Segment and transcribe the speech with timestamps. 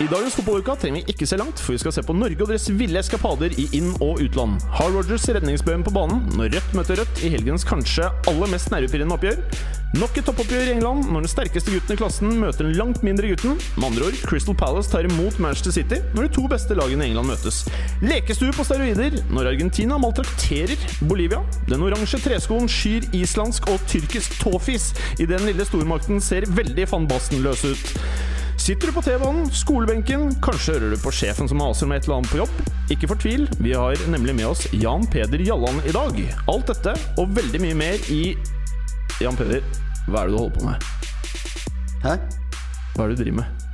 [0.00, 2.48] I dagens fotballuka trenger vi ikke se langt, for vi skal se på Norge og
[2.48, 4.54] deres ville eskapader i inn- og utland.
[4.72, 9.18] Har Rogers redningsbøyen på banen når Rødt møter Rødt i helgens kanskje aller mest nervepirrende
[9.18, 9.42] oppgjør?
[10.00, 13.28] Nok et toppoppgjør i England når den sterkeste gutten i klassen møter den langt mindre
[13.28, 13.60] gutten.
[13.76, 17.12] Med andre ord, Crystal Palace tar imot Manchester City når de to beste lagene i
[17.12, 17.60] England møtes.
[18.00, 20.80] Lekestue på steroider når Argentina maltrakterer
[21.12, 21.44] Bolivia.
[21.68, 27.10] Den oransje treskoen skyr islandsk og tyrkisk tåfis idet den lille stormakten ser veldig van
[27.10, 27.98] Basten-løs ut.
[28.60, 32.18] Sitter du på T-banen, skolebenken, kanskje hører du på sjefen som maser med et eller
[32.20, 32.58] annet på jobb?
[32.92, 36.18] Ikke fortvil, vi har nemlig med oss Jan Peder Jalland i dag.
[36.50, 38.20] Alt dette og veldig mye mer i
[39.24, 39.64] Jan Peder,
[40.10, 40.90] hva er det du holder på med?
[42.04, 42.14] Hæ?
[42.96, 43.64] Hva er det du driver med?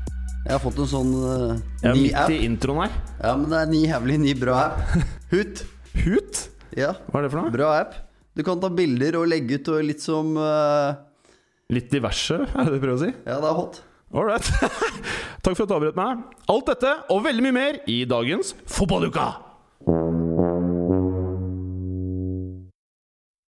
[0.47, 2.31] Jeg har fått en sånn uh, Jeg er midt app.
[2.31, 2.95] i introen her.
[3.19, 4.95] Ja, men det er ny jævlig ny bra app.
[5.35, 5.65] Hut.
[6.05, 6.45] Hut?
[6.79, 7.51] Ja, Hva er det for noe?
[7.55, 7.99] bra app.
[8.39, 10.95] Du kan ta bilder og legge ut og litt som uh,
[11.75, 13.11] Litt diverse, er det det du prøver å si?
[13.27, 13.83] Ja, det er hot.
[14.15, 14.43] All right.
[15.43, 16.23] Takk for at du avbrøt meg.
[16.53, 19.27] Alt dette og veldig mye mer i dagens Fotballuka!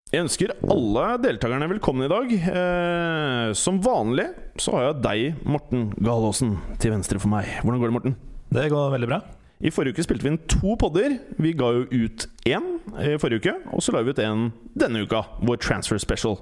[0.07, 2.31] Jeg ønsker alle deltakerne velkommen i dag.
[2.31, 7.49] Eh, som vanlig så har jeg deg, Morten Galaasen, til venstre for meg.
[7.61, 8.15] Hvordan går det, Morten?
[8.55, 9.19] Det går veldig bra.
[9.57, 11.17] I forrige uke spilte vi inn to podder.
[11.41, 12.69] Vi ga jo ut én
[13.03, 14.47] i forrige uke, og så la vi ut en
[14.79, 16.39] denne uka, vår transfer special.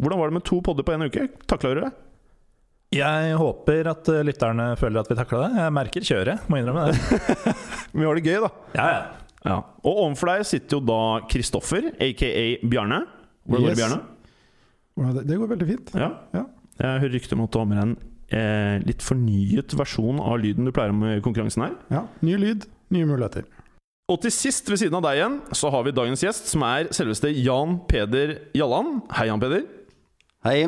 [0.00, 1.28] Hvordan var det med to podder på én uke?
[1.50, 2.03] Takla dere det?
[2.94, 5.60] Jeg håper at eh, lytterne føler at vi takla det.
[5.64, 7.54] Jeg merker kjøret, må innrømme det.
[7.94, 8.50] Vi har det gøy, da.
[8.74, 9.04] Ja, ja.
[9.44, 9.58] Ja.
[9.84, 12.28] Og overfor deg sitter jo da Kristoffer, aka
[12.64, 13.02] Bjarne.
[13.44, 13.98] Hvordan går det, Bjarne?
[15.18, 15.90] Det, det går veldig fint.
[16.00, 16.08] Ja.
[16.32, 16.44] Ja.
[16.80, 17.92] Jeg hører rykter om at du har med en
[18.34, 21.74] eh, litt fornyet versjon av lyden du pleier med konkurransen her.
[21.92, 22.64] Ja, Ny lyd,
[22.94, 23.44] nye muligheter.
[24.12, 26.90] Og til sist, ved siden av deg igjen, så har vi dagens gjest, som er
[26.94, 29.02] selveste Jan Peder Jalland.
[29.16, 29.68] Hei, Jan Peder.
[30.44, 30.58] Hei,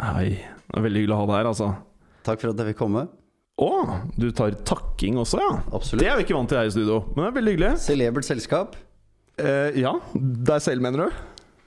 [0.00, 0.28] Hei.
[0.66, 1.68] Det er veldig hyggelig å ha deg her, altså.
[2.26, 3.06] Takk for at jeg fikk komme.
[3.56, 3.68] Å,
[4.20, 5.52] du tar takking også, ja?
[5.72, 6.02] Absolutt.
[6.02, 7.70] Det er vi ikke vant til her i studio, men det er veldig hyggelig.
[7.86, 8.74] Celebert selskap.
[9.40, 9.94] Eh, ja.
[10.16, 11.22] Deg selv, mener du?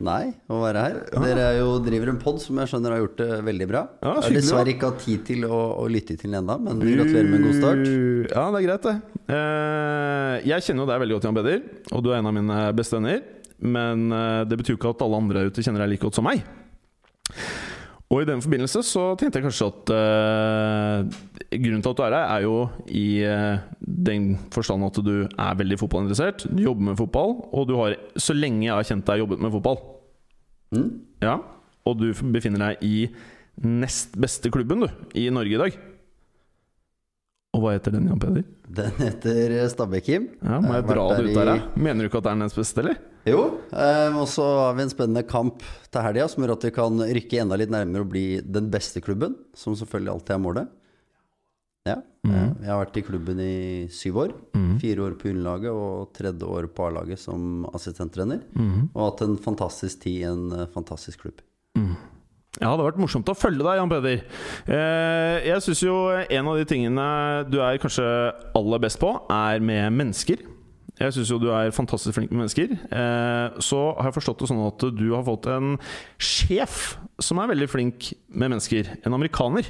[0.05, 0.99] Nei, å være her.
[1.11, 3.81] Dere er jo, driver en pod som jeg skjønner har gjort det veldig bra.
[3.99, 6.79] Ja, jeg har dessverre ikke hatt tid til å, å lytte til den ennå, men
[6.79, 7.81] gratulerer med en god start.
[7.83, 8.95] Uh, Ja, det er greit, det.
[9.35, 11.59] Eh, jeg kjenner jo deg veldig godt, Jan Peder,
[11.91, 13.19] og du er en av mine beste venner.
[13.59, 16.29] Men eh, det betyr jo ikke at alle andre ute kjenner deg like godt som
[16.29, 16.45] meg.
[18.09, 22.15] Og i den forbindelse så tenkte jeg kanskje at eh, grunnen til at du er
[22.17, 22.55] her, er jo
[22.89, 26.47] i eh, den forstand at du er veldig fotballinteressert.
[26.49, 29.53] Du jobber med fotball, og du har så lenge jeg har kjent deg, jobbet med
[29.53, 29.77] fotball.
[30.73, 30.89] Mm?
[31.21, 31.37] Ja,
[31.85, 32.95] Og du befinner deg i
[33.65, 35.77] nest beste klubben du, i Norge i dag.
[37.53, 38.43] Og hva heter den, Jan Peder?
[38.69, 40.27] Den heter Stabæk-Kim.
[40.45, 41.63] Ja, Må jeg Jeg dra det ut der der.
[41.77, 42.99] Mener du ikke at det er den nest beste, eller?
[43.27, 43.41] Jo,
[43.75, 47.01] eh, og så har vi en spennende kamp til helga som gjør at vi kan
[47.03, 50.69] rykke enda litt nærmere og bli den beste klubben, som selvfølgelig alltid er målet.
[51.87, 52.57] Ja, Mm.
[52.59, 54.31] Jeg har vært i klubben i syv år.
[54.81, 58.41] Fire år på underlaget og tredje år på A-laget som assistenttrener.
[58.93, 61.39] Og hatt en fantastisk tid i en eh, fantastisk klubb.
[62.59, 64.23] Ja, det har vært morsomt å følge deg, Jan Peder.
[64.67, 67.07] Eh, jeg syns jo en av de tingene
[67.49, 68.03] du er kanskje
[68.59, 70.43] aller best på, er med mennesker.
[70.99, 72.73] Jeg syns jo du er fantastisk flink med mennesker.
[72.75, 75.77] Eh, så har jeg forstått det sånn at du har fått en
[76.19, 78.91] sjef som er veldig flink med mennesker.
[79.07, 79.69] En amerikaner.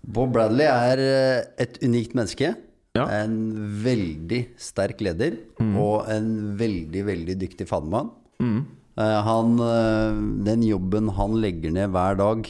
[0.00, 2.54] Bob Bradley er eh, et unikt menneske.
[2.96, 3.04] Ja.
[3.20, 3.36] En
[3.84, 8.08] veldig sterk leder og en veldig, veldig dyktig fadermann.
[8.40, 8.64] Mm.
[8.96, 10.16] han, eh,
[10.48, 12.48] den jobben han legger ned hver dag,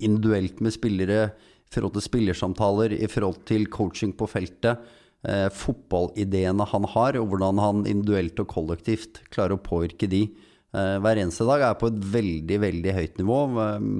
[0.00, 4.80] individuelt med spillere, i forhold til spillersamtaler, i forhold til coaching på feltet,
[5.26, 10.96] eh, fotballideene han har, og hvordan han individuelt og kollektivt klarer å påvirke de eh,
[11.02, 13.40] hver eneste dag, er på et veldig, veldig høyt nivå.
[13.66, 13.90] Eh,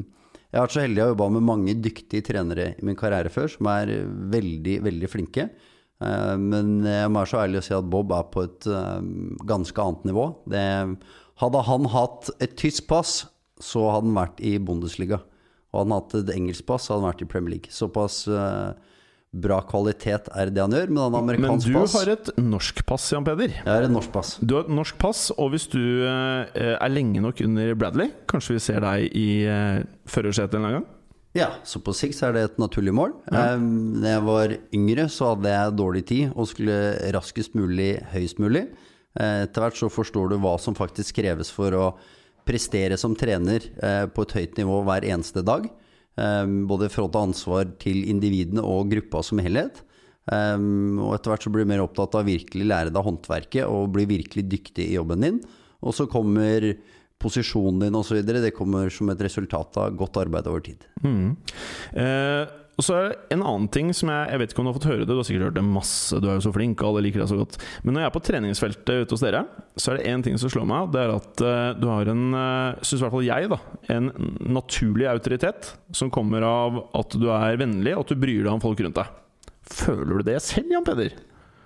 [0.50, 3.31] Jeg har vært så heldig å ha jobba med mange dyktige trenere i min karriere
[3.31, 3.93] før, som er
[4.33, 5.49] veldig, veldig flinke.
[6.03, 9.00] Eh, Men jeg må være så ærlig å si at Bob er på et eh,
[9.47, 10.29] ganske annet nivå.
[10.50, 10.65] Det,
[11.41, 13.25] hadde han hatt et tysk pass,
[13.61, 15.21] så hadde han vært i Bundesliga.
[15.71, 17.73] Og hadde han hatt et engelsk pass, så hadde han vært i Premier League.
[17.73, 18.73] Såpass eh,
[19.32, 20.88] bra kvalitet er det han gjør.
[20.91, 21.93] Men han har Men du pass.
[21.94, 23.53] har et norsk pass, Jan Peder.
[23.61, 24.32] Jeg har et norsk pass.
[24.43, 28.56] Du har et norsk pass, og hvis du eh, er lenge nok under Bradley, kanskje
[28.59, 30.87] vi ser deg i eh, førersetet en gang?
[31.38, 33.12] Ja, så på sikt så er det et naturlig mål.
[33.31, 33.53] Ja.
[33.55, 36.79] Jeg var yngre, så hadde jeg dårlig tid og skulle
[37.15, 38.65] raskest mulig, høyest mulig.
[39.15, 41.85] Eh, Etter hvert så forstår du hva som faktisk kreves for å
[42.50, 45.69] prestere som trener eh, på et høyt nivå hver eneste dag.
[46.20, 49.82] Eh, både forhold til ansvar til individene og gruppa som helhet.
[50.31, 50.58] Eh,
[51.00, 54.06] og etter hvert så blir du mer opptatt av virkelig lære deg håndverket og bli
[54.11, 55.43] virkelig dyktig i jobben din.
[55.81, 56.72] Og så kommer
[57.20, 58.22] posisjonen din osv.
[58.25, 60.84] Det kommer som et resultat av godt arbeid over tid.
[61.05, 61.37] Mm.
[61.93, 62.43] Eh,
[62.81, 64.77] og så er det en annen ting som jeg Jeg vet ikke om du har
[64.79, 67.03] fått høre det, du har sikkert hørt det masse, du er jo så flink, alle
[67.05, 67.59] liker deg så godt.
[67.85, 69.43] Men når jeg er på treningsfeltet ute hos dere,
[69.77, 70.88] så er det én ting som slår meg.
[70.94, 73.61] Det er at eh, du har en, uh, syns i hvert fall jeg, da,
[73.93, 74.11] en
[74.56, 78.65] naturlig autoritet som kommer av at du er vennlig, og at du bryr deg om
[78.65, 79.19] folk rundt deg.
[79.71, 81.12] Føler du det selv, Jan Peder?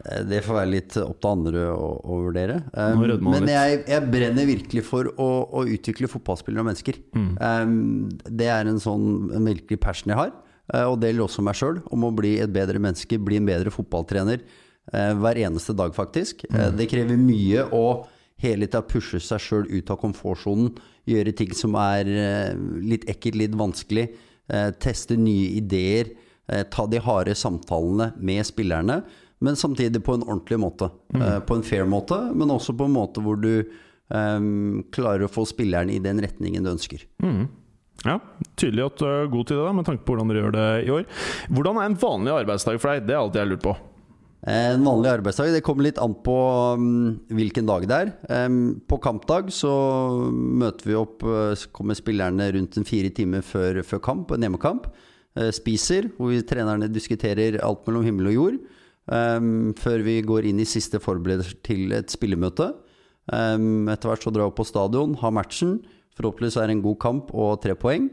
[0.04, 2.60] Eh, Det får være litt opp til andre å, å vurdere.
[2.74, 6.98] Um, men jeg, jeg brenner virkelig for å, å utvikle fotballspillere og mennesker.
[7.14, 7.30] Mm.
[7.38, 7.76] Um,
[8.26, 10.34] det er en sånn en virkelig passion jeg har.
[10.72, 13.46] Eh, Og det gjelder også meg sjøl, om å bli et bedre menneske, bli en
[13.46, 14.40] bedre fotballtrener.
[14.92, 16.44] eh, Hver eneste dag, faktisk.
[16.50, 16.76] Eh, Mm.
[16.76, 18.06] Det krever mye å
[18.38, 20.76] hele tida pushe seg sjøl ut av komfortsonen.
[21.06, 22.04] Gjøre ting som er
[22.80, 24.08] litt ekkelt, litt vanskelig.
[24.80, 26.10] Teste nye ideer.
[26.70, 29.02] Ta de harde samtalene med spillerne.
[29.40, 30.90] Men samtidig på en ordentlig måte.
[31.14, 31.42] Mm.
[31.46, 33.64] På en fair måte, men også på en måte hvor du
[34.08, 37.04] um, klarer å få spilleren i den retningen du ønsker.
[37.22, 37.48] Mm.
[38.04, 38.18] Ja,
[38.58, 40.68] Tydelig at du er god til det, da, med tanke på hvordan dere gjør det
[40.84, 41.04] i år.
[41.54, 43.06] Hvordan er en vanlig arbeidsdag for deg?
[43.08, 43.72] Det er alltid jeg lurt på.
[44.44, 46.36] Eh, En vanlig arbeidsdag det kommer litt an på
[46.76, 47.08] mm,
[47.38, 48.12] hvilken dag det er.
[48.90, 49.72] På kampdag så
[50.34, 54.90] møter vi opp, eh, kommer spillerne rundt en fire timer før, før kamp, en hjemmekamp.
[55.40, 58.62] Eh, Spiser, hvor vi trenerne diskuterer alt mellom himmel og jord.
[59.04, 62.70] Før vi går inn i siste forberedelser til et spillemøte.
[63.36, 65.74] Em, Etter hvert så drar vi opp på stadion, har matchen.
[66.18, 68.10] Forhåpentligvis er det en god kamp og tre poeng.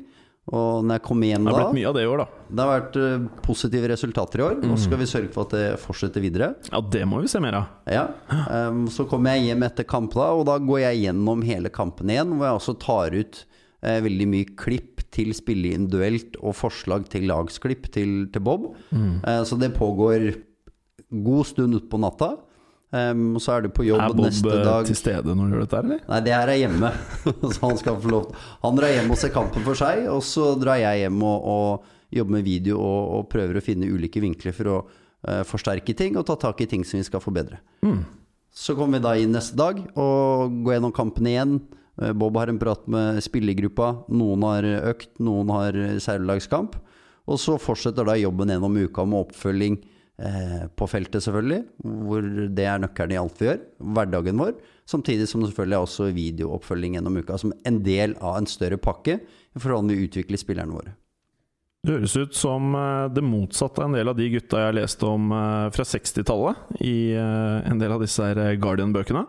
[0.51, 2.25] Og når jeg kommer da Det har blitt mye av det i år, da.
[2.49, 5.53] det har vært eh, positive resultater i år, Nå så skal vi sørge for at
[5.53, 6.47] det fortsetter videre.
[6.71, 7.67] Ja, det må vi se mer av.
[7.85, 8.07] Ja,
[8.51, 12.09] Um, Så kommer jeg hjem etter kamp, da, og da går jeg gjennom hele kampen
[12.09, 12.33] igjen.
[12.35, 13.43] Hvor jeg også tar ut
[13.85, 18.71] eh, veldig mye klipp til spille individuelt og forslag til lagsklipp til, til Bob.
[18.91, 20.31] Eh, så det pågår
[21.21, 22.33] god stund utpå natta.
[22.91, 24.85] Ehm, og så er du på jobb Er Bob neste eh, dag.
[24.89, 25.99] til stede når du gjør dette eller?
[26.09, 26.89] Nei, det her er hjemme.
[27.55, 28.31] så han skal få lov
[28.65, 31.91] Han drar hjem og ser kampen for seg, og så drar jeg hjem og, og
[32.11, 36.17] jobber med video og, og prøver å finne ulike vinkler for å uh, forsterke ting
[36.19, 37.61] og ta tak i ting som vi skal forbedre.
[38.51, 41.53] Så kommer vi da inn neste dag og går gjennom kampen igjen.
[41.95, 43.93] Eh, Bob har en prat med spillergruppa.
[44.11, 46.75] Noen har økt, noen har særlagskamp.
[47.31, 49.79] Og så fortsetter da jobben gjennom uka med oppfølging
[50.77, 51.61] på feltet, selvfølgelig.
[52.05, 53.61] Hvor det er nøkkelen i alt vi gjør.
[53.97, 54.51] Hverdagen vår.
[54.91, 57.37] Samtidig som det selvfølgelig er også videooppfølging gjennom uka.
[57.41, 60.93] Som en del av en større pakke i forhold til å utvikle spillerne våre.
[61.81, 65.07] Det høres ut som eh, det motsatte av en del av de gutta jeg leste
[65.09, 69.23] om eh, fra 60-tallet i eh, en del av disse eh, Guardian-bøkene.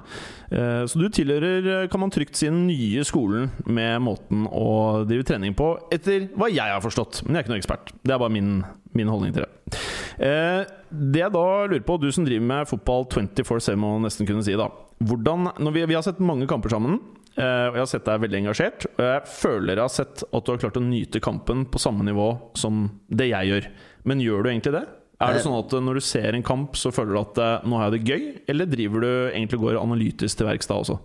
[0.53, 5.01] Eh, Så du tilhører, eh, kan man trygt si, den nye skolen med måten å
[5.09, 7.23] drive trening på, etter hva jeg har forstått.
[7.25, 7.95] Men jeg er ikke noen ekspert.
[8.05, 8.53] Det er bare min,
[9.01, 9.81] min holdning til det.
[10.23, 14.45] Eh, Det jeg da lurer på, du som driver med fotball 24-7, må nesten kunne
[14.45, 14.69] si, da.
[15.03, 16.99] Hvordan, vi, vi har sett mange kamper sammen,
[17.35, 18.87] eh, og jeg har sett deg veldig engasjert.
[18.93, 22.05] Og jeg føler jeg har sett at du har klart å nyte kampen på samme
[22.07, 22.29] nivå
[22.61, 23.71] som det jeg gjør.
[24.05, 24.85] Men gjør du egentlig det?
[25.23, 25.47] Er det Eh.
[25.47, 28.13] sånn at når du ser en kamp, så føler du at nå har jeg det
[28.13, 28.23] gøy?
[28.53, 30.99] Eller driver du egentlig går analytisk til verks da også?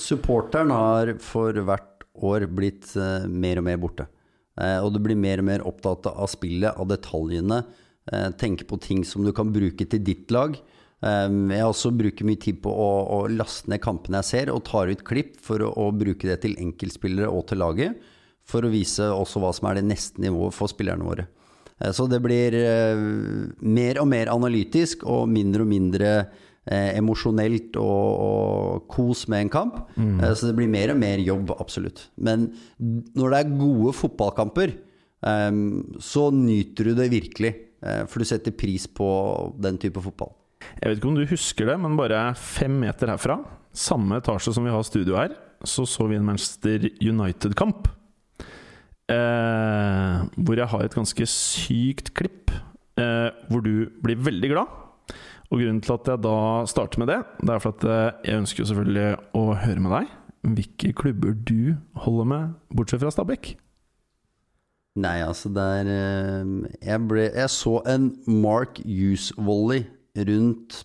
[0.00, 2.94] Supporteren har for hvert år blitt
[3.28, 4.06] mer og mer borte.
[4.58, 7.60] Og du blir mer og mer opptatt av spillet, av detaljene.
[8.12, 10.56] Eh, tenke på ting som du kan bruke til ditt lag.
[11.04, 14.64] Eh, jeg også bruker mye tid på å, å laste ned kampene jeg ser, og
[14.68, 17.98] tar ut klipp for å, å bruke det til enkeltspillere og til laget.
[18.48, 21.28] For å vise også hva som er det neste nivået for spillerne våre.
[21.82, 22.56] Eh, Så det blir
[23.60, 26.12] mer og mer analytisk og mindre og mindre
[26.68, 29.76] emosjonelt og, og kos med en kamp.
[29.96, 30.18] Mm.
[30.36, 32.02] så det blir mer og mer jobb, absolutt.
[32.20, 32.50] Men
[33.16, 34.74] når det er gode fotballkamper,
[36.04, 37.54] så nyter du det virkelig.
[37.84, 39.08] Eh, for du setter pris på
[39.60, 40.32] den type fotball.
[40.78, 43.38] Jeg vet ikke om du husker det, men bare fem meter herfra,
[43.74, 47.88] samme etasje som vi har studio her, så så vi en Manchester United-kamp.
[49.08, 52.52] Eh, hvor jeg har et ganske sykt klipp
[53.00, 54.74] eh, hvor du blir veldig glad.
[55.48, 58.42] Og grunnen til at jeg da starter med det, det er for at eh, jeg
[58.42, 59.08] ønsker jo selvfølgelig
[59.38, 60.16] å høre med deg
[60.48, 63.56] hvilke klubber du holder med, bortsett fra Stabæk.
[64.98, 66.52] Nei, altså det er eh,
[66.82, 69.84] jeg, ble, jeg så en Mark Hughes-volley
[70.28, 70.82] rundt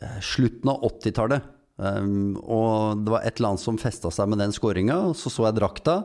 [0.00, 1.54] eh, slutten av 80-tallet.
[1.78, 4.98] Um, og det var et eller annet som festa seg med den skåringa.
[5.18, 6.00] Så så jeg drakta,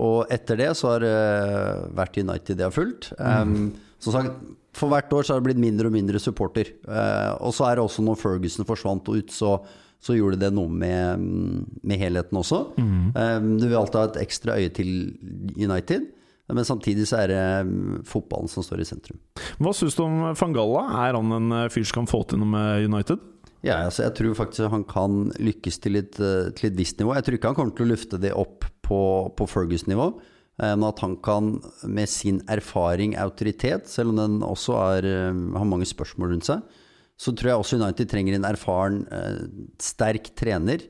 [0.00, 1.14] og etter det så har det
[1.98, 3.10] vært United jeg har fulgt.
[3.18, 4.36] Um, som sagt,
[4.76, 6.72] for hvert år så har det blitt mindre og mindre supporter.
[6.86, 9.56] Uh, og så er det også når Ferguson forsvant ut, så,
[10.00, 11.26] så gjorde det noe med,
[11.82, 12.62] med helheten også.
[12.80, 14.92] Eh, du vil alltid ha et ekstra øye til
[15.58, 16.06] United,
[16.56, 19.18] men samtidig så er det mm, fotballen som står i sentrum.
[19.60, 20.86] Hva syns du om Fangalla?
[21.06, 23.22] Er han en eh, fyr som kan få til noe med United?
[23.66, 27.14] Ja, altså jeg tror faktisk han kan lykkes til et, eh, til et visst nivå.
[27.18, 29.00] Jeg tror ikke han kommer til å løfte det opp på,
[29.36, 30.06] på Fergus-nivå.
[30.62, 35.68] eh, Men at han kan med sin erfaring, autoritet, selv om den også er, har
[35.68, 36.64] mange spørsmål rundt seg,
[37.20, 39.02] så tror jeg også United trenger en erfaren,
[39.76, 40.80] sterk trener.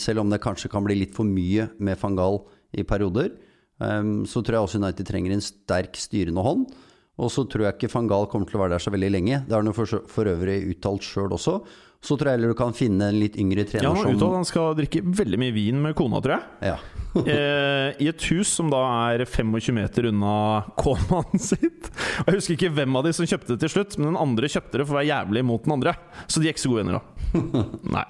[0.00, 2.40] Selv om det kanskje kan bli litt for mye med Fangal
[2.72, 3.34] i perioder.
[3.80, 6.68] Eh, Så tror jeg også United trenger en sterk styrende hånd.
[7.14, 9.42] Og så tror jeg ikke van Gaal kommer til å være der så veldig lenge.
[9.46, 11.60] Det har han for, for øvrig uttalt sjøl også.
[12.04, 14.34] Så tror jeg heller du kan finne en litt yngre trener Ja, han som uttalt
[14.36, 16.72] han skal drikke veldig mye vin med kona, tror jeg.
[16.72, 16.74] ja.
[17.22, 18.80] eh, I et hus som da
[19.14, 20.34] er 25 meter unna
[20.82, 21.86] K-mannen sitt.
[22.24, 24.50] Og Jeg husker ikke hvem av de som kjøpte det til slutt, men den andre
[24.50, 25.94] kjøpte det for å være jævlig mot den andre.
[26.26, 27.64] Så de er ikke så gode venner, da.
[27.96, 28.04] Nei.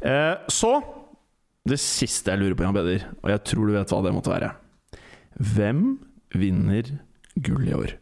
[0.00, 0.72] Eh, så
[1.70, 4.32] det siste jeg lurer på, Jan Peder, og jeg tror du vet hva det måtte
[4.32, 4.50] være.
[5.38, 5.98] Hvem
[6.34, 6.88] vinner
[7.36, 7.94] gull i år?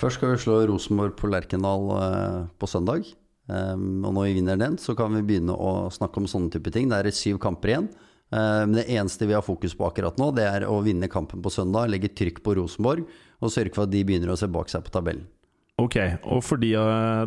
[0.00, 3.08] Først skal vi slå Rosenborg på Lerkendal eh, på søndag.
[3.50, 6.70] Um, og når vi vinner den, så kan vi begynne å snakke om sånne type
[6.72, 6.86] ting.
[6.88, 7.90] Det er syv kamper igjen.
[8.30, 11.50] Men det eneste vi har fokus på akkurat nå, det er å vinne kampen på
[11.50, 13.02] søndag, legge trykk på Rosenborg
[13.42, 15.24] og sørge for at de begynner å se bak seg på tabellen.
[15.82, 16.70] Ok, og for de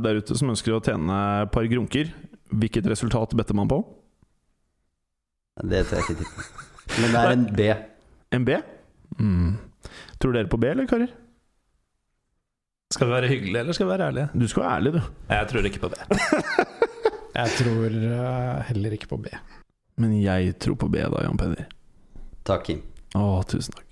[0.06, 2.14] der ute som ønsker å tjene et par grunker,
[2.54, 3.82] hvilket resultat better man på?
[5.60, 6.48] Det tør jeg ikke tippe.
[7.02, 7.68] Men det er en B.
[8.38, 8.58] En B?
[9.20, 9.58] Mm.
[10.22, 11.12] Tror dere på B, eller karer?
[12.94, 14.30] Skal vi være hyggelige, eller skal vi være ærlige?
[14.38, 15.02] Du skal være ærlig, du.
[15.34, 15.96] Jeg tror ikke på B.
[17.34, 19.32] Jeg tror eh, heller ikke på B.
[19.98, 21.66] Men jeg tror på B, da, Jan Peder.
[22.46, 22.84] Takk, Kim.
[23.18, 23.88] Å, tusen takk.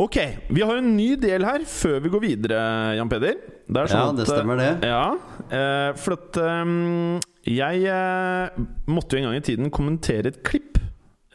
[0.00, 0.16] Ok,
[0.54, 2.58] vi har en ny del her før vi går videre,
[2.98, 3.38] Jan Peder.
[3.70, 4.68] Det er Ja, sånn det stemmer det.
[4.86, 5.04] Ja,
[5.46, 8.60] eh, for at ehm, jeg eh,
[8.90, 10.69] måtte jo en gang i tiden kommentere et klipp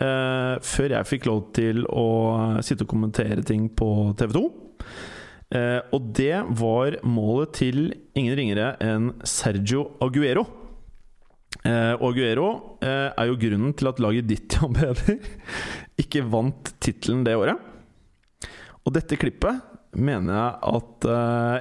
[0.01, 2.07] eh, før jeg fikk lov til å
[2.65, 4.43] sitte og kommentere ting på TV 2.
[5.55, 7.81] Eh, og det var målet til
[8.17, 10.45] ingen ringere enn Sergio Aguero.
[11.65, 12.47] Og Aguero
[12.83, 15.15] er jo grunnen til at laget ditt, Jan Peder,
[15.97, 17.57] ikke vant tittelen det året.
[18.85, 19.63] Og dette klippet
[19.95, 21.07] mener jeg at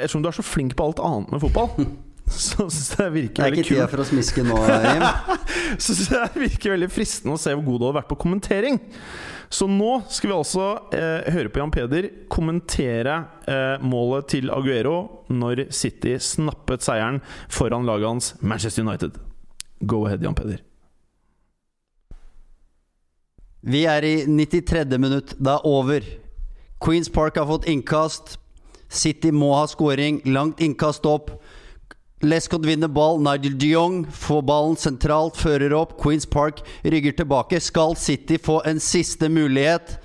[0.02, 1.72] Ettersom du er så flink på alt annet med fotball,
[2.46, 5.04] så syns jeg det Det er ikke tida for å smiske nå, Jim.
[5.84, 8.18] Så synes jeg det virker veldig fristende å se hvor god du har vært på
[8.24, 8.78] kommentering.
[9.52, 10.64] Så nå skal vi altså
[10.96, 13.16] eh, høre på Jan Peder kommentere
[13.50, 14.96] eh, målet til Aguero
[15.30, 17.20] når City snappet seieren
[17.52, 19.20] foran laget hans Manchester United.
[19.84, 20.62] Go ahead, Jan Peder.
[23.64, 24.98] Vi er i 93.
[24.98, 25.36] minutt.
[25.38, 26.04] Det er over.
[26.84, 28.38] Queens Park har fått innkast.
[28.88, 30.20] City må ha scoring.
[30.28, 31.30] Langt innkast opp.
[32.20, 33.20] Lescott vinner ball.
[33.20, 35.96] Nigel de Jong får ballen sentralt, fører opp.
[36.00, 37.60] Queens Park rygger tilbake.
[37.60, 39.98] Skal City få en siste mulighet?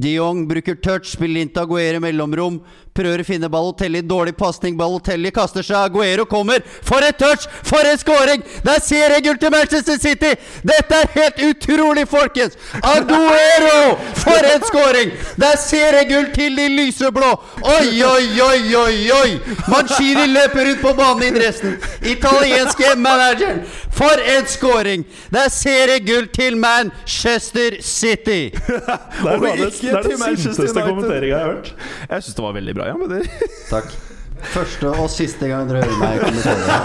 [0.00, 2.54] De Jong bruker touch, spiller inn til Aguero mellomrom.
[2.96, 4.00] Prøver å finne Balotelli.
[4.08, 4.78] Dårlig pasning.
[4.78, 5.76] Balotelli kaster seg.
[5.90, 6.64] Aguero kommer.
[6.88, 7.44] For et touch!
[7.68, 8.42] For en scoring!
[8.64, 10.32] Det er seriegull til Manchester City!
[10.66, 12.56] Dette er helt utrolig, folkens!
[12.80, 13.98] Aguero!
[14.22, 15.12] For en scoring!
[15.36, 17.30] Det er seriegull til de lyseblå!
[17.76, 19.30] Oi, oi, oi, oi, oi!
[19.68, 21.76] Mancini løper ut på banen i dressen.
[22.16, 23.62] Italienske manageren.
[23.90, 25.02] For en scoring!
[25.32, 28.50] Det er seriegull til Manchester City!
[28.54, 31.74] Det er, det, det, er den sinteste kommenteringa jeg har hørt.
[32.10, 32.96] Jeg syns det var veldig bra, ja.
[33.00, 33.26] Med det.
[33.74, 33.92] Takk.
[34.40, 36.78] Første og siste gang dere hører meg kommentere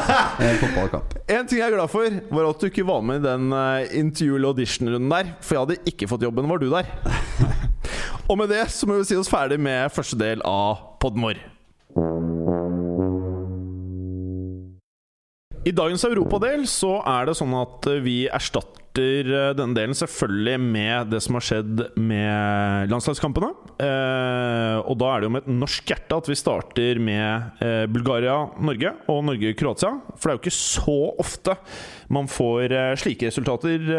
[0.43, 1.13] en fotballkamp.
[1.31, 3.95] En ting jeg er glad for, var at du ikke var med i den uh,
[3.95, 5.31] intervju- audition-runden der.
[5.39, 6.91] For jeg hadde ikke fått jobben, var du der.
[8.27, 11.39] og med det så må vi si oss ferdig med første del av podden vår.
[15.65, 20.59] I dagens europadel så er det sånn at eh, vi erstatter eh, denne delen selvfølgelig
[20.61, 23.49] med det som har skjedd med landslagskampene.
[23.81, 27.63] Eh, og da er det jo med et norsk hjerte at vi starter med
[27.95, 29.89] Bulgaria-Norge og Norge-Kroatia.
[30.13, 31.55] For det er jo ikke så ofte
[32.13, 33.89] man får slike resultater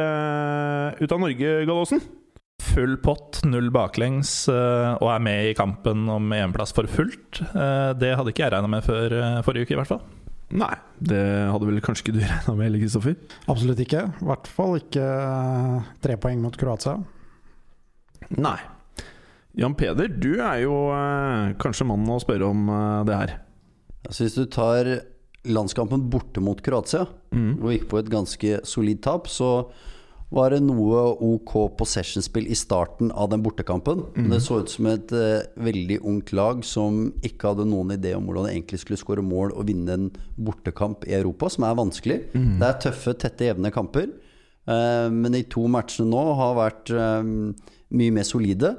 [1.02, 2.04] ut av Norge, Gallosen.
[2.62, 7.42] Full pott, null baklengs, og er med i kampen om EM-plass for fullt.
[7.98, 10.06] Det hadde ikke jeg regna med før forrige uke, i hvert fall.
[10.54, 11.18] Nei, det
[11.50, 13.16] hadde vel kanskje ikke du regna med heller, Kristoffer?
[13.50, 14.04] Absolutt ikke.
[14.22, 16.98] I hvert fall ikke eh, tre poeng mot Kroatia.
[18.36, 18.58] Nei.
[19.56, 23.34] Jan Peder, du er jo eh, kanskje mannen å spørre om eh, det her.
[24.06, 24.90] Altså hvis du tar
[25.46, 27.58] landskampen borte mot Kroatia, Mm.
[27.60, 29.66] og gikk på et ganske solid tap, så
[30.34, 34.02] var det noe ok possession-spill i starten av den bortekampen.
[34.16, 34.30] Mm.
[34.32, 38.26] Det så ut som et uh, veldig ungt lag som ikke hadde noen idé om
[38.26, 42.18] hvordan det egentlig skulle skåre mål og vinne en bortekamp i Europa, som er vanskelig.
[42.34, 44.10] Det er tøffe, tette, jevne kamper.
[44.66, 47.26] Uh, men de to matchene nå har vært eh,
[47.94, 48.74] mye mer solide.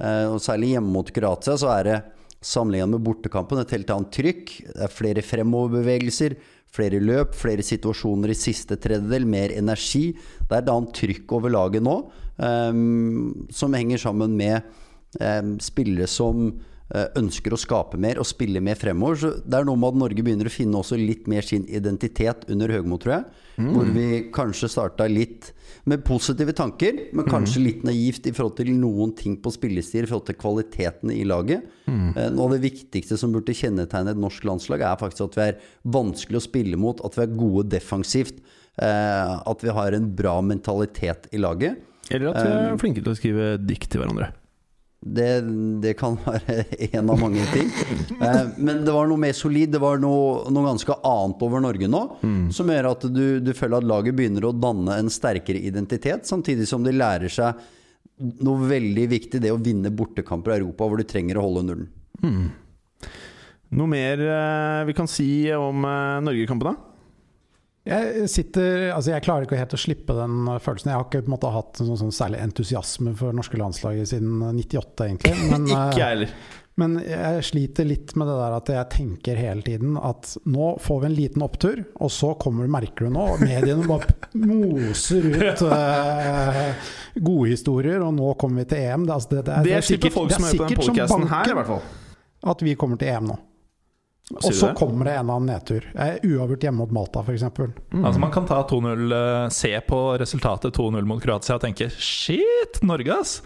[0.00, 1.98] Uh, og særlig hjemme mot Kroatia så er det
[2.44, 4.52] sammenlignet med bortekampen et helt annet trykk.
[4.64, 6.36] Det er flere fremoverbevegelser,
[6.76, 10.10] flere løp, flere situasjoner i siste tredjedel, mer energi.
[10.42, 11.98] Det er et annet trykk over laget nå,
[12.36, 14.60] um, som henger sammen med
[15.20, 16.50] um, spillere som
[17.18, 19.18] ønsker å skape mer og spille mer fremover.
[19.18, 22.46] Så det er noe med at Norge begynner å finne også litt mer sin identitet
[22.52, 23.24] under Høgmo, tror jeg.
[23.56, 25.48] Hvor vi kanskje starta litt
[25.88, 30.10] med positive tanker, men kanskje litt naivt i forhold til noen ting på spillestil, i
[30.10, 31.64] forhold til kvaliteten i laget.
[31.88, 32.10] Mm.
[32.36, 35.60] Noe av det viktigste som burde kjennetegne et norsk landslag, er faktisk at vi er
[35.96, 38.42] vanskelig å spille mot, at vi er gode defensivt,
[38.82, 41.80] eh, at vi har en bra mentalitet i laget.
[42.10, 44.34] Eller at vi er flinke til å skrive dikt til hverandre.
[45.00, 45.28] Det,
[45.84, 47.70] det kan være en av mange ting.
[48.16, 49.68] Eh, men det var noe mer solid.
[49.74, 52.00] Det var noe, noe ganske annet over Norge nå.
[52.54, 56.64] Som gjør at du, du føler at laget begynner å danne en sterkere identitet, samtidig
[56.70, 57.60] som de lærer seg
[58.16, 61.90] noe veldig viktig, det å vinne bortekamper i Europa hvor du trenger å holde nullen.
[63.76, 66.95] Noe mer eh, vi kan si om eh, Norgekampen, da?
[67.86, 70.90] Jeg sitter, altså jeg klarer ikke helt å slippe den følelsen.
[70.90, 74.40] Jeg har ikke på en måte hatt noen sånn særlig entusiasme for norske landslaget siden
[74.42, 75.36] 98, egentlig.
[75.52, 76.32] Men, Ikke eh, heller.
[76.82, 80.98] men jeg sliter litt med det der at jeg tenker hele tiden at nå får
[81.04, 86.92] vi en liten opptur, og så kommer, merker du nå, mediene bare moser ut uh,
[87.16, 89.06] gode historier, og nå kommer vi til EM.
[89.08, 91.56] Det, altså det, det, er- Det er sikkert- folk som hører på den her, i
[91.62, 91.86] hvert fall.
[92.52, 93.38] At vi kommer til EM nå.
[94.34, 95.84] Og så kommer det en annen nedtur.
[95.94, 97.44] Jeg er Uavgjort hjemme mot Malta, f.eks.
[97.46, 102.80] Altså Man kan ta 2-0, eh, se på resultatet 2-0 mot Kroatia og tenke Shit,
[102.82, 103.36] Norge, ass!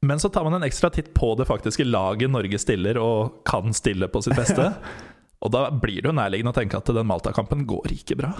[0.00, 3.74] Men så tar man en ekstra titt på det faktiske laget Norge stiller, og kan
[3.76, 4.70] stille på sitt beste.
[5.44, 8.32] Og da blir det jo nærliggende å tenke at den Malta-kampen går ikke bra.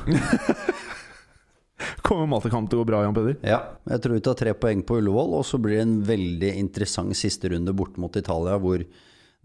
[2.06, 3.36] Kommer Malta-kampen til å gå bra, Jan Peder?
[3.46, 6.50] Ja, jeg tror vi tar tre poeng på Ullevål, og så blir det en veldig
[6.58, 8.82] interessant siste runde bort mot Italia, hvor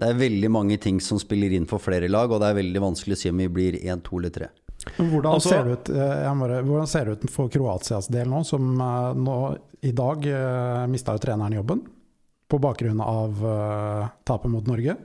[0.02, 2.82] det er veldig mange ting som spiller inn for flere lag, og det er veldig
[2.82, 4.50] vanskelig å si om vi blir én, to eller tre.
[4.98, 8.44] Hvordan, Altså- ser ut, eh, jeg bare, hvordan ser det ut for Kroatias del nå,
[8.46, 11.82] som eh, nå i dag uh, mista jo treneren jobben
[12.48, 14.96] på bakgrunn av uh, tapet mot Norge.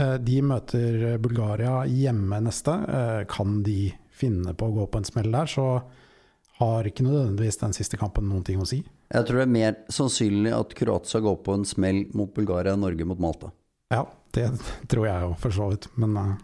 [0.00, 2.72] Uh, de møter Bulgaria hjemme neste.
[2.88, 5.82] Uh, kan de finne på å gå på en smell der, så
[6.58, 8.80] har ikke nødvendigvis den siste kampen noen ting å si.
[9.12, 12.82] Jeg tror det er mer sannsynlig at Kroatia går på en smell mot Bulgaria enn
[12.82, 13.52] Norge mot Malta.
[13.88, 14.04] Ja,
[14.36, 14.50] det
[14.90, 16.34] tror jeg jo for så vidt, men uh...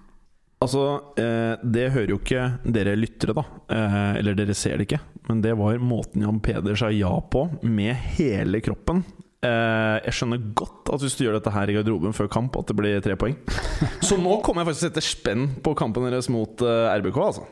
[0.64, 0.84] Altså,
[1.20, 3.42] eh, det hører jo ikke dere lyttere, da.
[3.68, 5.00] Eh, eller dere ser det ikke.
[5.28, 9.02] Men det var måten Jan Peder sa ja på, med hele kroppen.
[9.44, 12.70] Eh, jeg skjønner godt at hvis du gjør dette her i garderoben før kamp, at
[12.70, 13.36] det blir tre poeng.
[14.08, 17.20] Så nå kommer jeg faktisk til å sette spenn på kampen deres mot eh, RBK,
[17.26, 17.44] altså.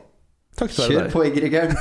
[0.57, 1.77] Takk skal Kjør på, Egerikeren!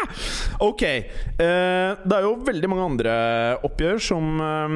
[0.70, 0.82] Ok.
[0.82, 3.12] Eh, det er jo veldig mange andre
[3.68, 4.74] oppgjør som eh,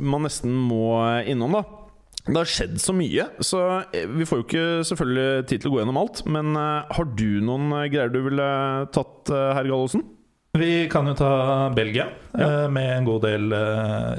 [0.00, 0.86] man nesten må
[1.28, 1.83] innom, da.
[2.24, 3.60] Det har skjedd så mye, så
[3.92, 6.22] eh, vi får jo ikke selvfølgelig tid til å gå gjennom alt.
[6.24, 8.46] Men eh, har du noen eh, greier du ville
[8.94, 10.06] tatt, herr Gallosen?
[10.56, 11.28] Vi kan jo ta
[11.74, 12.68] Belgia, ja.
[12.70, 13.54] med en god del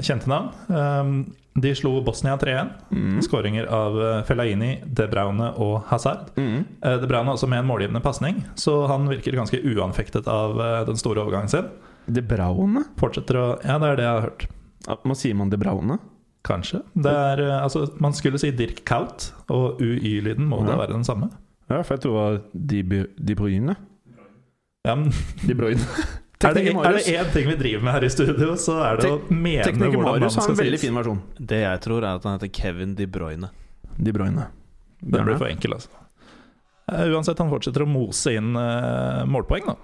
[0.04, 1.22] kjente navn.
[1.56, 2.74] De slo Bosnia 3-1.
[3.24, 3.96] Skåringer av
[4.28, 6.28] Fellaini, De Braune og Hazard.
[6.36, 6.66] Mm.
[6.84, 11.24] De Braune også med en målgivende pasning, så han virker ganske uanfektet av den store
[11.24, 11.72] overgangen sin.
[12.04, 12.84] De Braune?
[13.00, 14.46] Fortsetter å Ja, det er det jeg har hørt.
[14.84, 15.96] Ja, Hva sier man De Braune?
[16.46, 16.80] Kanskje.
[16.94, 21.04] Det er, eh, altså, man skulle si Dirk Kaut, og UY-lyden må da være den
[21.06, 21.30] samme.
[21.66, 23.74] Ja, for jeg tror det var De, de Bruyne.
[24.86, 25.10] Ja, men
[25.42, 25.82] De Bruyne.
[26.46, 29.18] er det er én ting vi driver med her i studio, så er det å
[29.32, 31.22] mene Tekniker hvordan Marius har en veldig fin versjon.
[31.40, 33.50] Det jeg tror, er at han heter Kevin De Bruyne.
[33.96, 34.46] De Bruyne.
[35.00, 35.90] Den blir for enkel, altså.
[36.92, 39.76] Eh, Uansett, han fortsetter å mose inn uh, målpoeng, da.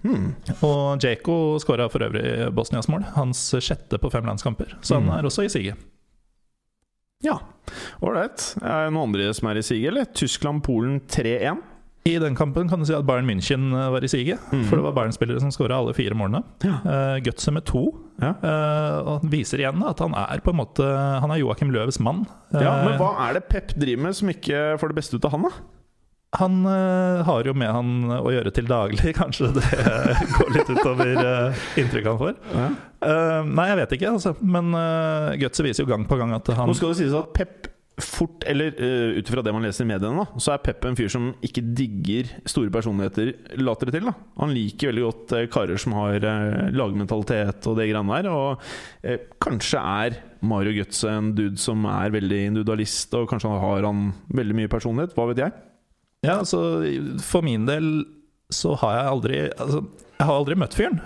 [0.00, 0.30] Hmm.
[0.64, 3.04] Og Djeko skåra for øvrig Bosnias mål.
[3.18, 4.78] Hans sjette på fem landskamper.
[4.80, 5.18] Så han Mm.
[5.18, 5.76] er også i siget.
[7.24, 7.36] Ja,
[8.00, 8.54] ålreit.
[8.62, 10.08] Er det noen andre som er i siget, eller?
[10.16, 11.66] Tyskland-Polen 3-1.
[12.08, 14.40] I den kampen kan du si at Bayern München eh, var i siget.
[14.54, 14.62] Mm.
[14.70, 16.40] For det var Bayern-spillere som skåra alle fire målene.
[16.64, 16.78] Ja.
[16.80, 17.90] Uh, Götze med to.
[18.22, 18.32] Ja.
[18.40, 22.00] Eh, og han viser igjen at han er på en måte Han er Joakim Løves
[22.00, 22.24] mann.
[22.52, 25.36] Ja, Men hva er det Pep driver med som ikke får det beste ut av
[25.36, 25.52] han, da?
[26.40, 29.66] Han eh, har jo med han å gjøre til daglig, kanskje det
[30.36, 32.36] går litt utover uh, inntrykket han får.
[32.54, 32.68] Ja.
[33.00, 34.34] Eh, nei, jeg vet ikke, altså.
[34.44, 37.30] Men uh, Götze viser jo gang på gang at han Nå skal det sies at
[37.36, 37.68] Pep
[38.00, 40.96] fort, eller uh, ut ifra det man leser i mediene, da, så er Pep en
[40.96, 44.08] fyr som ikke digger store personligheter, later det til.
[44.08, 48.30] da Han liker veldig godt uh, karer som har uh, lagmentalitet og det greiene der.
[48.32, 53.88] Og uh, kanskje er Mario Götze en dude som er veldig individualist, og kanskje har
[53.88, 55.16] han veldig mye personlighet.
[55.16, 55.56] Hva vet jeg?
[56.20, 56.84] Ja, altså
[57.24, 57.86] For min del
[58.52, 59.78] så har jeg aldri Altså,
[60.18, 61.00] jeg har aldri møtt fyren.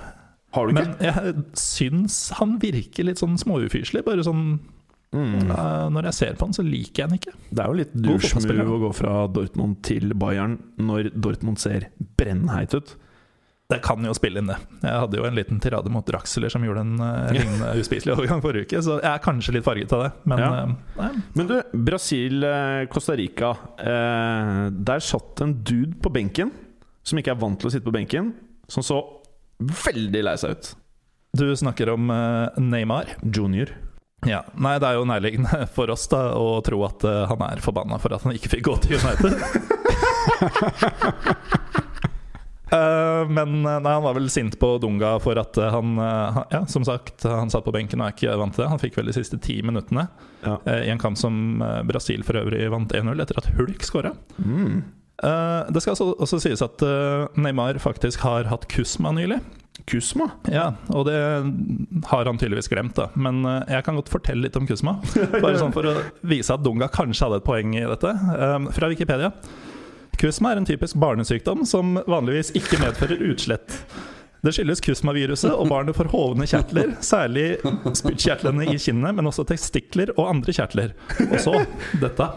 [0.54, 0.84] Har du ikke?
[0.84, 4.04] Men jeg syns han virker litt sånn småufyselig.
[4.06, 4.46] Bare sånn
[5.14, 5.44] Mm.
[5.46, 7.32] eh, Når jeg ser på han, så liker jeg han ikke.
[7.54, 11.84] Det er jo litt douche-move å gå fra Dortmund til Bayern når Dortmund ser
[12.18, 12.96] brennheit ut.
[13.70, 14.56] Det kan jo spille inn, det.
[14.82, 18.42] Jeg hadde jo en liten tirade mot Draxler som gjorde en uh, lignende uspiselig overgang
[18.42, 20.10] forrige uke, så jeg er kanskje litt farget av det.
[20.26, 20.50] Men Ja.
[20.98, 21.54] uh, Men du,
[21.86, 23.54] Brasil-Costa Rica.
[23.78, 26.50] Uh, der satt en dude på benken
[27.04, 28.32] som ikke er vant til å sitte på benken,
[28.68, 28.98] som så
[29.85, 30.70] veldig lei seg ut.
[31.35, 33.14] du snakker om eh, Neymar.
[33.22, 33.72] Junior.
[34.24, 37.61] Ja, Nei, det er jo nærliggende for oss da å tro at eh, han er
[37.64, 39.33] forbanna for at han ikke fikk gå til United.
[42.74, 47.22] Eh, men nei, han var vel sint på Dunga for at han Ja, som sagt,
[47.29, 48.70] han satt på benken og er ikke vant til det.
[48.72, 50.07] Han fikk vel de siste ti minuttene
[50.42, 50.57] Ja.
[50.81, 54.11] i en kamp som Brasil for øvrig vant 1-0 etter at Hulk skåra.
[54.42, 54.81] Mm.
[55.22, 59.38] Eh, det skal også, også sies at uh, Neymar faktisk har hatt Kusma nylig.
[59.90, 60.29] Kusma.
[60.50, 61.18] Ja, og det
[62.09, 63.11] har han tydeligvis glemt, da.
[63.14, 64.96] Men uh, jeg kan godt fortelle litt om Kusma.
[65.44, 65.94] Bare sånn for å
[66.27, 68.14] vise at Dunga kanskje hadde et poeng i dette.
[68.74, 69.31] Fra Wikipedia.
[70.18, 73.81] Kusma er en typisk barnesykdom som vanligvis ikke medfører utslett.
[74.44, 77.46] Det skyldes kusmaviruset, og barnet får hovne kjertler, særlig
[77.96, 80.92] spyttkjertlene i kinnet, men også testikler og andre kjertler.
[81.31, 81.55] Og så
[82.03, 82.29] dette.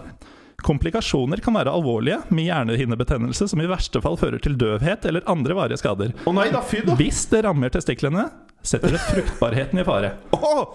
[0.66, 5.54] Komplikasjoner kan være alvorlige, med hjernehinnebetennelse som i verste fall fører til døvhet eller andre
[5.58, 6.16] varige skader.
[6.26, 6.96] Å nei da, fy da!
[6.98, 8.24] Hvis det rammer testiklene,
[8.66, 10.16] setter det fruktbarheten i fare.
[10.38, 10.74] Oh,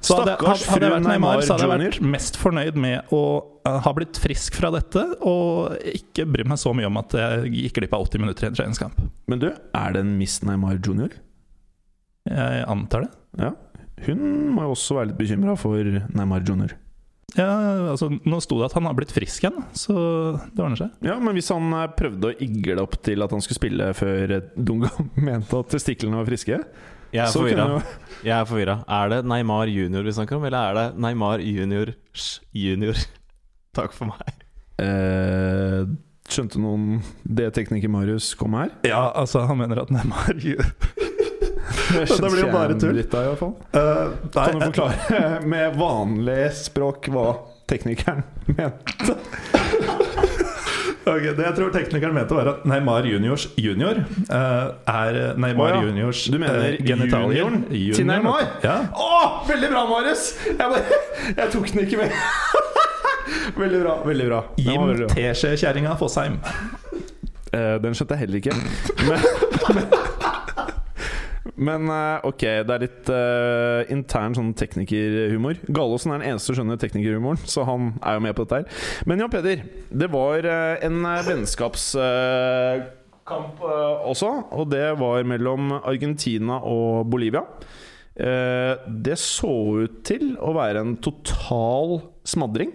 [0.00, 3.22] Så hadde, Stakkars hadde jeg vært Neymar, så hadde jeg vært mest fornøyd med å
[3.66, 7.50] uh, ha blitt frisk fra dette, og ikke bry meg så mye om at jeg
[7.64, 9.00] gikk glipp av 80 minutter i en treningskamp.
[9.28, 11.18] Men du, er det en Miss Neymar junior?
[12.30, 13.10] Jeg antar det.
[13.42, 13.52] Ja.
[14.06, 14.22] Hun
[14.54, 16.78] må jo også være litt bekymra for Neymar junior.
[17.36, 17.48] Ja,
[17.92, 19.94] altså, nå sto det at han har blitt frisk igjen, så
[20.48, 20.94] det ordner seg.
[21.04, 24.32] Ja, men hvis han eh, prøvde å igle opp til at han skulle spille før
[24.38, 24.88] eh, Dunga
[25.28, 26.56] mente at testiklene var friske
[27.12, 27.66] Jeg er så forvirra.
[27.68, 28.78] kunne jo Jeg er forvirra.
[28.98, 32.96] Er det Neymar junior vi snakker om, eller er det Neymar juniors junior?
[33.78, 34.44] Takk for meg.
[34.82, 35.84] eh,
[36.28, 38.72] Skjønte noen det tekniker Marius kom her?
[38.88, 40.34] Ja, altså, han mener at Neymar
[41.92, 42.94] Det blir jo bare tull.
[42.96, 43.54] Litt av, i hvert fall.
[43.74, 47.26] uh, Kan du forklare med vanlig språk hva
[47.68, 49.16] teknikeren mente?
[51.08, 55.78] Ok, Det jeg tror teknikeren mente, var at Neymar juniors junior uh, er Neymar oh,
[55.78, 55.86] ja.
[55.88, 57.38] juniors Du mener uh, genitalier.
[57.40, 58.44] junioren til Neymar?
[58.64, 58.74] Ja.
[58.92, 60.26] Oh, veldig bra, Marius!
[60.48, 60.98] Jeg, bare,
[61.38, 62.12] jeg tok den ikke med.
[63.62, 63.94] veldig bra.
[64.08, 66.36] veldig bra Jim Teskjekjerringa Fossheim.
[67.48, 68.52] Eh, den skjønte jeg heller ikke.
[69.08, 69.24] Men,
[69.74, 69.84] men,
[71.58, 75.54] men eh, ok, det er litt uh, intern sånn teknikerhumor.
[75.74, 78.66] Gallosen er den eneste som skjønner teknikerhumoren, så han er jo med på dette her.
[79.10, 79.58] Men Jan Peder,
[79.90, 83.54] det var eh, en vennskapskamp
[84.08, 87.42] også, og det var mellom Argentina og Bolivia.
[88.18, 89.52] Det så
[89.84, 92.72] ut til å være en total smadring.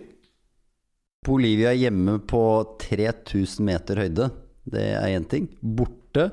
[1.25, 2.43] Bolivia hjemme på
[2.85, 4.29] 3000 meter høyde.
[4.63, 5.49] Det er én ting.
[5.59, 6.29] Borte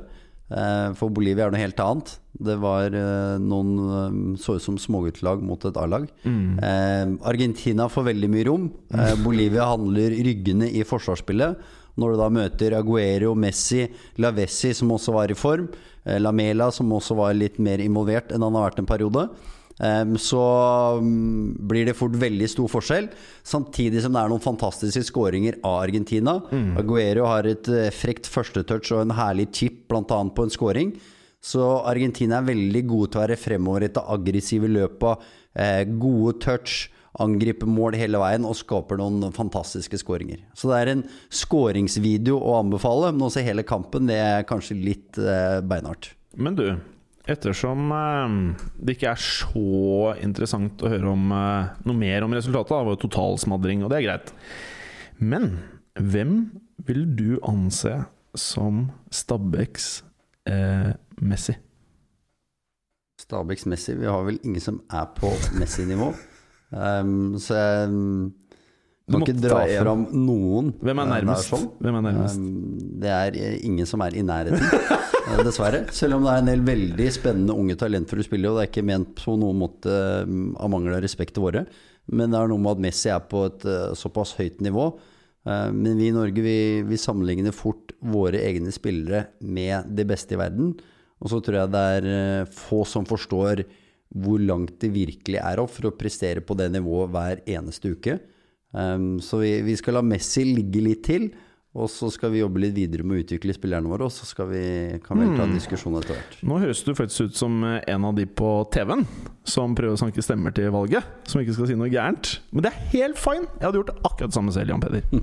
[0.98, 2.14] for Bolivia er noe helt annet.
[2.40, 6.06] Det var eh, noen eh, så ut som småguttelag mot et A-lag.
[6.24, 8.64] Eh, Argentina får veldig mye rom.
[8.94, 11.60] Eh, Bolivia handler ryggene i forsvarsspillet.
[12.00, 13.84] Når du da møter Aguero, Messi,
[14.22, 15.68] Lavessi, som også var i form,
[16.06, 19.26] eh, Lamela, som også var litt mer involvert enn han har vært en periode,
[20.20, 20.40] så
[21.00, 23.08] mm, blir det fort veldig stor forskjell.
[23.46, 26.36] Samtidig som det er noen fantastiske skåringer av Argentina.
[26.80, 30.04] Aguero har et eh, frekt førstetouch og en herlig chip, bl.a.
[30.04, 30.94] på en skåring.
[31.40, 35.28] Så Argentina er veldig gode til å være fremoverretta, aggressive i løpet.
[35.56, 36.90] Eh, gode touch,
[37.20, 40.44] angriper mål hele veien og skaper noen fantastiske skåringer.
[40.54, 44.78] Så det er en skåringsvideo å anbefale, men å se hele kampen det er kanskje
[44.78, 46.12] litt eh, beinhardt.
[46.36, 46.66] Men du,
[47.28, 48.36] ettersom eh,
[48.80, 52.96] det ikke er så interessant å høre om eh, noe mer om resultatet, det var
[52.96, 54.32] jo totalsmadring, og det er greit.
[55.20, 55.52] Men
[56.00, 56.36] hvem
[56.88, 57.92] vil du anse
[58.38, 60.02] som Stabæks
[60.48, 61.56] eh, Messi?
[63.20, 63.94] Stabæks Messi.
[64.00, 66.12] Vi har vel ingen som er på Messi-nivå.
[66.70, 67.90] Um, så jeg,
[69.10, 70.72] Du kan ikke dra fram noen.
[70.80, 71.50] Hvem er eh, nærmest?
[71.50, 71.68] sånn.
[71.82, 72.40] Hvem er nærmest?
[72.40, 74.64] Um, Det er ingen som er i nærheten,
[75.44, 75.84] dessverre.
[75.94, 78.86] Selv om det er en del veldig spennende unge talentfulle spillere, og det er ikke
[78.88, 79.94] ment på noen måte
[80.26, 81.64] um, av mangel av respekt til våre.
[82.10, 84.88] Men det er noe med at Messi er på et eh, såpass høyt nivå.
[85.46, 90.34] Eh, Men vi i Norge vi, vi sammenligner fort våre egne spillere med de beste
[90.34, 90.72] i verden.
[91.20, 93.62] Og så tror jeg det er eh, få som forstår
[94.10, 98.16] hvor langt det virkelig er opp for å prestere på det nivået hver eneste uke.
[99.22, 101.28] Så vi, vi skal la Messi ligge litt til,
[101.70, 104.48] og så skal vi jobbe litt videre med å utvikle spillerne våre, og så skal
[104.50, 104.62] vi,
[105.04, 106.32] kan vi ta en diskusjon etter hvert.
[106.50, 109.04] Nå høres du faktisk ut som eh, en av de på TV-en
[109.46, 111.06] som prøver å sanke stemmer til valget.
[111.30, 112.32] Som ikke skal si noe gærent.
[112.50, 113.46] Men det er helt fine!
[113.60, 115.06] Jeg hadde gjort akkurat det samme selv, Jan Peder.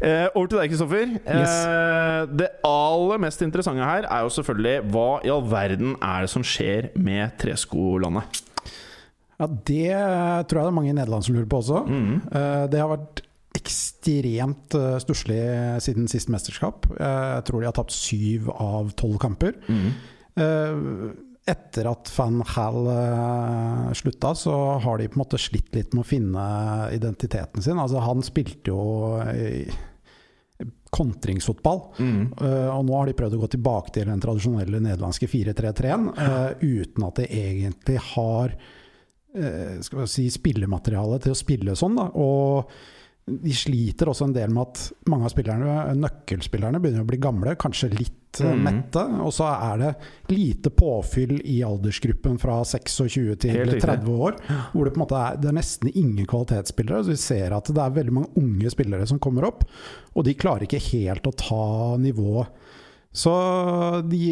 [0.00, 1.10] Eh, over til deg, Kristoffer.
[1.28, 6.32] Eh, det aller mest interessante her er jo selvfølgelig hva i all verden er det
[6.32, 8.40] som skjer med treskolandet?
[9.40, 9.84] Ja, Det
[10.48, 11.82] tror jeg det er mange i Nederland som lurer på også.
[11.88, 13.22] Eh, Det har vært
[13.56, 15.40] ekstremt eh, stusslig
[15.82, 16.86] siden sist mesterskap.
[16.94, 19.58] Eh, Jeg tror de har tapt syv av tolv kamper.
[19.68, 19.90] Mm.
[21.50, 26.04] Etter at van Hal eh, slutta, så har de på en måte slitt litt med
[26.04, 26.42] å finne
[26.94, 27.80] identiteten sin.
[27.80, 28.82] Altså, han spilte jo
[29.34, 29.66] i
[30.90, 31.80] kontringsfotball.
[32.42, 36.50] uh, og nå har de prøvd å gå tilbake til den tradisjonelle nederlandske 4-3-3-en, uh,
[36.60, 41.96] uten at de egentlig har uh, skal vi si, spillemateriale til å spille sånn.
[42.00, 42.08] Da.
[42.18, 42.74] Og
[43.42, 47.54] de sliter også en del med at mange av spillerne, nøkkelspillerne begynner å bli gamle,
[47.60, 48.62] kanskje litt mm.
[48.64, 49.04] mette.
[49.24, 49.92] Og så er det
[50.32, 54.38] lite påfyll i aldersgruppen fra 26 til 30 år,
[54.72, 57.04] hvor det på en måte er, det er nesten ingen kvalitetsspillere.
[57.04, 59.66] Så vi ser at det er veldig mange unge spillere som kommer opp,
[60.14, 61.64] og de klarer ikke helt å ta
[62.00, 62.60] nivået.
[63.10, 63.32] Så
[64.06, 64.26] de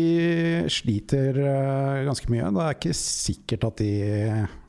[0.70, 2.50] sliter eh, ganske mye.
[2.54, 3.94] Det er ikke sikkert at de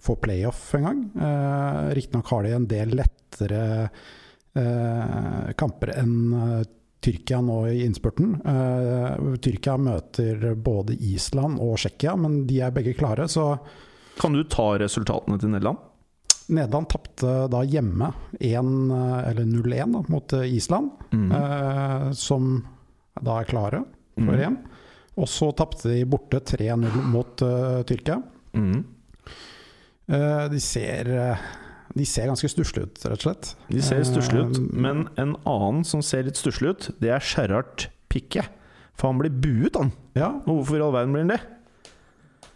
[0.01, 1.03] får playoff engang.
[1.13, 4.07] Uh, Riktignok har de en del lettere eh,
[5.57, 6.61] kamper enn eh,
[6.99, 8.33] Tyrkia nå i innspurten.
[8.45, 13.27] Eh, Tyrkia møter både Island og Tsjekkia, men de er begge klare.
[13.31, 13.53] Så
[14.19, 15.79] Kan du ta resultatene til Nederland?
[16.49, 22.51] Nederland tapte da hjemme 1, eh, eller 0-1 mot Island, Island, eh, som
[23.21, 23.83] da er klare
[24.19, 24.57] for EM.
[25.19, 28.21] Og så tapte de borte 3-0 mot uh, Tyrkia.
[28.55, 28.83] Mm.
[30.09, 31.37] Eh, de ser eh,
[31.95, 33.55] de ser ganske stusslige ut, rett og slett.
[33.69, 37.19] De ser stusslige ut, Eh, men en annen som ser litt stusslig ut, det er
[37.19, 38.43] Gerhard Pikke.
[38.95, 39.91] For han blir buet, han.
[40.15, 41.39] Ja, Og hvorfor i all verden blir han det?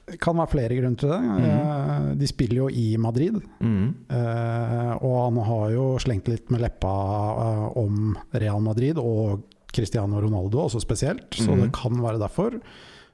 [0.06, 1.22] det kan være flere grunner til det.
[1.24, 2.18] Mm.
[2.20, 3.94] de spiller jo i Madrid, Mm.
[5.02, 6.92] og han har jo slengt litt med leppa
[7.80, 9.44] om Real Madrid og
[9.74, 12.60] Cristiano Ronaldo også spesielt, så det kan være derfor.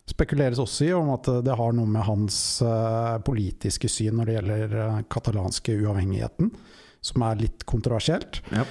[0.10, 4.38] Spekuleres også i om at det har noe med hans eh, politiske syn når det
[4.40, 6.50] gjelder eh, katalanske uavhengigheten,
[7.06, 8.42] som er litt kontroversielt.
[8.56, 8.66] Ja.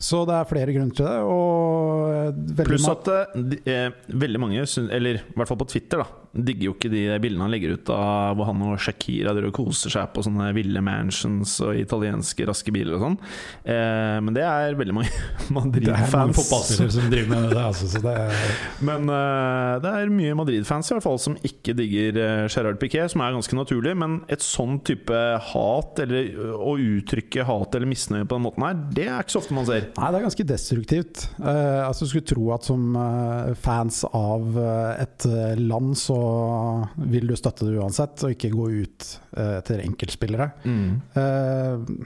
[0.00, 1.18] Så det er flere grunner til det.
[1.28, 6.68] Og eh, Pluss at eh, veldig mange, eller i hvert fall på Twitter, da digger
[6.68, 10.12] jo ikke de bildene han legger ut av hvor han og Shakira og koser seg
[10.14, 13.16] på sånne ville mansions og italienske raske biler og sånn.
[13.64, 15.10] Eh, men det er veldig mange
[15.56, 16.42] Madrid-fans.
[16.78, 17.64] som driver med det.
[17.64, 18.14] Altså, så det
[18.88, 23.10] Men eh, det er mye Madrid-fans i hvert fall som ikke digger uh, Gerard Piquet,
[23.12, 23.96] som er ganske naturlig.
[23.98, 28.78] Men et sånn type hat, eller å uttrykke hat eller misnøye på den måten her,
[28.94, 29.90] det er ikke så ofte man ser.
[29.96, 31.26] Nei, det er ganske destruktivt.
[31.40, 36.19] Eh, altså, skulle tro at som eh, fans av eh, et eh, land, så
[37.10, 39.06] vil du støtte det uansett, og ikke gå ut
[39.36, 40.50] eh, etter enkeltspillere.
[40.64, 42.02] Eh,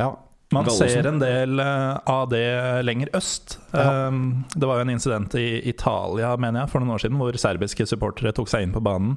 [0.00, 0.10] ja.
[0.50, 3.58] Man ser en del eh, av det lenger øst.
[3.70, 4.08] Ja.
[4.08, 7.38] Um, det var jo en incident i Italia mener jeg, for noen år siden hvor
[7.38, 9.14] serbiske supportere tok seg inn på banen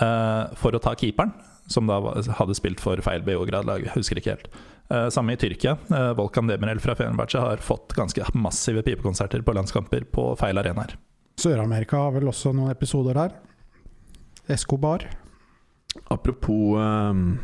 [0.00, 1.34] eh, for å ta keeperen,
[1.68, 2.00] som da
[2.38, 3.84] hadde spilt for feil Beograd-lag.
[3.98, 4.48] Husker ikke helt.
[4.88, 5.76] Eh, samme i Tyrkia.
[5.92, 10.96] Uh, Volkan Demirel fra Fenerbahçe har fått ganske massive pipekonserter på landskamper på feil arenaer.
[11.40, 13.36] Sør-Amerika har vel også noen episoder der.
[14.52, 15.06] Escobar.
[16.12, 17.36] Apropos um,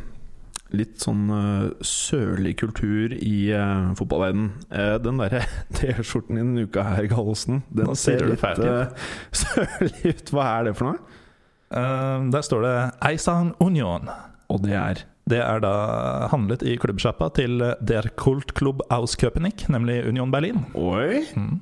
[0.76, 4.50] litt sånn uh, sørlig kultur i uh, fotballverdenen.
[4.72, 5.44] Uh, den derre
[5.76, 10.34] T-skjorten i denne uka her, Gallosen, den Nå ser sier litt eh, sørlig ut.
[10.34, 11.22] Hva er det for noe?
[11.68, 14.08] Eh, der står det Eisan Union.
[14.48, 20.00] Og det er Det er da handlet i klubbsjappa til Der Kultklubb aus Köpenick, nemlig
[20.08, 20.64] Union Berlin.
[20.72, 21.20] Oi!
[21.36, 21.58] Mm.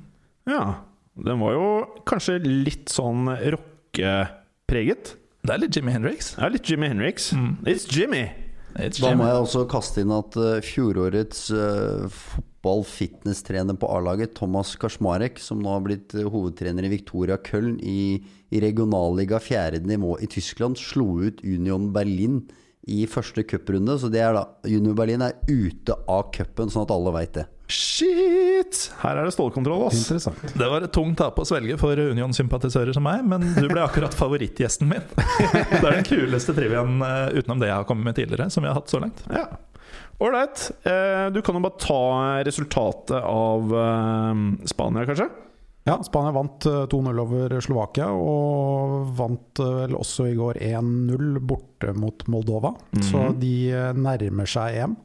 [0.47, 0.61] Ja.
[1.19, 1.65] Den var jo
[2.07, 5.17] kanskje litt sånn rockepreget.
[5.47, 6.33] Det er litt Jimmy Hendrix.
[6.35, 7.31] Ja, litt Jimmy Henriks.
[7.31, 7.53] Mm.
[7.71, 8.25] It's Jimmy!
[8.75, 14.75] It's Da må jeg også kaste inn at uh, fjorårets uh, fotball-fitness-trener på A-laget, Thomas
[14.77, 18.19] Karsmarek, som nå har blitt uh, hovedtrener i Victoria Köln i,
[18.51, 22.41] i regionalliga fjerde nivå i Tyskland, slo ut Union Berlin
[22.83, 23.95] i første cuprunde.
[24.01, 27.47] Så det er da Union Berlin er ute av cupen, sånn at alle veit det.
[27.67, 28.77] Shit!
[29.01, 29.97] Her er det stålkontroll, ass.
[30.05, 30.43] Interessant.
[30.55, 34.15] Det var et tungt tap å svelge for Union-sympatisører som meg, men du ble akkurat
[34.15, 35.03] favorittgjesten min.
[35.17, 38.71] Det er den kuleste triviaen eh, utenom det jeg har kommet med tidligere, som vi
[38.71, 39.19] har hatt så langt.
[39.33, 39.49] Ja.
[40.23, 40.69] Ålreit.
[40.87, 41.99] Eh, du kan jo bare ta
[42.47, 44.39] resultatet av eh,
[44.71, 45.27] Spania, kanskje?
[45.87, 51.93] Ja, Spania vant eh, 2-0 over Slovakia, og vant vel også i går 1-0 borte
[51.99, 52.73] mot Moldova.
[53.11, 54.97] Så de eh, nærmer seg EM.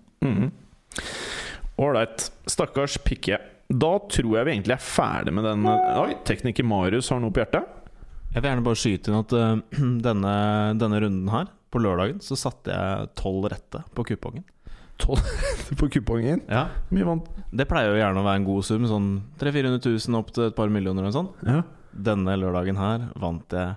[1.89, 2.29] Ålreit.
[2.51, 3.41] Stakkars Pikke.
[3.73, 7.43] Da tror jeg vi egentlig er ferdig med den Oi, tekniker Marius har noe på
[7.43, 7.69] hjertet.
[8.33, 9.61] Jeg vil gjerne bare skyte inn at uh,
[10.09, 10.35] denne,
[10.81, 14.45] denne runden her, på lørdagen, så satte jeg tolv rette på kupongen.
[15.81, 16.43] På kupongen.
[16.47, 17.31] Ja, Mye vant.
[17.51, 19.09] Det pleier jo gjerne å være en god sum, sånn
[19.41, 21.31] 300 000-400 000 opp til et par millioner eller sånn.
[21.49, 21.63] Ja.
[21.93, 23.75] Denne lørdagen her vant jeg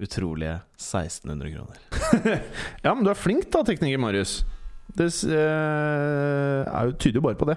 [0.00, 1.80] utrolige 1600 kroner.
[2.84, 4.40] ja, men du er flink da, tekniker Marius.
[4.98, 7.56] Det jo, tyder jo bare på det.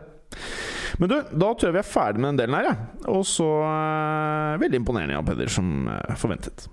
[1.01, 2.75] Men du, da tror jeg vi er ferdig med den delen her, ja.
[3.13, 6.67] Og så uh, Veldig imponerende, Jan Peder, som uh, forventet.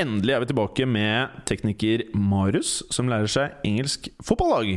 [0.00, 4.72] Endelig er vi tilbake med tekniker Marius, som lærer seg engelsk fotballag.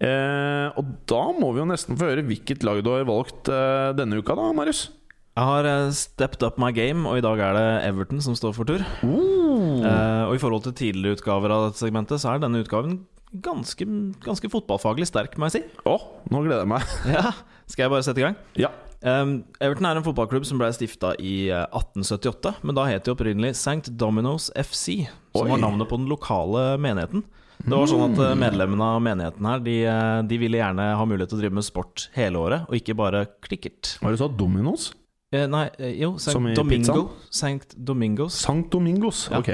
[0.00, 3.92] Eh, og da må vi jo nesten få høre hvilket lag du har valgt eh,
[3.98, 4.86] denne uka, da, Marius.
[5.32, 8.52] Jeg har eh, stepped up my game, og i dag er det Everton som står
[8.56, 8.82] for tur.
[8.84, 12.98] Eh, og i forhold til tidligere utgaver av dette segmentet, så er denne utgaven
[13.32, 13.86] ganske,
[14.24, 15.62] ganske fotballfaglig sterk, må jeg si.
[15.88, 15.96] Å,
[16.28, 16.84] nå gleder jeg meg.
[17.16, 17.32] Ja,
[17.64, 18.36] Skal jeg bare sette i gang?
[18.60, 18.68] Ja.
[19.02, 23.16] Um, Everton er en fotballklubb som ble stifta i eh, 1878, men da het de
[23.16, 23.96] opprinnelig St.
[23.98, 25.54] Domino's FC, som Oi.
[25.56, 27.24] var navnet på den lokale menigheten.
[27.62, 31.04] Det var sånn at eh, Medlemmene av menigheten her De, eh, de ville gjerne ha
[31.06, 33.96] mulighet til å drive med sport hele året, og ikke bare klikkert.
[34.02, 34.28] Hva du sa?
[34.28, 34.90] Dominos?
[35.32, 37.10] Eh, nei, eh, jo, i Domingo.
[37.32, 37.74] Sankt.
[37.76, 38.34] Domingos.
[38.44, 39.28] Sankt Domingos.
[39.32, 39.38] Ja.
[39.40, 39.48] Ok.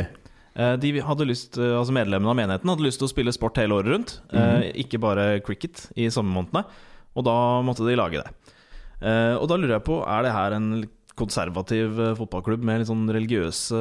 [0.58, 3.60] Eh, De hadde lyst, eh, altså Medlemmene av menigheten hadde lyst til å spille sport
[3.62, 6.64] hele året rundt, eh, ikke bare cricket i sommermånedene.
[7.14, 8.30] Og da måtte de lage det.
[9.38, 10.88] Og da lurer jeg på, er det her en
[11.18, 13.80] konservativ eh, fotballklubb med litt sånn religiøse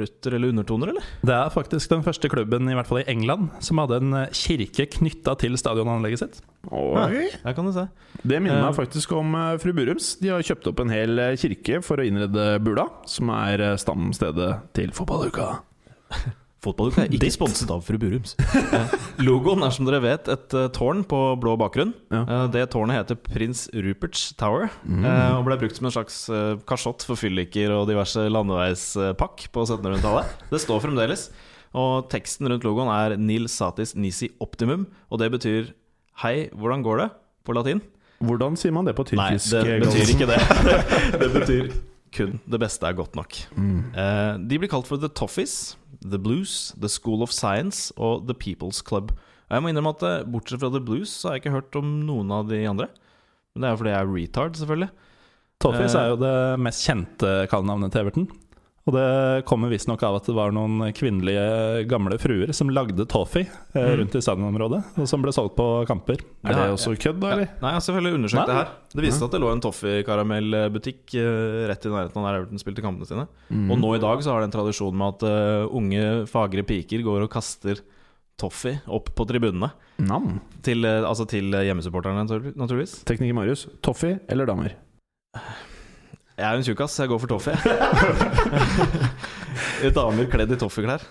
[0.00, 1.08] røtter eller undertoner, eller?
[1.26, 4.30] Det er faktisk den første klubben, i hvert fall i England, som hadde en eh,
[4.38, 6.40] kirke knytta til stadionanlegget sitt.
[6.70, 7.28] Oi.
[7.44, 7.86] Ja, kan du se.
[8.22, 8.66] Det minner Eh.
[8.70, 10.14] meg faktisk om eh, fru Burums.
[10.22, 13.76] De har kjøpt opp en hel eh, kirke for å innrede Bula, som er eh,
[13.80, 15.58] stamstedet til fotballuka.
[16.64, 18.32] Fotballuka er ikke sponset av fru Burums.
[18.78, 21.92] Eh, Logoen er som dere vet et uh, tårn på blå bakgrunn.
[22.12, 22.22] Ja.
[22.24, 26.56] Eh, Det tårnet heter Prins Ruperts Tower eh, og ble brukt som en slags eh,
[26.68, 30.34] kasjott for fylliker og diverse landeveispakk på 1700-tallet.
[30.50, 31.28] Det står fremdeles.
[31.78, 35.72] Og teksten rundt logoen er Nil satis nisi optimum, og det betyr
[36.24, 37.08] Hei, hvordan går det?
[37.48, 37.80] på latin.
[38.18, 39.52] Hvordan sier man det på tyrkisk?
[39.54, 40.40] Nei, det eh, betyr ikke det.
[41.22, 41.68] Det betyr
[42.14, 43.36] kun det beste er godt nok.
[43.56, 43.94] Mm.
[43.94, 48.34] Eh, de blir kalt for The Toffees, The Blues, The School of Science og The
[48.36, 49.12] People's Club.
[49.48, 51.76] Og Jeg må innrømme at eh, Bortsett fra The Blues så har jeg ikke hørt
[51.80, 52.88] om noen av de andre.
[53.54, 54.90] Men det er jo fordi jeg er retard, selvfølgelig.
[55.58, 56.00] Toffees Eh.
[56.02, 58.28] er jo det mest kjente kallenavnet til Everton.
[58.88, 63.44] Og det kommer visstnok av at det var noen kvinnelige gamle fruer som lagde toffee
[63.44, 63.98] eh, Mm.
[64.00, 66.22] rundt i stadionområdet, og som ble solgt på kamper.
[66.48, 67.50] Er det også kødd, da, eller?
[67.60, 68.46] Nei, jeg har selvfølgelig undersøkt Nei.
[68.48, 68.72] det her.
[68.94, 72.62] Det viste seg at det lå en toffee-karamellbutikk eh, rett i nærheten av der Everton
[72.64, 73.26] spilte kampene sine.
[73.52, 73.68] Mm.
[73.74, 77.04] Og nå i dag så har det en tradisjon med at uh, unge, fagre piker
[77.04, 77.84] går og kaster
[78.40, 79.68] toffee opp på tribunene.
[80.00, 80.38] Nam.
[80.64, 82.24] Til, uh, altså til hjemmesupporterne,
[82.56, 83.02] naturligvis.
[83.08, 83.68] Tekniker Marius.
[83.84, 84.78] Toffee eller damer?
[86.38, 87.56] Jeg er jo en tjukkas, så jeg går for toffee.
[89.98, 91.02] Damer kledd i toffeeklær.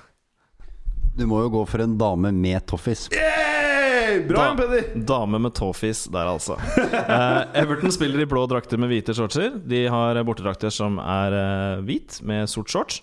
[1.18, 3.08] Du må jo gå for en dame med toffis.
[3.12, 4.22] Yay!
[4.28, 4.84] Bra, Da- Jan Peder!
[5.10, 6.56] Dame med toffies der, altså.
[6.78, 9.58] Eh, Everton spiller i blå drakter med hvite shortser.
[9.68, 13.02] De har bortedrakter som er eh, hvit med sort shorts.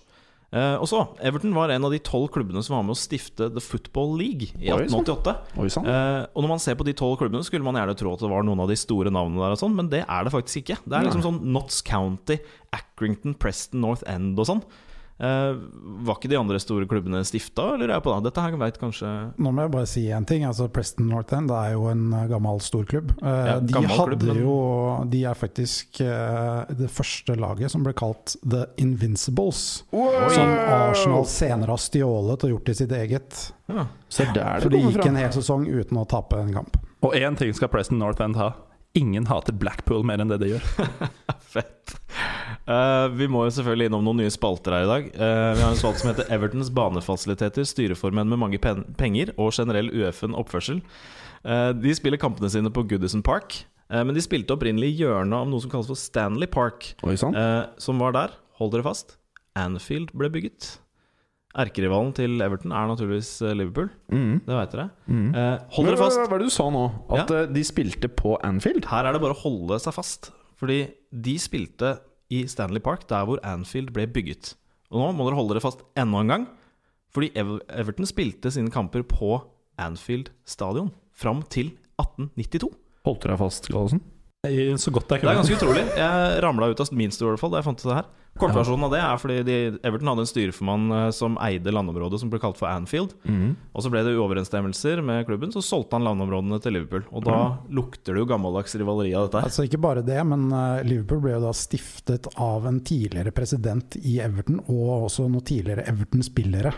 [0.55, 3.49] Eh, og så, Everton var en av de tolv klubbene som var med å stifte
[3.51, 5.03] The Football League i Oi, sånn.
[5.03, 5.35] 1888.
[5.59, 5.88] Oi sånn.
[5.90, 8.31] Eh, og når man ser på de tolv klubbene, skulle man gjerne tro at det
[8.31, 10.79] var noen av de store navnene der, og sånn, men det er det faktisk ikke.
[10.87, 12.38] Det er liksom sånn Notts County,
[12.77, 14.62] Accrington, Preston, North End og sånn.
[15.14, 15.53] Eh,
[16.05, 18.24] var ikke de andre store klubbene stifta, eller er jeg på det?
[18.27, 20.42] Dette her vet kanskje Nå må jeg bare si en ting.
[20.48, 23.12] Altså Preston North End det er jo en eh, gammel storklubb.
[23.22, 24.57] Eh, Ja, de gammel hadde klubb, men- jo
[25.14, 29.85] De er faktisk eh, det første laget som ble kalt The Invincibles.
[29.94, 33.53] Som Arsenal senere har stjålet og gjort til sitt eget.
[33.70, 33.87] ja.
[34.09, 36.77] Så der For det de gikk en hel sesong uten å tape en kamp.
[37.03, 38.53] Og én ting skal Preston North End ha.
[38.94, 40.68] Ingen hater Blackpool mer enn det de gjør.
[41.55, 41.96] Fett.
[42.64, 45.09] Eh, vi må jo selvfølgelig innom noen nye spalter her i dag.
[45.18, 49.52] Uh, vi har en spalte som heter Evertons banefasiliteter, styreformen med mange pen penger og
[49.56, 50.83] generell UFN oppførsel
[51.44, 55.60] Uh, de spiller kampene sine på Goodison Park, men de spilte opprinnelig hjørnet av noe
[55.60, 58.33] som kalles for Stanley Park, Oi som var der.
[58.56, 59.19] Hold dere fast.
[59.60, 60.71] Anfield ble bygget.
[61.54, 63.90] Erkerivalen til Everton er naturligvis Liverpool.
[64.08, 64.40] Mm.
[64.46, 64.88] Det veit dere.
[65.04, 65.29] Mm.
[65.37, 66.23] Eh, hold dere fast.
[66.23, 66.87] hva var det du sa nå?
[67.12, 67.44] At ja.
[67.46, 68.88] de spilte på Anfield?
[68.90, 70.33] Her er det bare å holde seg fast.
[70.58, 70.81] Fordi
[71.12, 71.92] de spilte
[72.33, 74.54] i Stanley Park, der hvor Anfield ble bygget.
[74.90, 76.46] Og nå må dere holde dere fast enda en gang.
[77.14, 79.37] Fordi Everton spilte sine kamper på
[79.79, 82.72] Anfield stadion fram til 1892.
[83.04, 84.02] Holdt dere fast, Gallosen?
[84.81, 85.87] Så godt jeg Det er ganske utrolig.
[85.97, 88.13] Jeg ramla ut av min stue i hvert fall da jeg fant ut det her.
[88.35, 92.33] Kortversjonen av det er fordi de, Everton hadde en styreformann eh, som eide landområdet som
[92.33, 93.13] ble kalt for Anfield.
[93.31, 93.53] Mm.
[93.71, 97.05] Og så ble det uoverensstemmelser med klubben, så solgte han landområdene til Liverpool.
[97.15, 97.38] Og da
[97.71, 99.45] lukter det jo gammeldags rivaleri av dette.
[99.47, 103.99] Altså Ikke bare det, men eh, Liverpool ble jo da stiftet av en tidligere president
[104.03, 106.75] i Everton, og også noen tidligere Everton-spillere.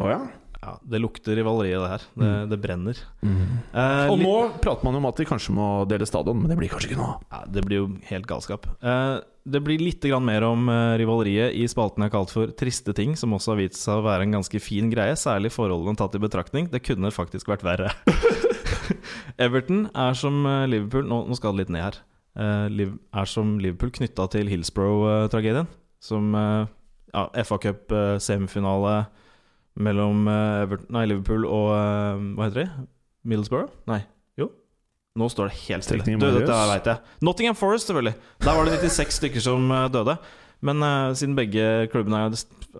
[0.00, 0.22] Oh, ja.
[0.64, 2.04] Ja, det lukter rivaleriet, det her.
[2.22, 3.00] Det, det brenner.
[3.20, 4.34] Eh, Og nå
[4.64, 7.00] prater man jo om at de kanskje må dele stadion, men det blir kanskje ikke
[7.02, 8.64] noe ja, det blir jo helt galskap.
[8.80, 12.54] Eh, det blir litt grann mer om eh, rivaleriet i spalten jeg har kalt for
[12.56, 16.00] Triste ting, som også har vist seg å være en ganske fin greie, særlig forholdene
[16.00, 16.70] tatt i betraktning.
[16.72, 17.92] Det kunne faktisk vært verre.
[19.44, 22.00] Everton er som eh, Liverpool Nå, nå skal det litt ned her.
[22.40, 22.86] Eh,
[23.20, 25.68] er som Liverpool knytta til Hillsborough-tragedien.
[26.04, 26.64] Som eh,
[27.14, 28.96] ja, FA Cup-semifinale
[29.80, 32.86] mellom eh, Everton, nei, Liverpool og eh, Hva heter de?
[33.24, 33.72] Middlesbrough?
[33.90, 34.02] Nei,
[34.38, 34.50] jo.
[35.18, 36.06] Nå står det helt stille.
[36.06, 36.40] Marius.
[36.44, 37.14] dette vet jeg.
[37.24, 38.14] Nottingham Forest, selvfølgelig.
[38.44, 40.18] Der var det 96 stykker som eh, døde.
[40.64, 42.30] Men uh, siden begge klubbene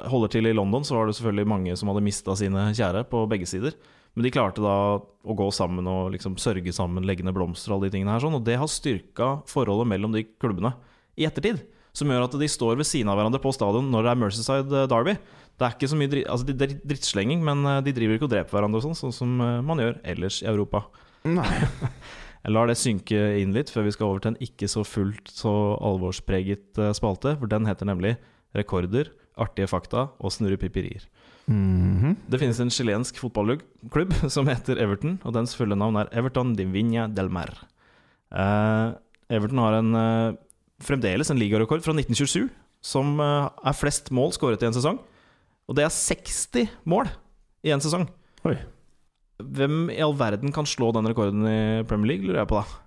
[0.08, 3.26] holder til i London, så var det selvfølgelig mange som hadde mista sine kjære på
[3.28, 3.76] begge sider.
[4.14, 7.76] Men de klarte da å gå sammen og liksom sørge sammen, legge ned blomster og
[7.76, 8.22] alle de tingene her.
[8.22, 10.72] Sånn, og det har styrka forholdet mellom de klubbene
[11.18, 11.60] i ettertid.
[11.94, 14.78] Som gjør at de står ved siden av hverandre på stadion når det er Mercyside
[14.80, 15.16] eh, Derby.
[15.54, 18.28] Det er ikke så mye dri altså, det er drittslenging, men eh, de driver ikke
[18.28, 20.84] og dreper hverandre, og sånn, sånn som eh, man gjør ellers i Europa.
[21.28, 21.48] Nei.
[22.44, 25.30] Jeg lar det synke inn litt før vi skal over til en ikke så fullt
[25.32, 27.38] så alvorspreget eh, spalte.
[27.40, 28.16] For den heter nemlig
[28.54, 29.08] 'Rekorder,
[29.40, 31.08] artige fakta og snurrepiperier'.
[31.48, 32.16] -hmm.
[32.28, 36.64] Det finnes en chilensk fotballklubb som heter Everton, og dens fulle navn er Everton de
[36.64, 37.52] Viña del Mer.
[38.34, 38.92] Eh,
[39.30, 40.36] Everton har en, eh,
[40.80, 42.50] fremdeles en ligarekord fra 1927,
[42.82, 44.98] som eh, er flest mål skåret i en sesong.
[45.68, 47.08] Og det er 60 mål
[47.64, 48.06] i en sesong.
[48.44, 48.56] Oi.
[49.42, 52.80] Hvem i all verden kan slå den rekorden i Premier League, lurer jeg på da?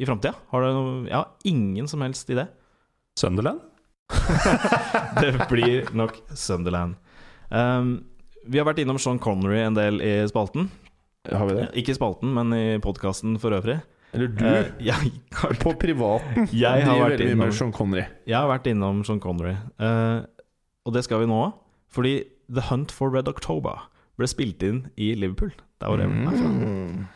[0.00, 0.32] I framtida?
[0.50, 2.46] Har du noe Jeg har ingen som helst idé.
[3.18, 3.60] Sunderland?
[5.20, 6.96] det blir nok Sunderland.
[7.50, 8.00] Um,
[8.46, 10.70] vi har vært innom Sean Connery en del i spalten.
[11.28, 11.68] Har vi det?
[11.78, 13.76] Ikke i spalten, men i podkasten for øvrig.
[14.16, 14.44] Eller du?
[14.46, 15.12] Uh, jeg,
[15.60, 18.06] på privaten jeg, har vært innom, Sean Connery.
[18.26, 19.54] jeg har vært innom Sean Connery.
[19.78, 20.24] Uh,
[20.88, 21.44] og det skal vi nå.
[21.90, 22.20] Fordi
[22.50, 23.86] The Hunt for Red October
[24.18, 25.52] ble spilt inn i Liverpool.
[25.80, 26.44] Der var Everton er.
[26.50, 27.08] Mm.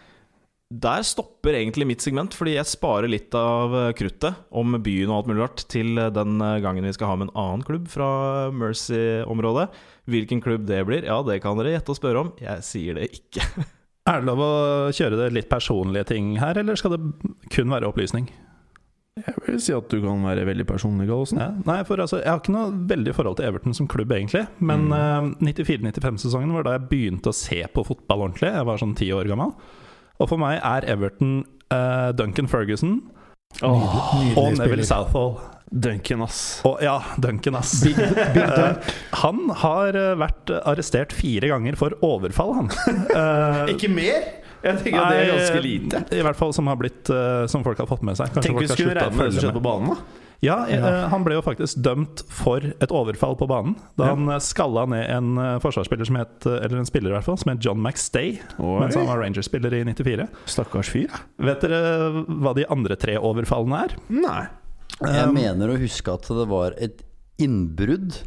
[0.75, 5.21] Der stopper egentlig mitt segment, fordi jeg sparer litt av eh, kruttet om byen og
[5.21, 7.87] alt mulig rart til eh, den eh, gangen vi skal ha med en annen klubb
[7.93, 8.09] fra
[8.51, 9.69] Mercy-området.
[10.11, 12.33] Hvilken klubb det blir, ja, det kan dere gjette og spørre om.
[12.43, 13.47] Jeg sier det ikke.
[14.11, 14.55] Er det lov å
[14.93, 17.01] kjøre det litt personlige ting her, eller skal det
[17.55, 18.27] kun være opplysning?
[19.15, 21.39] Jeg vil si at du kan være veldig personlig, Gallosen.
[21.39, 21.53] Ja.
[21.69, 24.43] Nei, for altså, Jeg har ikke noe veldig forhold til Everton som klubb, egentlig.
[24.59, 28.51] Men eh, 94-95-sesongen var da jeg begynte å se på fotball ordentlig.
[28.51, 29.55] Jeg var sånn ti år gammel.
[30.19, 33.01] Og for meg er Everton uh, Duncan Ferguson
[33.63, 34.89] Nydelig, og Neville spiller.
[34.91, 35.37] Southall.
[35.75, 36.41] Duncan, ass.
[36.69, 37.81] Og ja, Duncan, ass.
[38.35, 38.93] Eh,
[39.23, 42.71] han har eh, vært arrestert fire ganger for overfall, han.
[43.15, 44.27] Eh, Ikke mer?
[44.65, 46.03] Jeg tenker at det er ganske lite.
[46.17, 48.31] I hvert fall som, har blitt, eh, som folk har fått med seg.
[48.33, 50.21] Kanskje Tenk folk vi har skulle å regne med det som skjedde på banen, da.
[50.45, 53.77] Ja, eh, han ble jo faktisk dømt for et overfall på banen.
[53.97, 55.31] Da han eh, skalla ned en
[55.63, 58.35] forsvarsspiller som het Eller en spiller i hvert fall, som het John McStay.
[58.59, 60.27] Mens han var Rangers-spiller i 94.
[60.57, 61.13] Stakkars fyr.
[61.45, 63.97] Vet dere hva de andre tre overfallene er?
[64.13, 64.43] Nei.
[65.01, 67.01] Jeg Um, mener å huske at det var et
[67.43, 68.21] innbrudd.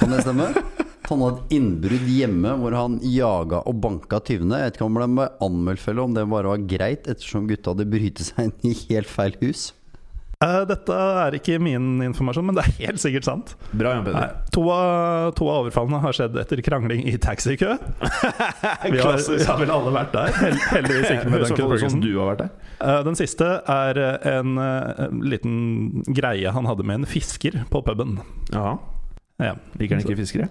[0.00, 0.50] Kan det stemme?
[1.08, 4.58] Han hadde et innbrudd hjemme hvor han jaga og banka tyvene.
[4.60, 7.86] Jeg vet ikke om det ble anmeldt om det bare var greit, ettersom gutta hadde
[7.90, 9.68] brytet seg inn i helt feil hus.
[10.44, 10.92] eh, dette
[11.22, 13.54] er ikke min informasjon, men det er helt sikkert sant.
[13.72, 14.34] Bra, Jan Peder.
[14.52, 14.64] to,
[15.38, 17.76] to av overfallene har skjedd etter krangling i taxikø.
[18.90, 20.34] Vi har, vi har vel alle vært der.
[20.42, 22.02] Hel, heldigvis ikke med den Duncan Ferguson.
[22.04, 22.52] du har vært der.
[22.82, 23.48] Eh, Den siste
[23.78, 25.56] er eh, en eh, liten
[26.18, 28.18] greie han hadde med en fisker på puben.
[28.52, 28.76] Ja.
[29.42, 29.54] Ja.
[29.80, 30.50] Liker han ikke fiskere?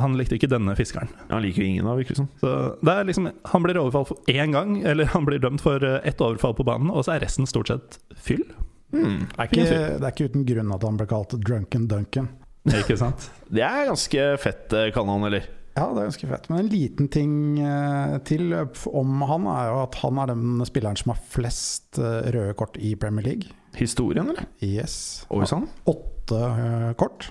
[0.00, 1.12] Han likte ikke denne fiskeren.
[1.30, 2.30] Han liker jo ingen av, virker det som.
[2.42, 5.84] Så det er liksom, Han blir overfalt for én gang, eller han blir dømt for
[5.86, 8.44] eh, ett overfall på banen, og så er resten stort sett fyll.
[8.90, 9.28] Mm.
[9.36, 12.32] Er, ikke, det er ikke uten grunn at han ble kalt Drunken Duncan.
[12.66, 13.30] Ikke sant?
[13.54, 15.48] Det er ganske fett kan kallenavn, eller?
[15.78, 16.48] Ja, det er ganske fett.
[16.50, 18.50] Men en liten ting eh, til
[18.90, 22.78] om han er jo at han er den spilleren som har flest eh, røde kort
[22.82, 23.54] i Premier League.
[23.78, 24.48] Historien, eller?
[24.66, 25.24] Yes.
[25.30, 25.68] Oi sann.
[25.88, 27.30] Åtte eh, kort.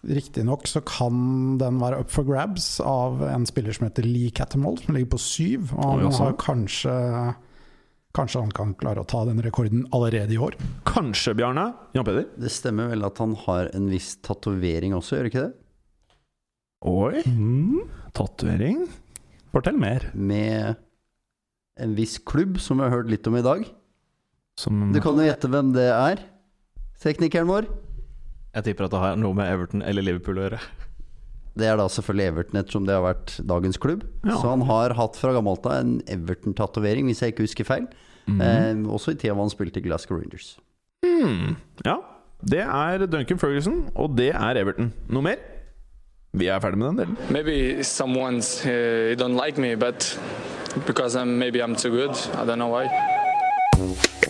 [0.00, 4.78] Riktignok så kan den være up for grabs av en spiller som heter Lee Catamol
[4.80, 5.74] som ligger på syv.
[5.76, 6.96] Og han har kanskje
[8.10, 10.56] Kanskje han kan klare å ta den rekorden allerede i år.
[10.88, 11.68] Kanskje, Bjarne.
[11.94, 12.24] Jan Peder?
[12.42, 15.52] Det stemmer vel at han har en viss tatovering også, gjør det ikke det?
[16.90, 17.22] Oi.
[17.30, 17.84] Mm.
[18.16, 18.82] Tatovering.
[19.54, 20.08] Fortell mer.
[20.14, 20.80] Med
[21.78, 23.62] en viss klubb, som vi har hørt litt om i dag.
[24.58, 26.24] Som Du kan jo gjette hvem det er.
[27.00, 27.70] Teknikeren vår.
[28.54, 30.60] Jeg tipper at det har noe med Everton eller Liverpool å gjøre.
[31.60, 34.04] Det er da selvfølgelig Everton, ettersom det har vært dagens klubb.
[34.24, 34.36] Ja.
[34.38, 37.86] Så han har hatt fra gammelt av en Everton-tatovering, hvis jeg ikke husker feil.
[38.30, 40.56] eh, også i tida han spilte i Glasgow Rangers.
[41.04, 41.56] Mm.
[41.86, 41.96] Ja,
[42.42, 44.92] det er Duncan Ferguson, og det er Everton.
[45.08, 45.42] Noe mer?
[46.32, 47.16] Vi er ferdig med den delen.
[47.30, 50.06] Maybe someone's uh, don't like me, but
[50.86, 52.14] because I'm maybe I'm too good.
[52.38, 52.86] I don't know why.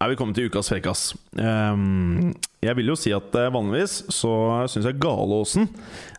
[0.00, 1.00] er vi kommet til ukas frekkas.
[1.36, 2.32] Um,
[2.64, 4.32] jeg vil jo si at eh, vanligvis så
[4.72, 5.66] syns jeg Galåsen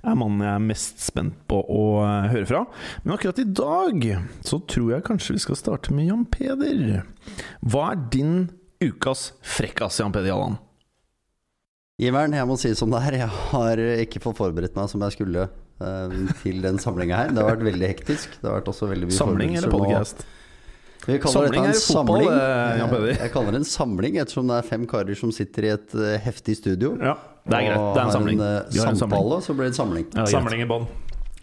[0.06, 2.64] er mannen jeg er mest spent på å eh, høre fra.
[3.04, 4.06] Men akkurat i dag
[4.46, 7.08] så tror jeg kanskje vi skal starte med Jan Peder.
[7.62, 8.36] Hva er din
[8.82, 10.62] ukas frekkas, Jan Peder Jalland?
[12.02, 13.20] Iveren, jeg må si som det er.
[13.24, 17.34] Jeg har ikke fått forberedt meg som jeg skulle eh, til den samlinga her.
[17.34, 18.38] Det har vært veldig hektisk.
[18.42, 20.22] Det har vært også veldig mye Samling eller podkast?
[20.26, 20.38] nå.
[21.08, 23.10] Vi kaller Samling dette en fotball, samling.
[23.10, 25.96] eh, Jeg kaller det en samling ettersom det er fem karer som sitter i et
[25.98, 26.92] eh, heftig studio.
[27.02, 27.16] Ja,
[27.50, 27.86] det er greit.
[27.96, 28.42] Det er en samling.
[28.42, 29.00] en samling.
[29.02, 30.06] samtale, så blir det en samling.
[30.14, 30.30] Ja, det.
[30.36, 30.86] Samling i bånn.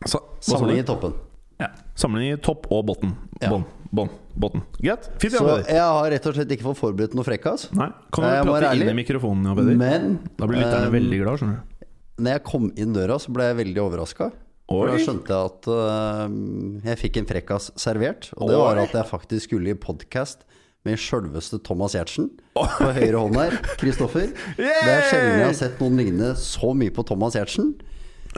[0.07, 1.17] Sa- Samling i toppen.
[1.59, 1.73] Ja.
[1.99, 3.17] Samling i topp og botten.
[3.43, 3.51] Ja.
[3.51, 3.65] Bånn.
[3.91, 4.11] Bånn.
[4.39, 4.63] Botten.
[4.79, 5.09] Greit.
[5.19, 7.67] Fint, Så jeg har rett og slett ikke fått forberedt noe frekkas.
[7.75, 9.77] Nei, kan du Jeg prate inn i mikrofonen, Jan Peder?
[9.81, 12.23] Men Da blir lytterne um, veldig glad, skjønner du.
[12.23, 14.31] når jeg kom inn døra, så ble jeg veldig overraska.
[14.69, 18.29] For da skjønte jeg at uh, jeg fikk en frekkas servert.
[18.37, 20.45] Og det var at jeg faktisk skulle i podkast
[20.87, 22.29] med sjølveste Thomas Giertsen.
[22.55, 24.29] På høyre hånd her, Kristoffer.
[24.59, 27.73] Det er sjelden jeg har sett noen ligne så mye på Thomas Giertsen.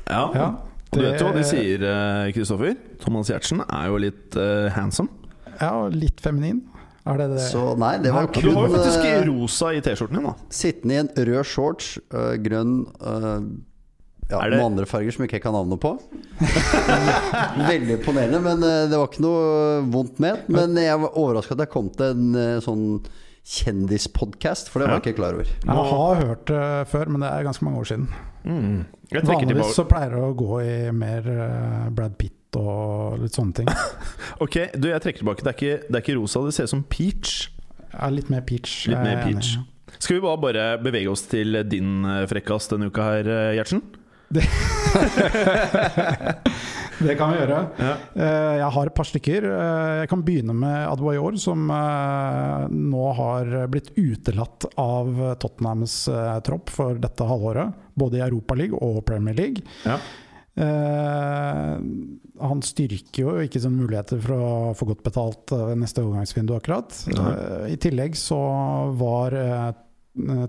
[0.07, 0.23] Ja.
[0.35, 0.47] Ja,
[0.91, 2.77] Og du vet jo hva de det- sier, eh, Kristoffer?
[3.03, 5.11] Thomas Giertsen er jo litt uh, handsome.
[5.61, 6.63] Ja, og litt feminin.
[7.11, 7.43] Er det det?
[7.51, 10.35] Så nei, det var kun Du har jo faktisk rosa i T-skjorten din, da.
[10.53, 11.95] sittende i en rød shorts,
[12.45, 12.75] grønn
[14.31, 15.95] ja, Er det- Noen andre farger som ikke jeg kan navnet på.
[17.71, 20.49] Veldig imponerende, men øh, det var ikke noe vondt ment.
[20.53, 22.87] Men jeg var overraska at jeg kom til en øh, sånn
[23.51, 25.01] kjendispodkast, for det var Ja.
[25.01, 25.49] jeg ikke klar over.
[25.65, 28.09] Jeg har hørt det før, men det er ganske mange år siden.
[28.45, 28.85] Mm.
[29.27, 33.69] Vanligvis så pleier det å gå i mer eh, Brad Pitt og litt sånne ting.
[34.45, 35.45] Ok, du, jeg trekker tilbake.
[35.45, 37.51] Det er ikke, det er ikke rosa, det ser ut som peach.
[37.93, 38.87] Ja, litt mer peach.
[38.89, 39.51] Litt mer er peach.
[40.01, 43.83] Skal vi bare, bare bevege oss til din eh, frekkas denne uka her, eh, Gjertsen?
[47.01, 47.59] Det kan vi gjøre.
[47.81, 47.93] Ja.
[48.13, 49.45] Eh, Jeg har et par stykker.
[49.49, 55.09] Eh, Jeg kan begynne med Adwayor, som eh, nå har blitt utelatt av
[55.41, 55.95] Tottenhams
[56.47, 57.73] tropp for dette halvåret.
[57.97, 59.65] Både i Europaligaen og Premier League.
[59.89, 59.97] Ja.
[62.41, 66.93] Han styrker jo ikke sine muligheter for å få godt betalt neste overgangsvindu, akkurat.
[67.15, 68.41] Eh, I tillegg så
[69.01, 69.31] var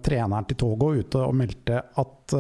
[0.04, 2.36] treneren til Togo ute og meldte at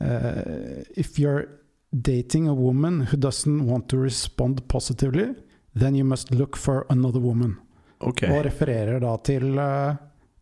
[0.00, 1.46] eh, If you're
[1.90, 5.34] dating a woman who doesn't want to respond positively,
[5.74, 7.56] then you must look for another woman.
[7.98, 8.22] Ok.
[8.30, 9.94] Og refererer da til uh,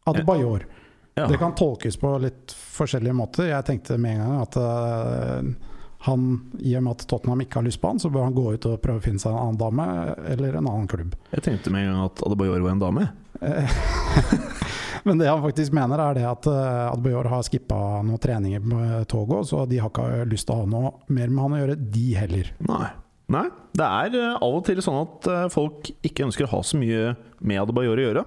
[0.04, 0.66] Adebayor.
[1.14, 1.28] Ja.
[1.28, 3.46] Det kan tolkes på litt forskjellige måter.
[3.52, 5.70] Jeg tenkte med en gang at uh,
[6.04, 6.24] han,
[6.58, 8.66] i og med at Tottenham ikke har lyst på han, så bør han gå ut
[8.68, 9.86] og prøve å finne seg en annen dame
[10.34, 11.14] eller en annen klubb.
[11.30, 13.06] Jeg tenkte med en gang at Adebayor var en dame.
[15.04, 18.60] Eh, Men det han faktisk mener, er det at uh, Adebayor har skippa noen treninger
[18.64, 21.60] med Togo, så de har ikke lyst til å ha noe mer med han å
[21.62, 22.52] gjøre, de heller.
[22.68, 22.86] Nei.
[23.32, 23.46] Nei.
[23.72, 26.76] Det er eh, av og til sånn at eh, folk ikke ønsker å ha så
[26.76, 28.24] mye med Adebayor å gjøre.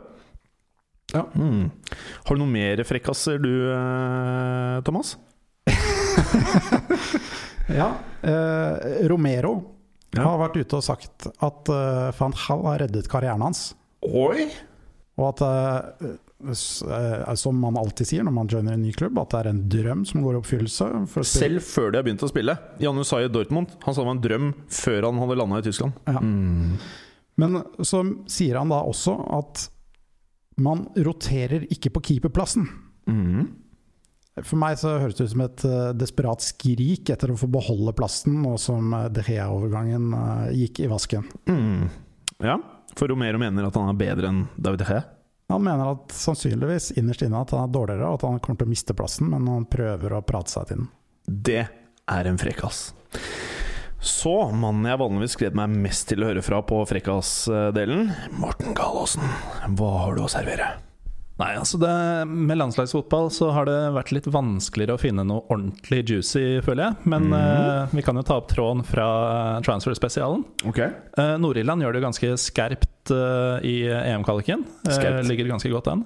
[1.14, 1.22] Ja.
[1.38, 1.68] Mm.
[2.28, 5.16] Har du noen mer frekkaser du, eh, Thomas?
[7.68, 7.90] Ja,
[8.24, 9.58] eh, Romero
[10.16, 10.24] Ja.
[10.24, 13.74] har vært ute og sagt at uh, van Hall har reddet karrieren hans.
[14.08, 14.48] Oi!
[15.20, 19.32] Og at, eh, eh, som man alltid sier når man joiner en ny klubb, at
[19.34, 20.90] det er en drøm som går i oppfyllelse.
[21.26, 22.54] Selv før de har begynt å spille.
[22.84, 25.98] Jan Usai Dortmund Han sa det var en drøm før han hadde landa i Tyskland.
[26.06, 26.22] Ja.
[26.22, 26.78] Mm.
[27.38, 29.68] Men så sier han da også at
[30.62, 32.66] man roterer ikke på keeperplassen.
[33.10, 33.50] Mm.
[34.46, 37.94] For meg så høres det ut som et eh, desperat skrik etter å få beholde
[37.98, 41.26] plassen, nå som uh, De Gea-overgangen eh, gikk i vasken.
[41.50, 41.88] Mm.
[42.46, 42.60] Ja,
[42.98, 45.00] for Romero mener at han er bedre enn David He.
[45.50, 48.68] Han mener at sannsynligvis innerst inne at han er dårligere, og at han kommer til
[48.68, 50.90] å miste plassen, men han prøver å prate seg til den.
[51.28, 51.62] Det
[52.08, 52.90] er en frekkas.
[54.04, 59.24] Så mannen jeg vanligvis gleder meg mest til å høre fra på frekkas-delen, Morten Galaasen.
[59.80, 60.76] Hva har du å servere?
[61.38, 61.94] Nei, altså det,
[62.26, 67.10] Med landslagsfotball så har det vært litt vanskeligere å finne noe ordentlig juicy, føler jeg.
[67.14, 69.08] Men eh, vi kan jo ta opp tråden fra
[69.66, 70.46] transfer-spesialen.
[70.68, 70.86] Ok
[71.18, 74.62] Uh, Nord-Irland gjør det ganske skerpt uh, i EM-kvaliken.
[75.26, 76.04] Ligger ganske godt an.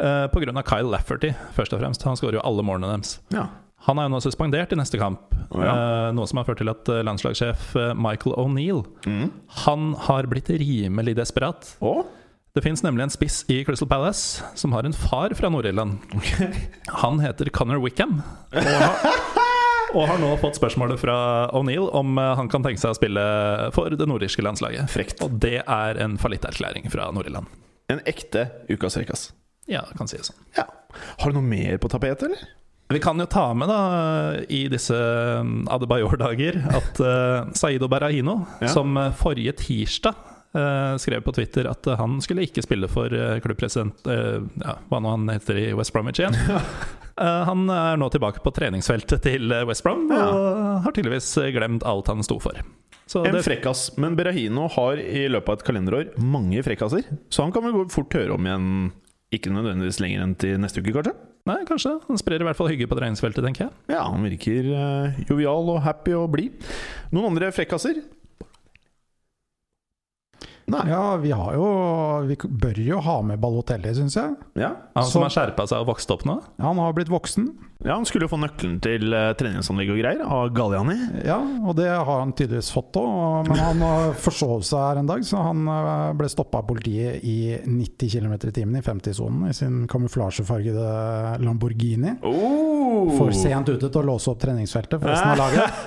[0.00, 0.54] Uh, Pga.
[0.64, 2.06] Kyle Lafferty, først og fremst.
[2.08, 3.18] Han skårer jo alle målene deres.
[3.34, 3.44] Ja.
[3.84, 5.74] Han er jo nå suspendert i neste kamp, oh, ja.
[6.16, 9.28] noe som har ført til at landslagssjef Michael O'Neill Mm.
[9.66, 11.74] Han har blitt rimelig desperat.
[11.84, 11.98] Å?
[12.54, 15.96] Det fins nemlig en spiss i Crystal Palace som har en far fra Nord-Irland.
[17.02, 18.20] Han heter Connor Wickham.
[18.54, 19.16] Og har,
[19.96, 21.16] og har nå fått spørsmålet fra
[21.50, 23.24] O'Neill om eh, han kan tenke seg å spille
[23.74, 24.86] for det nordirske landslaget.
[24.92, 25.24] Frekt.
[25.26, 27.50] Og det er en fallitterklæring fra Nord-Irland.
[27.90, 29.32] En ekte ukas Rekas.
[29.66, 30.38] Ja, kan sies sånn.
[30.54, 30.68] Ja.
[31.24, 32.44] Har du noe mer på tapetet, eller?
[32.94, 33.80] Vi kan jo ta med da
[34.46, 38.70] i disse mm, Adebayor-dager at uh, Saido Berahino, Ja.
[38.70, 40.33] som eh, forrige tirsdag eh,
[41.02, 45.00] skrev på Twitter at eh, han skulle ikke spille for eh, klubbpresident eh, ja, Hva
[45.02, 46.38] nå han heter i West Bromwich igjen.
[47.14, 50.48] Eh, han er nå tilbake på treningsfeltet til eh, West Brom og
[50.82, 52.58] har tydeligvis eh, glemt alt han sto for.
[53.06, 53.84] Så En det, frekkas.
[54.02, 57.06] Men Berahino har i løpet av et kalenderår mange frekkaser.
[57.30, 58.66] Så han kan vel fort høre om igjen
[59.30, 61.14] ikke nødvendigvis lenger enn til neste uke, kanskje?
[61.44, 61.94] nei, kanskje.
[62.08, 63.72] Han sprer i hvert fall hygge på treningsfeltet, tenker jeg.
[63.92, 66.62] Ja, han virker uh, jovial og happy og blid.
[67.12, 68.00] Noen andre frekkaser?
[70.72, 70.80] Nei.
[70.88, 71.64] Ja, vi har jo
[72.24, 74.32] Vi bør jo ha med Balotelli, syns jeg.
[74.56, 74.70] Ja.
[74.96, 76.38] Han som har skjerpa seg og vokst opp nå.
[76.56, 77.50] Ja, Han har blitt voksen,
[77.84, 80.94] ja, han skulle jo få nøkkelen til uh, treningsanlegg og greier av Galliani.
[81.26, 81.36] ja,
[81.68, 83.50] og det har han tydeligvis fått òg.
[83.50, 83.84] Men han
[84.24, 88.32] forsov seg her en dag, så han uh, ble stoppa av politiet i 90 km
[88.38, 90.88] i timen i 50-sonen i sin kamuflasjefargede
[91.44, 92.16] Lamborghini.
[92.24, 93.12] Oh!
[93.18, 95.82] For sent ute til å låse opp treningsfeltet for resten av laget.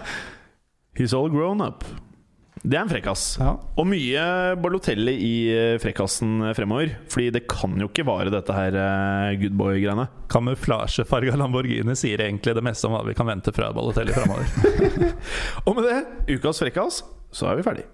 [1.01, 1.81] He's all grown up.
[2.63, 3.23] Det er en frekkas.
[3.41, 3.53] Ja.
[3.77, 4.23] Og mye
[4.61, 6.95] Balotelli i eh, frekkasen fremover.
[7.11, 10.07] Fordi det kan jo ikke vare dette her eh, good boy-greiene.
[10.31, 14.47] Kamuflasjefarga Lamborghini sier egentlig det meste om hva vi kan vente fra Balotelli fremover.
[15.67, 15.99] Og med det,
[16.37, 17.03] ukas frekkas,
[17.35, 17.87] så er vi ferdig.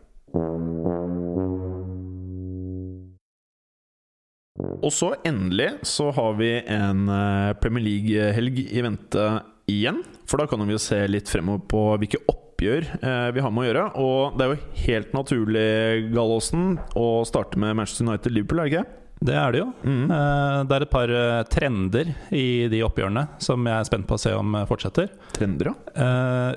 [4.84, 9.28] Og så endelig så har vi en eh, Premier League-helg i vente
[9.72, 10.02] igjen.
[10.30, 12.24] For da kan vi jo se litt fremover på hvilke
[12.54, 13.86] oppgjør eh, vi har med å gjøre.
[14.00, 15.70] Og det er jo helt naturlig,
[16.14, 19.00] Gallosen, å starte med Manchester United-Liverpool, er det ikke?
[19.24, 19.68] Det er det jo.
[19.88, 20.12] Mm.
[20.12, 24.18] Eh, Det er et par eh, trender i de oppgjørene som jeg er spent på
[24.18, 25.12] å se om eh, fortsetter.
[25.38, 25.76] Trender, ja.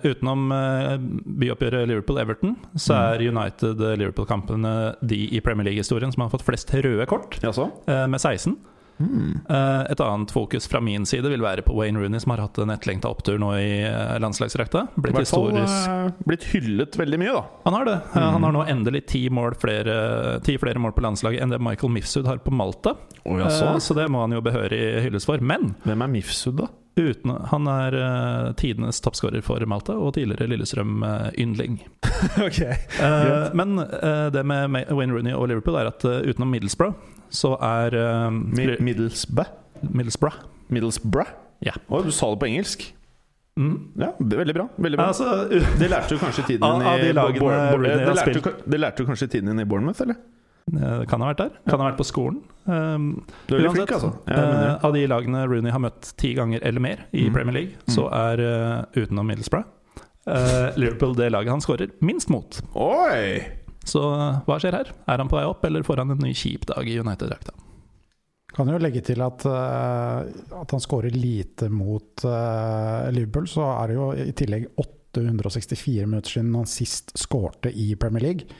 [0.02, 0.48] Utenom
[1.38, 4.72] byoppgjøret Liverpool-Everton, så er United-Liverpool-kampene
[5.06, 7.52] de i Premier League-historien som har fått flest røde kort, ja,
[8.10, 8.56] med 16.
[8.98, 12.58] Eh, et annet fokus fra min side vil være på Wayne Rooney, som har hatt
[12.62, 14.86] en etterlengta opptur nå i eh, landslagsdrakta.
[14.96, 17.44] Blitt historisk eh, blitt hyllet veldig mye, da.
[17.66, 17.98] Han har det.
[18.14, 18.28] Mm.
[18.36, 19.98] Han har nå endelig ti, mål flere,
[20.46, 22.96] ti flere mål på landslaget enn det Michael Mifsud har på Malta.
[23.24, 23.76] Oh, ja, så.
[23.82, 25.42] Så det må han jo behørig hylles for.
[25.44, 26.72] Men Hvem er Mifsud, da?
[26.96, 31.74] uten, han er uh, tidenes toppskårer for Malta og tidligere Lillestrøm-yndling.
[32.46, 32.60] ok
[33.52, 36.96] men eh, det med Wayne Rooney og Liverpool er at utenom Middlesbrough,
[37.30, 39.50] så er uh, Middlesbrough?
[39.82, 40.38] Middlesbrough.
[40.72, 41.32] Middlesbrough?
[41.64, 41.76] Ja.
[41.88, 42.86] Oh, du sa det på engelsk.
[43.56, 43.76] Mm.
[43.96, 44.66] Ja, det er veldig bra.
[44.76, 45.10] Veldig bra.
[45.12, 45.48] Altså,
[45.80, 49.68] det lærte du kanskje tiden din i de det, lærte du, kanskje tiden din i
[49.68, 50.18] Bournemouth, eller?
[50.66, 51.52] Det kan ha vært der.
[51.70, 52.40] Kan ha vært på skolen.
[52.66, 54.10] Um, Uansett, flink, altså.
[54.26, 57.32] Mener eh, av de lagene Rooney har møtt ti ganger eller mer i Mm.
[57.36, 59.68] Premier League, så er uh, utenom Middlesbrough
[60.26, 62.60] uh, Liverpool det laget han skårer minst mot.
[62.74, 63.46] Oi!
[63.86, 64.90] Så eh, hva skjer her?
[65.06, 67.54] Er han på vei opp, eller får han en ny kjip dag i United-drakta?
[68.56, 70.30] Kan jo legge til at, eh,
[70.60, 73.48] at han skårer lite mot uh, Liverpool.
[73.50, 78.58] Så er det jo i tillegg 864 minutter siden han sist skårte i Premier League.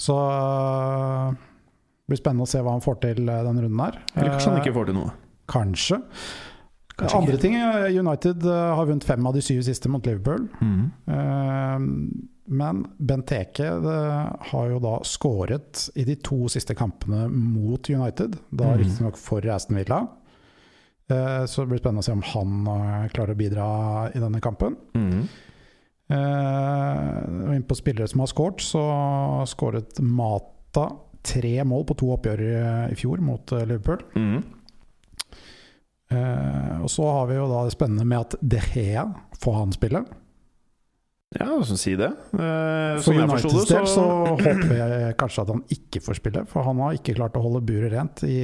[0.00, 4.00] Så uh, det blir spennende å se hva han får til denne runden her.
[4.16, 5.14] Eller kanskje han ikke får til noe.
[5.50, 6.00] Kanskje.
[6.96, 7.42] Kanskje Andre ikke.
[7.44, 7.56] ting
[8.00, 10.46] United har vunnet fem av de syv siste mot Liverpool.
[10.64, 10.86] Mm.
[11.12, 11.84] Eh,
[12.46, 13.70] Men Benteke
[14.50, 18.38] har jo da skåret i de to siste kampene mot United.
[18.50, 18.78] Da mm.
[18.82, 20.04] riktignok for Aston Villa.
[21.10, 23.68] Eh, Så det blir spennende å se om han eh, klarer å bidra
[24.14, 24.76] i denne kampen.
[24.96, 25.26] Mm.
[26.16, 28.82] Eh, inn på spillere som har skåret, så
[29.50, 30.90] skåret Mata
[31.26, 32.42] tre mål på to oppgjør
[32.92, 34.04] i, fjor mot Liverpool.
[34.14, 34.44] Mm.
[36.86, 39.02] Og så har vi jo da det spennende med at De Gea
[39.42, 40.04] får han spille.
[41.34, 42.06] Ja, så si det.
[42.38, 46.62] Eh, For Uniteds del så så håper jeg kanskje at han ikke får spille, for
[46.62, 48.36] han har ikke klart å holde buret rent i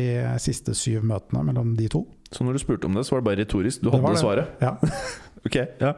[0.43, 2.03] siste syv møtene mellom de to.
[2.33, 3.85] Så når du spurte om det, så var det bare retorisk.
[3.85, 4.23] Du Det hadde det.
[4.25, 4.59] svaret.
[4.63, 4.77] Ja.
[5.43, 5.89] Ok, ja.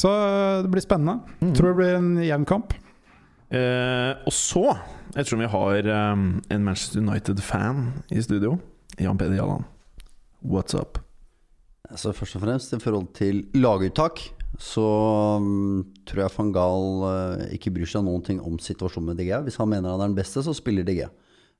[0.00, 1.18] Så eh, det blir spennende.
[1.42, 1.54] Mhm.
[1.54, 2.72] Tror det blir en jevn kamp.
[3.52, 4.62] Eh, og så,
[5.12, 8.56] ettersom vi har um, en Manchester United-fan i studio,
[8.98, 9.64] Jan Peder Jalland,
[10.42, 10.98] what's up?
[11.90, 14.24] Altså først og fremst i forhold til laguttak
[14.60, 14.86] så
[15.40, 19.32] um, tror jeg van Gaal uh, ikke bryr seg noen ting om situasjonen med DG.
[19.46, 21.06] Hvis han mener han er den beste, så spiller DG.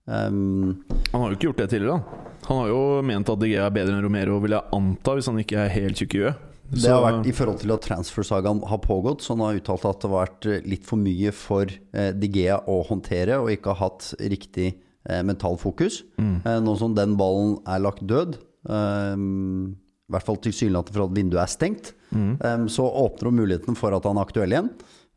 [0.05, 1.97] Um, Han har jo ikke gjort det tidligere.
[1.97, 5.31] da Han har jo ment at DG er bedre enn Romero, vil jeg anta, hvis
[5.31, 6.43] han ikke er helt tjukk i huet.
[6.75, 10.01] det har vært i forhold til at transfer-sagaen har pågått, så han har uttalt at
[10.03, 13.89] det har vært eh, litt for mye for eh, Digea å håndtere, og ikke har
[13.89, 14.75] hatt riktig
[15.09, 16.03] eh, mental fokus.
[16.21, 18.37] Eh, nå som den ballen er lagt død,
[18.69, 23.79] eh, i hvert fall tilsynelatende for at vinduet er stengt, eh, så åpner hun muligheten
[23.79, 24.71] for at han er aktuell igjen.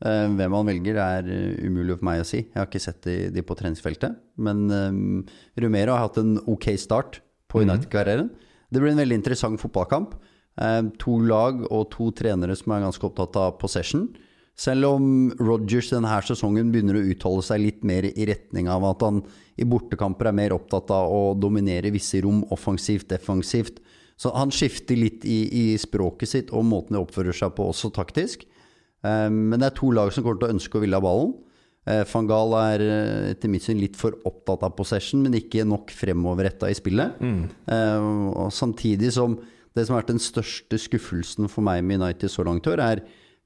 [0.05, 2.43] Eh, hvem han velger, er eh, umulig for meg å si.
[2.43, 4.19] Jeg har ikke sett de, de på treningsfeltet.
[4.37, 4.99] Men um,
[5.57, 8.29] Romero har hatt en ok start på United-karrieren.
[8.69, 10.13] Det blir en veldig interessant fotballkamp.
[10.57, 14.07] Um, to lag og to trenere som er ganske opptatt av possession.
[14.57, 19.03] Selv om Rogers denne sesongen begynner å uttale seg litt mer i retning av at
[19.05, 19.21] han
[19.57, 23.77] i bortekamper er mer opptatt av å dominere visse rom offensivt, defensivt.
[24.17, 27.91] Så han skifter litt i, i språket sitt og måten de oppfører seg på, også
[27.93, 28.47] taktisk.
[29.05, 31.35] Eh, Men det er to lag som kommer til å ønske å ville ha ballen.
[31.87, 35.63] Eh, Van Gaal er eh, etter mitt syn litt for opptatt av possession, men ikke
[35.69, 37.21] nok fremoverretta i spillet.
[37.21, 39.37] Eh, Og samtidig som
[39.77, 42.81] det som har vært den største skuffelsen for meg med United så langt i år,
[42.81, 43.03] er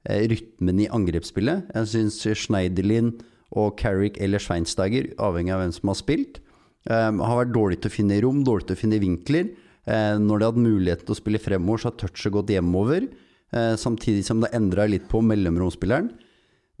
[0.08, 1.68] eh, rytmen i angrepsspillet.
[1.76, 2.16] Jeg syns
[2.46, 3.12] Schneiderlin
[3.52, 6.40] og Carrick eller Schweinsteiger, avhengig av hvem som har spilt,
[6.88, 9.52] eh, har vært dårlig til å finne rom, dårlig til å finne vinkler.
[9.86, 13.08] Eh, Når de har hatt mulighet til å spille fremover, så har touchet gått hjemover.
[13.52, 16.10] Eh, Samtidig som det endra litt på mellomromspilleren.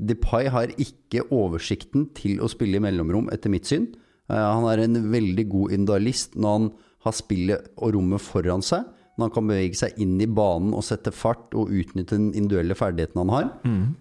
[0.02, 3.88] Depay har ikke oversikten til å spille i mellomrom, etter mitt syn.
[4.30, 6.72] Eh, Han er en veldig god individualist når han
[7.04, 8.84] har spillet og rommet foran seg.
[9.18, 12.74] Når han kan bevege seg inn i banen og sette fart og utnytte den individuelle
[12.74, 13.50] ferdigheten han har.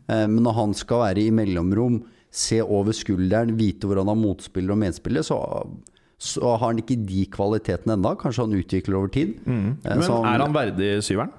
[0.08, 4.16] Eh, Men når han skal være i mellomrom, se over skulderen, vite hvor han har
[4.16, 5.68] motspiller og medspillere, så,
[6.22, 8.14] så har han ikke de kvalitetene ennå.
[8.22, 9.38] Kanskje han utvikler over tid.
[9.42, 9.70] Mm.
[9.82, 11.32] Men han, er han verdig syveren?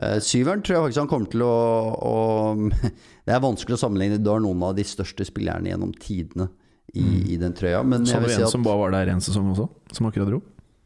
[0.00, 1.56] Eh, Syveren tror jeg faktisk han kommer til å,
[1.98, 2.14] å
[3.26, 4.20] Det er vanskelig å sammenligne.
[4.22, 6.46] Du har noen av de største spillerne gjennom tidene
[6.94, 7.82] i, i den trøya.
[7.86, 9.66] Men Så jeg vil si en at som bare var der én sesong også,
[9.96, 10.40] som akkurat dro.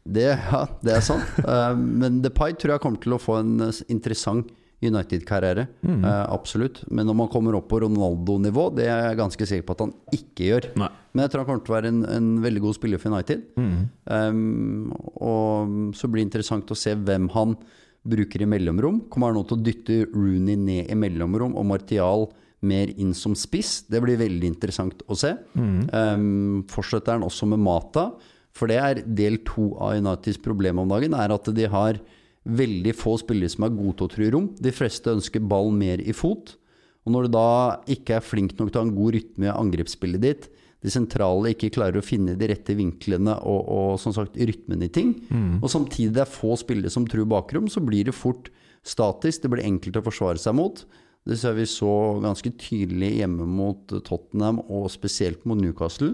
[0.07, 1.37] det, ja, det er sant.
[1.47, 4.49] Eh, men Depay tror jeg kommer til å få en interessant
[4.83, 5.65] United-karriere.
[5.81, 6.83] Eh, absolutt.
[6.91, 9.93] Men når man kommer opp på Ronaldo-nivå, det er jeg ganske sikker på at han
[10.13, 10.69] ikke gjør.
[10.83, 10.89] Nei.
[11.13, 13.45] Men jeg tror han kommer til å være en, en veldig god spiller for United.
[13.57, 17.57] Um, og så blir det interessant å se hvem han
[18.07, 19.01] bruker i mellomrom.
[19.11, 22.27] Kommer han nå til å dytte Rooney ned i mellomrom og Martial
[22.67, 23.79] mer inn som spiss?
[23.89, 25.33] Det blir veldig interessant å se.
[25.57, 28.11] Um, fortsetter han også med Mata?
[28.57, 31.99] For det er del to av Uniteds problem om dagen, er at de har
[32.47, 34.47] veldig få spillere som er gode til å true rom.
[34.55, 36.55] De fleste ønsker ball mer i fot.
[37.07, 37.49] Og når du da
[37.91, 40.47] ikke er flink nok til å ha en god rytme i angrepsspillet ditt,
[40.83, 44.91] de sentrale ikke klarer å finne de rette vinklene og, og som sagt rytmen i
[44.93, 45.15] ting,
[45.63, 48.51] og samtidig det er få spillere som truer bakrom, så blir det fort
[48.87, 49.41] statisk.
[49.43, 50.83] Det blir enkelt å forsvare seg mot.
[51.27, 51.91] Det ser vi så
[52.23, 56.13] ganske tydelig hjemme mot Tottenham, og spesielt mot Newcastle,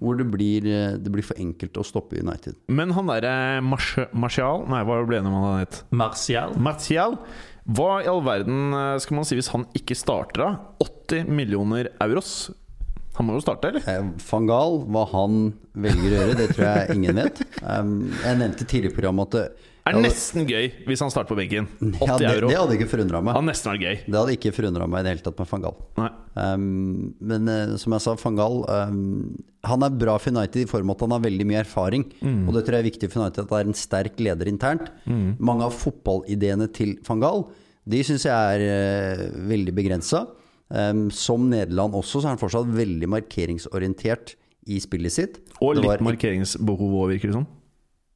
[0.00, 0.64] hvor det blir,
[0.96, 2.56] det blir for enkelt å stoppe United.
[2.72, 5.82] Men han derre Martial Nei, hva ble det med han het?
[5.92, 6.56] Martial.
[6.56, 7.18] Martial.
[7.66, 10.50] Hva i all verden eh, skal man si hvis han ikke starter da?
[10.84, 12.52] 80 millioner euros.
[13.16, 13.86] Han må jo starte, eller?
[13.90, 17.42] Eh, Van Gaal, hva han velger å gjøre, det tror jeg ingen vet.
[17.66, 21.68] Um, jeg nevnte tidligere i programmet at Er nesten gøy hvis han starter på benken.
[21.78, 22.48] 80 ja, det, euro.
[22.50, 23.36] det hadde ikke forundra meg.
[23.36, 23.98] Hadde nesten vært gøy.
[24.06, 25.76] Det hadde ikke forundra meg i det hele tatt med van Gaal.
[26.36, 26.64] Um,
[27.30, 29.04] men uh, som jeg sa, van Gaal um,
[29.70, 32.06] Han er bra for United i form av at han har veldig mye erfaring.
[32.24, 34.90] Og det tror jeg er viktig for United at det er en sterk leder internt.
[35.38, 37.46] Mange av fotballideene til van Gaal
[37.86, 40.24] De syns jeg er uh, veldig begrensa.
[40.66, 44.34] Um, som Nederland også, så er han fortsatt veldig markeringsorientert
[44.66, 45.38] i spillet sitt.
[45.62, 47.46] Og litt var- markeringsbehov òg, virker det som.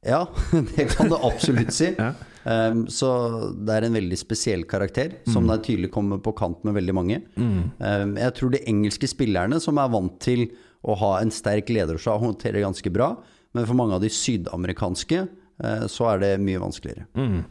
[0.07, 0.25] Ja,
[0.75, 1.93] det kan du absolutt si.
[2.01, 2.13] Ja.
[2.41, 3.07] Um, så
[3.53, 7.19] det er en veldig spesiell karakter, som er tydelig kommer på kant med veldig mange.
[7.37, 10.47] Um, jeg tror de engelske spillerne, som er vant til
[10.81, 13.11] å ha en sterk lederskap, håndterer ganske bra.
[13.53, 17.07] Men for mange av de sydamerikanske eh, så er det mye vanskeligere.
[17.19, 17.41] Mm.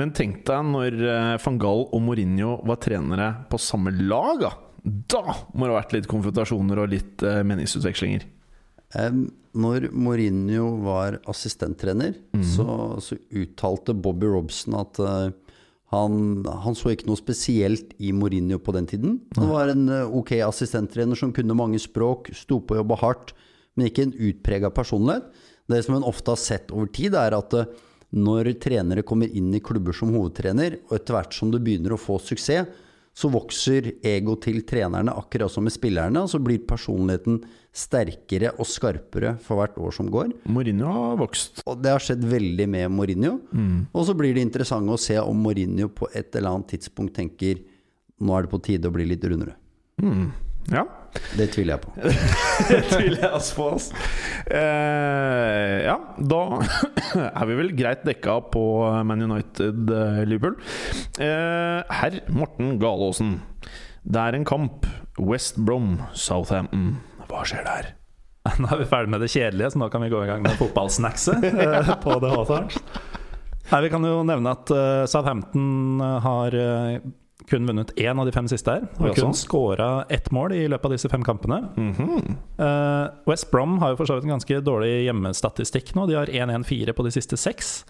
[0.00, 4.54] Men tenk deg når eh, van Gaal og Mourinho var trenere på samme lag, da.
[4.80, 8.24] Da må det ha vært litt konfrontasjoner og litt eh, meningsutvekslinger.
[8.90, 12.66] Når Mourinho var assistenttrener, så,
[13.02, 15.30] så uttalte Bobby Robson at eh,
[15.90, 19.16] han, han så ikke noe spesielt i Mourinho på den tiden.
[19.34, 23.32] Han var en eh, ok assistenttrener som kunne mange språk, sto på og jobba hardt,
[23.74, 25.26] men ikke en utprega personlighet.
[25.70, 27.66] Det som en ofte har sett over tid, er at eh,
[28.14, 32.00] når trenere kommer inn i klubber som hovedtrener, og etter hvert som du begynner å
[32.00, 32.70] få suksess,
[33.20, 37.42] så vokser ego til trenerne akkurat som med spillerne, og så blir personligheten
[37.76, 40.32] sterkere og skarpere for hvert år som går.
[40.50, 41.60] Mourinho har vokst.
[41.68, 43.34] Og det har skjedd veldig med Mourinho.
[43.92, 47.60] Og så blir det interessant å se om Mourinho på et eller annet tidspunkt tenker
[48.20, 49.54] nå er det på tide å bli litt rundere.
[50.72, 50.86] Ja.
[51.38, 51.92] Det tviler jeg på.
[52.70, 53.68] Det tviler jeg altså på.
[53.76, 53.90] Oss.
[54.50, 55.96] Eh, ja,
[56.32, 56.40] da
[57.40, 58.64] er vi vel greit dekka på
[59.06, 60.58] Man United-Liverpool.
[61.22, 63.38] Eh, Herr Morten Galaasen.
[64.04, 64.86] Det er en kamp.
[65.20, 66.94] West Brom, Southampton.
[67.30, 67.92] Hva skjer der?
[68.60, 70.56] Nå er vi ferdig med det kjedelige, så nå kan vi gå i gang med
[70.58, 72.78] fotballsnackset eh, på The Hawthorns.
[73.70, 77.02] Nei, Vi kan jo nevne at eh, Southampton har eh,
[77.48, 78.88] kun vunnet én av de fem siste her.
[78.98, 79.38] Og kun sånn.
[79.38, 81.62] skåra ett mål i løpet av disse fem kampene.
[81.76, 82.36] Mm -hmm.
[82.58, 86.06] uh, West Brom har jo for så vidt en ganske dårlig hjemmestatistikk nå.
[86.06, 87.84] De har 1-1-4 på de siste seks.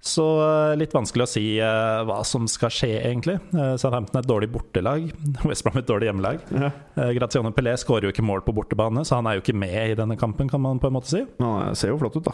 [0.00, 3.38] Så uh, litt vanskelig å si uh, hva som skal skje, egentlig.
[3.52, 5.12] Southampton er et dårlig bortelag.
[5.48, 6.38] West Brom er et dårlig hjemmelag.
[6.50, 6.70] Ja.
[7.12, 9.94] Graziano Pelé skårer jo ikke mål på bortebane, så han er jo ikke med i
[9.94, 11.24] denne kampen, kan man på en måte si.
[11.38, 12.32] Han ser jo flott ut, da.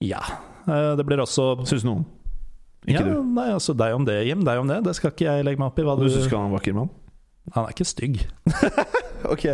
[0.00, 0.20] Ja.
[0.96, 2.04] Det blir også Syns noen.
[2.84, 3.22] Ikke ja, du.
[3.36, 4.44] Nei, altså deg om det, Jim.
[4.44, 4.82] Deg om det.
[4.84, 5.86] Det skal ikke jeg legge meg opp i.
[5.86, 6.92] Hva Du du syns han er en vakker mann?
[7.54, 8.22] Han er ikke stygg.
[9.24, 9.44] Ok.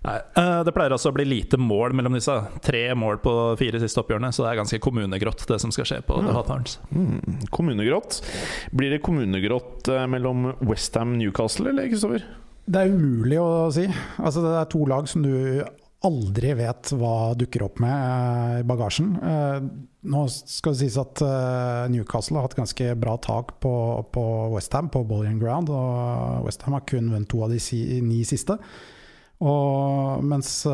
[0.00, 2.34] Nei, eh, Det pleier altså å bli lite mål mellom disse.
[2.64, 5.98] Tre mål på fire siste oppgjørene, så det er ganske kommunegrått, det som skal skje
[6.06, 6.78] på The Hawthorns.
[6.88, 7.42] Mm.
[7.52, 8.22] Kommunegrått.
[8.76, 12.24] Blir det kommunegrått eh, mellom Westham Newcastle, eller, Kristoffer?
[12.70, 13.86] Det er umulig å si.
[14.20, 15.32] Altså, det er to lag som du
[16.06, 19.10] aldri vet hva dukker opp med eh, i bagasjen.
[19.20, 19.58] Eh,
[20.10, 23.72] nå skal det sies at eh, Newcastle har hatt ganske bra tak på,
[24.14, 24.24] på
[24.54, 28.56] Westham på Bollian Ground, og Westham har kun vunnet to av de si, ni siste.
[29.40, 30.66] Og mens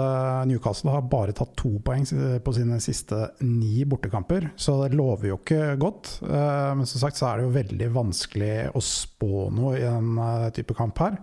[0.51, 2.03] Newcastle har bare tatt to poeng
[2.43, 6.16] på sine siste ni bortekamper, så det lover jo ikke godt.
[6.27, 10.18] Men som sagt så er det jo veldig vanskelig å spå noe i en
[10.59, 11.20] type kamp her.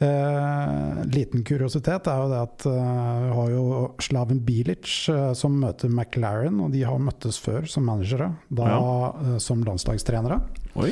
[0.00, 3.64] Eh, liten kuriositet er jo det at eh, vi har jo
[4.00, 9.34] Slaven Bilic eh, som møter McLaren, og de har møttes før som managere, da eh,
[9.44, 10.38] som landslagstrenere.
[10.80, 10.88] Oi.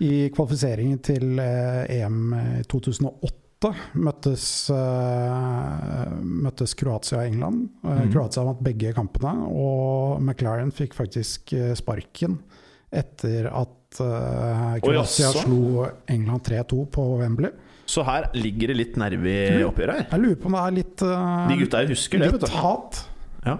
[0.00, 7.68] I kvalifiseringen til eh, EM i 2008 møttes, eh, møttes Kroatia og England.
[7.84, 8.08] Mhm.
[8.14, 12.40] Kroatia vant begge kampene, og McLaren fikk faktisk sparken
[12.88, 15.44] etter at Kroatia jaså.
[15.44, 17.52] slo England 3-2 på Wembley.
[17.86, 20.10] Så her ligger det litt nerve i oppgjøret her.
[20.10, 22.60] Jeg lurer på om det er litt uh, De gutta her husker det, vet Litt
[22.60, 23.00] hat.
[23.46, 23.56] Ja.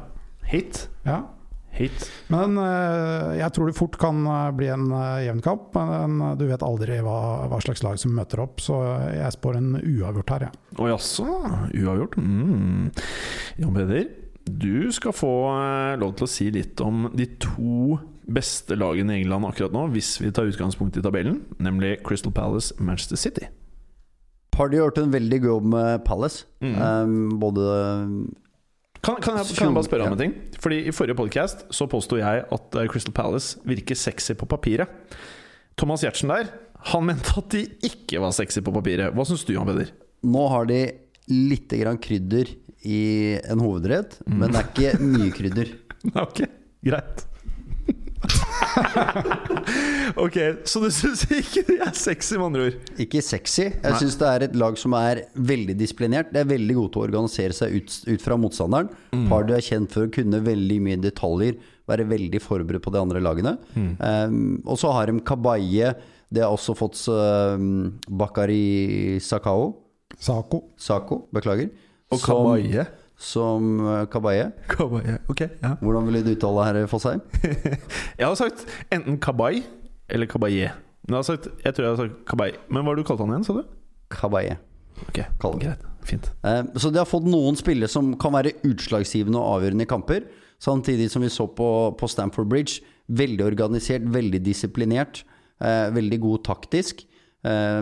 [0.50, 0.86] Hit.
[1.06, 1.22] Ja.
[1.76, 2.06] Hit.
[2.32, 5.76] Men uh, jeg tror det fort kan eh, bli en uh, jevn kamp.
[5.76, 7.18] Men uh, du vet aldri hva,
[7.50, 8.80] hva slags lag som møter opp, så
[9.12, 10.62] jeg spår en uavgjort her, jeg.
[10.80, 11.26] Å jaså,
[11.76, 12.16] uavgjort.
[12.22, 12.88] Mm.
[13.60, 14.08] Jan Peder,
[14.46, 15.32] du skal få
[16.00, 20.16] lov til å si litt om de to beste lagene i England akkurat nå, hvis
[20.22, 23.50] vi tar utgangspunkt i tabellen, nemlig Crystal Palace, Manchester City.
[24.56, 26.46] Har gjort en veldig god jobb med Palace.
[26.64, 26.76] Mm.
[26.80, 27.64] Um, både
[29.04, 30.32] Kan, kan, jeg, kan jeg bare spørre om en ting?
[30.62, 34.88] Fordi I forrige podcast så påsto jeg at eh, Crystal Palace virker sexy på papiret.
[35.78, 36.48] Thomas Giertsen der,
[36.90, 39.12] han mente at de ikke var sexy på papiret.
[39.14, 39.92] Hva syns du, Jan Peder?
[40.26, 40.80] Nå har de
[41.30, 42.50] litt grann krydder
[42.86, 43.00] i
[43.44, 45.74] en hovedrett, men det er ikke mye krydder.
[46.22, 46.44] Ok,
[46.86, 47.24] greit.
[50.24, 50.36] ok,
[50.68, 52.90] så du syns ikke de er sexy, med andre ord?
[53.02, 53.68] Ikke sexy.
[53.70, 56.32] Jeg syns det er et lag som er veldig disiplinert.
[56.34, 58.90] Det er veldig gode til å organisere seg ut, ut fra motstanderen.
[59.14, 59.26] Mm.
[59.32, 61.56] Party er kjent for å kunne veldig mye detaljer,
[61.86, 63.56] være veldig forberedt på de andre lagene.
[63.76, 63.90] Mm.
[64.00, 65.94] Um, og så har de Kabaye.
[66.26, 69.74] Det har også fått um, Bakari Sakao.
[70.18, 70.64] Sako.
[70.80, 71.70] Sako, beklager.
[72.14, 72.86] Og Kabaye?
[72.86, 74.50] Som uh, Kabaye.
[74.68, 75.74] Kabaye, ok, ja.
[75.80, 77.20] Hvordan vil du uttale herr Fosheim?
[78.20, 79.62] Jeg har sagt enten Kabay
[80.08, 80.72] eller Kabaye.
[81.06, 82.52] Men jeg, har sagt, jeg tror jeg har sagt Kabay.
[82.68, 83.62] Men hva har du kalt han igjen, sa du?
[84.10, 84.56] Kabaye.
[85.06, 85.82] Ok, Kall greit.
[86.06, 86.30] Fint.
[86.46, 90.24] Eh, Så de har fått noen spillere som kan være utslagsgivende og avgjørende i kamper.
[90.62, 92.80] Samtidig som vi så på, på Stamford Bridge.
[93.06, 95.22] Veldig organisert, veldig disiplinert.
[95.62, 97.04] eh, veldig god taktisk.
[97.46, 97.80] Eh,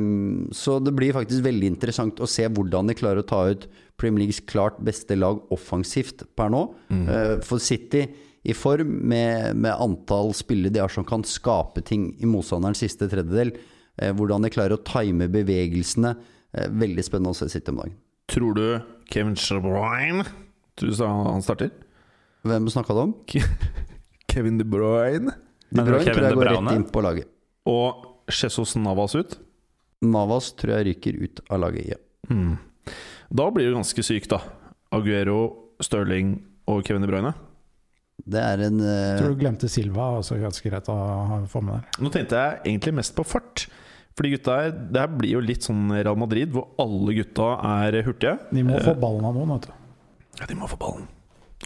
[0.53, 3.67] så det blir faktisk veldig interessant å se hvordan de klarer å ta ut
[4.01, 6.67] Premier Leagues klart beste lag offensivt per nå.
[6.91, 8.07] Eh, for City
[8.45, 13.09] i form med, med antall spillere de har som kan skape ting i motstanderens siste
[13.09, 13.55] tredjedel.
[13.97, 16.12] Eh, hvordan de klarer å time bevegelsene.
[16.53, 17.97] Eh, veldig spennende å se City om dagen.
[18.29, 18.67] Tror du
[19.12, 20.25] Kevin Shabrine
[20.75, 21.71] Tror du sa han starter?
[22.45, 23.15] Hvem snakka du om?
[24.33, 25.37] Kevin De Bruyne.
[25.71, 27.31] De Bruyne tror jeg går rett inn på laget.
[27.71, 29.37] Og Jesus Navas ut.
[30.13, 31.95] Navas tror jeg ryker ut av laget.
[31.95, 32.01] Ja.
[32.31, 32.57] Hmm.
[33.35, 34.41] Da blir det ganske sykt, da.
[34.95, 36.37] Aguero, Stirling
[36.71, 37.33] og Kevin De Bruyne.
[38.25, 39.17] Det er en uh...
[39.19, 40.99] Tror du glemte Silva, også ganske greit å
[41.51, 41.99] få med der.
[42.05, 43.67] Nå tenkte jeg egentlig mest på fart.
[44.15, 47.49] Fordi gutta her, det her blir jo litt sånn Real Madrid, hvor alle gutta
[47.83, 48.37] er hurtige.
[48.55, 49.75] De må uh, få ballen av noen, vet du.
[50.39, 51.09] Ja, de må få ballen.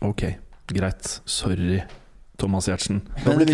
[0.07, 0.25] Ok,
[0.73, 1.19] greit.
[1.29, 1.83] Sorry,
[2.39, 3.01] Thomas Giertsen.
[3.19, 3.47] Du har Men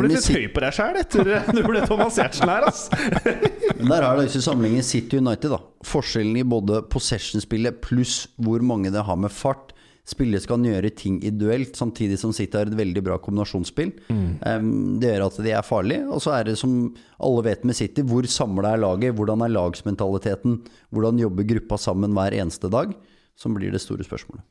[0.00, 2.86] blitt litt, høy på deg sjæl etter du ble Thomas Giertsen her, ass.
[3.78, 5.58] Men Der er det hvis du sammenligner City United, da.
[5.84, 9.74] Forskjellen i både possession-spillet pluss hvor mange det har med fart.
[10.06, 13.92] Spillere skal gjøre ting i duelt, samtidig som City har et veldig bra kombinasjonsspill.
[14.08, 14.68] Um,
[15.02, 16.06] det gjør at de er farlige.
[16.06, 16.76] Og så er det som
[17.18, 19.16] alle vet med City, hvor samla er laget?
[19.18, 20.60] Hvordan er lagsmentaliteten?
[20.94, 22.94] Hvordan jobber gruppa sammen hver eneste dag?
[23.36, 24.46] Som blir det store spørsmålet.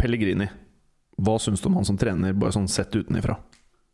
[0.00, 0.48] Pellegrini.
[1.20, 3.36] Hva syns du om han som trener, bare sånn sett utenifra?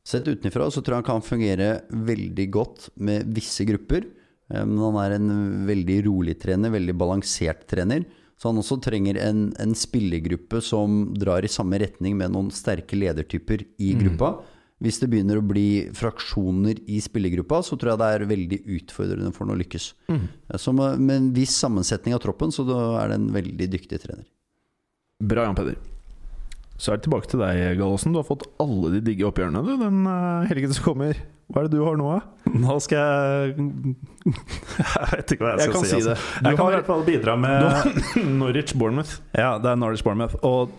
[0.07, 4.07] Sett utenifra så tror jeg han kan fungere veldig godt med visse grupper.
[4.49, 5.33] Eh, Men han er en
[5.69, 8.07] veldig rolig trener, veldig balansert trener.
[8.39, 12.95] Så han også trenger en, en spillergruppe som drar i samme retning med noen sterke
[12.95, 14.37] ledertyper i gruppa.
[14.79, 19.33] Hvis det begynner å bli fraksjoner i spillergruppa, så tror jeg det er veldig utfordrende
[19.35, 19.89] for ham å lykkes.
[20.07, 20.29] Mm.
[20.55, 23.99] Så med, med en viss sammensetning av troppen, så da er det en veldig dyktig
[24.07, 24.29] trener.
[25.19, 25.97] Bra, Jan Peder.
[26.79, 28.12] Så er det tilbake til deg, Gallosen.
[28.14, 31.18] Du har fått alle de digge oppgjørene du, den eh, helgen som kommer.
[31.51, 32.53] Hva er det du har nå, da?
[32.61, 33.55] Nå skal jeg
[34.29, 35.89] Jeg vet ikke hva jeg, Jeg skal si.
[35.91, 36.16] si altså.
[36.45, 37.97] Jeg kan har- i hvert fall bidra med
[38.41, 39.16] Norwich Bournemouth.
[39.35, 40.37] Ja, det er Norwich Bournemouth.
[40.47, 40.70] Og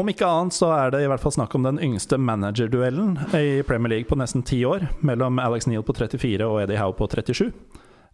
[0.00, 3.60] om ikke annet så er det i hvert fall snakk om den yngste managerduellen i
[3.66, 7.08] Premier League på nesten ti år, mellom Alex Neal på 34 og Eddie Howe på
[7.10, 7.48] 37.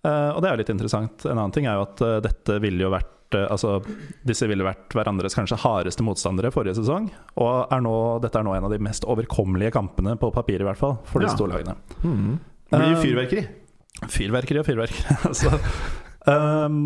[0.07, 1.27] Eh, og det er jo litt interessant.
[1.27, 3.81] En annen ting er jo at eh, dette ville jo vært eh, Altså,
[4.29, 7.09] disse ville vært hverandres kanskje hardeste motstandere forrige sesong.
[7.43, 10.69] Og er nå, dette er nå en av de mest overkommelige kampene, på papir i
[10.69, 11.27] hvert fall, for Ja.
[11.27, 11.75] disse to lagene.
[12.05, 12.39] Mm.
[12.71, 13.45] Det blir Um, fyrverkeri.
[14.13, 15.19] Fyrverkeri og fyrverkeri.
[15.31, 15.53] altså,
[16.31, 16.81] um,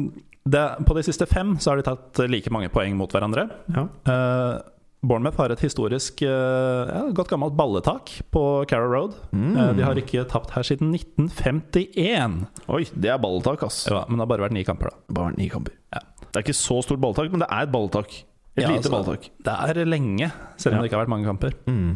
[0.49, 3.49] det, på de siste fem så har de tatt like mange poeng mot hverandre.
[3.77, 3.87] Ja.
[4.09, 4.61] Uh,
[5.01, 9.15] Bournemouth har et historisk uh, ja, godt gammelt balletak på Carrow Road.
[9.33, 9.55] Mm.
[9.57, 12.43] Uh, de har ikke tapt her siden 1951.
[12.69, 13.87] Oi, det er balletak, ass.
[13.89, 15.17] Ja, men det har bare vært ni kamper, da.
[15.17, 15.79] Bare ni kamper.
[15.95, 16.05] Ja.
[16.27, 18.13] Det er ikke så stort balletak, men det er et balletak.
[18.59, 19.31] Et Ja, lite altså, balletak.
[19.47, 20.31] Det er lenge,
[20.61, 21.57] selv om det ikke har vært mange kamper.
[21.71, 21.91] Mm.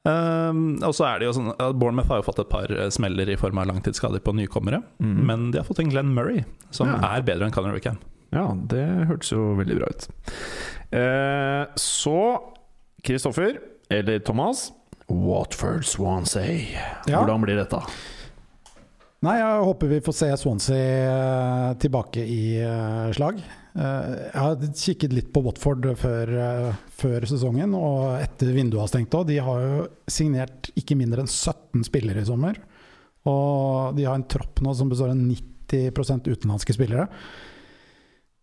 [0.00, 3.28] Um, og så er det jo sånn Bournemouth har jo fått et par eh, smeller
[3.28, 4.80] i form av langtidsskader på nykommere.
[4.96, 5.18] Mm.
[5.28, 8.00] Men de har fått en Glenn Murray, som er bedre enn Conor Wickham.
[8.32, 10.06] Ja, det hørtes jo veldig bra ut.
[10.90, 12.52] Eh, så
[13.02, 14.72] Kristoffer, eller Thomas
[15.06, 16.80] Watford Swansea.
[17.06, 17.82] Hvordan blir dette?
[19.20, 23.42] Nei, jeg håper vi får se Swansea eh, tilbake i eh, slag.
[23.70, 26.32] Jeg har kikket litt på Watford før,
[26.90, 29.28] før sesongen, og etter vinduet har stengt òg.
[29.28, 32.58] De har jo signert ikke mindre enn 17 spillere i sommer.
[33.30, 37.06] Og de har en tropp nå som består av 90% utenlandske spillere.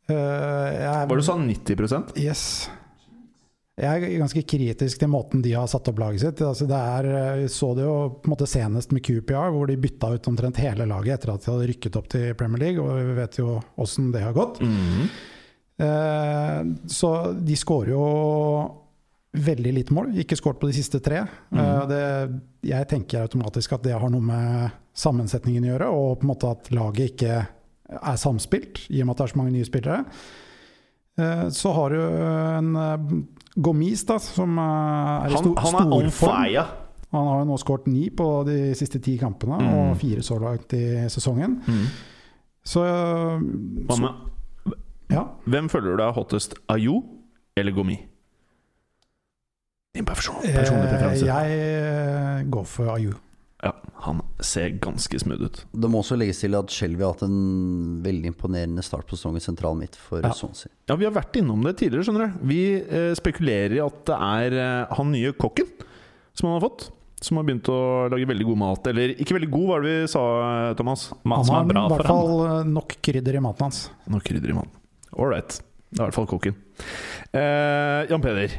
[0.10, 2.70] Eh, jeg- Var det du sa 90% Yes.
[3.80, 6.40] Jeg er ganske kritisk til måten de har satt opp laget sitt.
[6.42, 9.76] Altså det er, vi så det jo på en måte senest med QPR, hvor de
[9.78, 12.96] bytta ut omtrent hele laget etter at de hadde rykket opp til Premier League, og
[13.06, 14.60] vi vet jo åssen det har gått.
[14.62, 15.10] Mhm.
[15.80, 17.12] Eh, så
[17.46, 18.82] de skårer jo
[19.38, 21.18] veldig lite mål, ikke skåret på de siste tre.
[21.54, 26.26] Eh, det, jeg tenker automatisk at det har noe med sammensetningen å gjøre, og på
[26.26, 27.48] en måte at laget ikke
[27.90, 30.06] er samspilt, i og med at det er så mange nye spillere.
[31.18, 33.24] Eh, så har du en eh,
[33.58, 36.44] Gomis, da, som eh, er i Han, sto, han er on storform.
[36.44, 36.66] fire.
[37.16, 39.72] Han har jo nå skåret ni på de siste ti kampene, Mm.
[39.92, 41.62] og fire så langt i sesongen.
[41.68, 41.86] Mm.
[42.68, 43.40] Så, eh,
[43.90, 44.76] så med,
[45.10, 45.24] ja.
[45.48, 46.54] hvem føler du er hottest?
[46.70, 47.00] Ayo
[47.56, 47.96] eller Gomi?
[49.96, 51.26] Din person, Eh, personlige preferanse.
[51.26, 53.14] Jeg eh, går for Ayu.
[53.64, 53.72] Ja,
[54.06, 55.64] han ser ganske smooth ut.
[55.74, 59.42] Det må også legges til at Shelby har hatt en veldig imponerende start på sesongen
[59.42, 60.30] sentral midt for Ja.
[60.38, 60.70] Swansea.
[60.88, 62.06] Ja, Vi har vært innom det tidligere.
[62.06, 65.66] skjønner du Vi eh, spekulerer i at det er eh, han nye kokken
[66.38, 66.92] som han har fått.
[67.20, 68.88] Som har begynt å lage veldig god mat.
[68.94, 70.22] Eller ikke veldig god, hva var det vi sa,
[70.70, 71.08] eh, Thomas?
[71.26, 73.90] Mat Han som har er bra i hvert fall eh, nok krydder i maten hans.
[74.06, 74.70] Nok krydder i maten.
[75.18, 75.58] All right.
[75.90, 76.54] Det er i hvert fall kokken.
[77.34, 78.54] Eh, Jan Peder.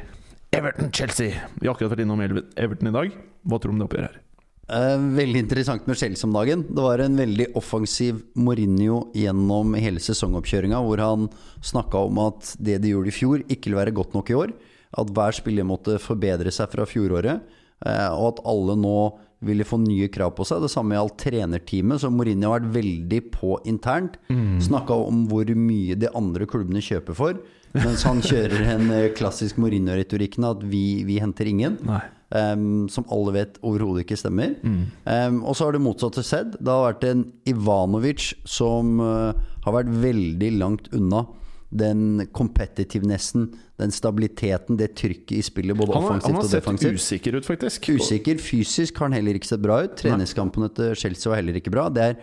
[0.58, 1.38] Everton-Chelsea.
[1.60, 3.14] Vi har akkurat vært innom Everton i dag.
[3.46, 4.24] Hva tror du om det oppgjøret her?
[4.68, 6.62] Eh, veldig interessant med Chelsea om dagen.
[6.68, 11.28] Det var en veldig offensiv Mourinho gjennom hele sesongoppkjøringa, hvor han
[11.64, 14.52] snakka om at det de gjorde i fjor, ikke ville være godt nok i år.
[14.98, 17.40] At hver spiller måtte forbedre seg fra fjoråret.
[17.86, 18.98] eh, Og at alle nå
[19.40, 20.60] ville få nye krav på seg.
[20.60, 24.16] Det samme gjaldt trenerteamet, så Mourinho har vært veldig på internt.
[24.28, 24.58] Mm.
[24.60, 27.38] Snakka om hvor mye de andre klubbene kjøper for.
[27.72, 31.78] Mens han kjører en eh, klassisk Mourinho-retorikken at vi, vi henter ingen.
[31.86, 32.02] Nei.
[32.34, 34.54] Em, som alle vet overhodet ikke stemmer.
[34.62, 34.82] Mm.
[35.06, 36.58] Um, og så har det motsatte skjedd.
[36.60, 39.32] Det har vært en Ivanovic som uh,
[39.64, 41.24] har vært veldig langt unna
[41.68, 46.64] den competitivenessen, den stabiliteten, det trykket i spillet, både Han, har- han har sett
[46.94, 47.90] usikker ut, faktisk.
[47.92, 48.38] Usikker.
[48.40, 49.96] Fysisk har han heller ikke sett bra ut.
[50.00, 51.88] Treningskampene til Chelsea var heller ikke bra.
[51.92, 52.16] Det er,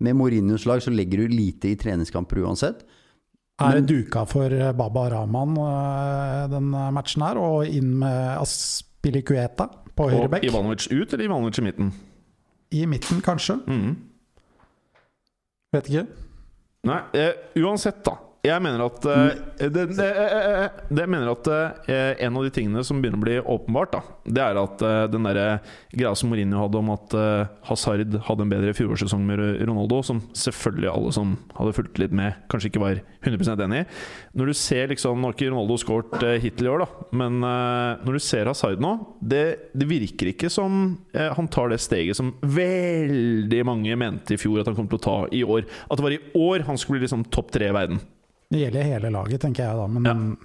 [0.00, 2.84] med Mourinhos lag så legger du lite i treningskamper uansett.
[3.60, 8.36] Er det duka for eh, Baba Rahman eh, den matchen her, og inn med
[9.06, 10.42] Aspilicueta på høyreback.
[10.42, 10.50] Og?
[10.50, 11.94] Ivanovic ut, eller Ivanovic i midten?
[12.70, 13.54] I midten, kanskje?
[13.66, 13.96] Mm.
[15.72, 16.06] Vet ikke.
[16.86, 17.30] Nei, eh,
[17.62, 18.16] uansett, da.
[18.46, 22.52] Jeg mener at uh, det, det, eh, eh, det mener at uh, En av de
[22.54, 24.02] tingene som begynner å bli åpenbart, da
[24.36, 25.40] Det er at uh, den der
[25.92, 27.14] greia som Mourinho hadde om at
[27.66, 32.36] Hazard hadde en bedre fjorårssesong med Ronaldo, som selvfølgelig alle som hadde fulgt litt med,
[32.52, 33.86] kanskje ikke var 100% enig i.
[34.36, 38.18] Når du ser liksom Nå har ikke Ronaldo skåret hittil i år, da, men når
[38.18, 43.62] du ser Hazard nå Det, det virker ikke som han tar det steget som veldig
[43.68, 45.64] mange mente i fjor at han kom til å ta i år.
[45.88, 48.02] At det var i år han skulle bli liksom topp tre i verden.
[48.52, 49.86] Det gjelder hele laget, tenker jeg da.
[49.90, 50.36] Men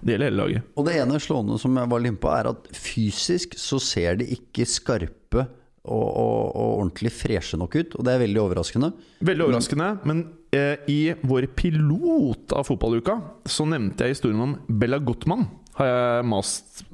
[0.00, 0.72] Det gjelder hele laget.
[0.76, 4.26] Og det ene slående som jeg var inne på, er at fysisk så ser de
[4.36, 5.44] ikke skarpe
[5.86, 7.94] og, og, og ordentlig freshe nok ut.
[7.94, 8.90] Og det er veldig overraskende.
[9.26, 10.24] Veldig overraskende, men
[10.56, 15.46] eh, i vår pilot av fotballuka så nevnte jeg historien om Bella Gottmann.
[15.78, 16.84] Har jeg mast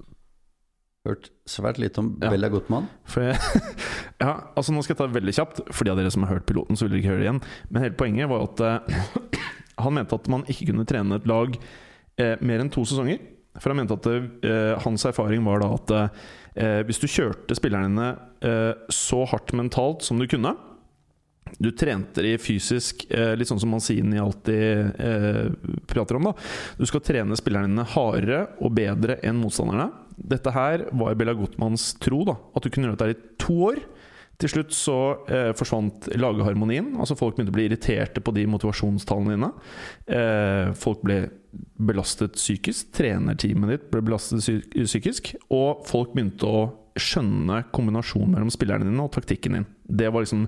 [1.03, 2.28] Hørt svært litt om Ja.
[2.30, 2.84] Bella Gottmann.
[3.11, 3.34] For jeg,
[4.22, 5.62] ja, altså Nå skal jeg ta det veldig kjapt.
[5.74, 7.40] For de av dere som har hørt piloten, så vil dere ikke høre det igjen.
[7.72, 9.40] Men hele poenget var at eh,
[9.80, 11.56] han mente at man ikke kunne trene et lag
[12.20, 13.22] eh, mer enn to sesonger.
[13.60, 17.90] For han mente at eh, hans erfaring var da at eh, hvis du kjørte spillerne
[17.90, 18.10] dine
[18.44, 20.54] eh, så hardt mentalt som du kunne
[21.58, 25.50] du trente de fysisk, eh, litt sånn som Manzini alltid eh,
[25.90, 26.30] prater om.
[26.30, 26.32] da
[26.78, 29.90] Du skal trene spillerne dine hardere og bedre enn motstanderne.
[30.16, 32.22] Dette her var Bella Gutmanns tro.
[32.28, 33.82] da At du kunne gjøre dette i to år.
[34.43, 34.97] Til slutt så
[35.30, 36.93] eh, forsvant lagharmonien.
[36.99, 39.51] Altså Folk begynte å bli irriterte på de motivasjonstallene dine.
[40.11, 41.20] Eh, folk ble
[41.82, 42.90] belastet psykisk.
[42.97, 45.34] Trenerteamet ditt ble belastet psy- psykisk.
[45.55, 46.62] Og folk begynte å
[46.99, 49.68] skjønne kombinasjonen mellom spillerne dine og taktikken din.
[49.88, 50.43] Det var liksom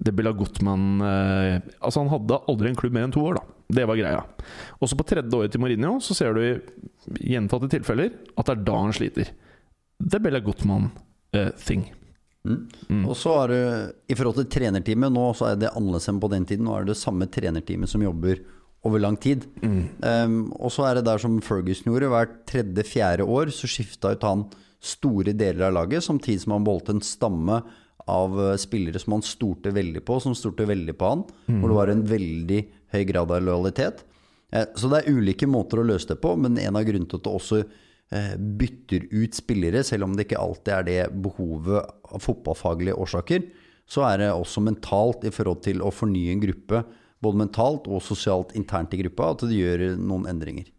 [0.00, 3.44] det Bella Gottmann eh, Altså Han hadde aldri en klubb mer enn to år, da.
[3.70, 4.22] Det var greia.
[4.82, 8.64] Også på tredje året til Mourinho så ser du i gjentatte tilfeller at det er
[8.66, 9.28] da han sliter.
[10.00, 11.84] Det er Bella Gottmann-thing.
[12.44, 13.02] Mm.
[13.04, 13.64] Og så er det
[14.08, 16.64] i forhold til trenerteamet, nå så er det annerledes enn på den tiden.
[16.64, 18.40] Nå er det det samme trenerteamet som jobber
[18.88, 19.44] over lang tid.
[19.60, 24.24] Um, og så er det der som Ferguson gjorde, hvert tredje-fjerde år så skifta ut
[24.24, 24.46] han
[24.80, 27.60] store deler av laget, samtidig som han beholdt en stamme
[28.08, 31.26] av eh, spillere som han stolte veldig på, som stolte veldig på han.
[31.60, 32.60] Hvor det var en veldig
[32.94, 34.00] høy grad av lojalitet.
[34.50, 37.20] Eh, Så det er ulike måter å løse det på, men en av grunnene til
[37.20, 37.60] at det også
[38.10, 43.44] bytter ut spillere, selv om det ikke alltid er det behovet av fotballfaglige årsaker,
[43.90, 46.82] så er det også mentalt i forhold til å fornye en gruppe,
[47.22, 50.70] både mentalt og sosialt internt i gruppa, at det gjør noen endringer.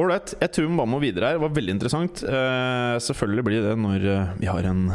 [0.00, 0.34] Ålreit.
[0.40, 1.38] Jeg tror vi bare må videre her.
[1.38, 2.22] Det var veldig interessant.
[2.24, 4.86] Uh, selvfølgelig blir det når eh, vi har en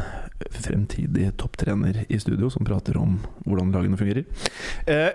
[0.51, 4.25] fremtidig topptrener i studio som prater om hvordan lagene fungerer.
[4.89, 5.11] Eh,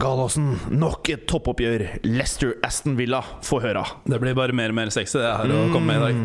[0.00, 1.84] Galåsen, nok et toppoppgjør.
[2.06, 3.84] Leicester-Aston Villa, få høre.
[4.08, 6.20] Det blir bare mer og mer sexy det her å komme med i dag.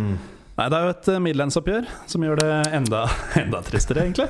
[0.60, 3.04] Nei, det er jo et eh, middellandsoppgjør som gjør det enda,
[3.44, 4.28] enda tristere, egentlig.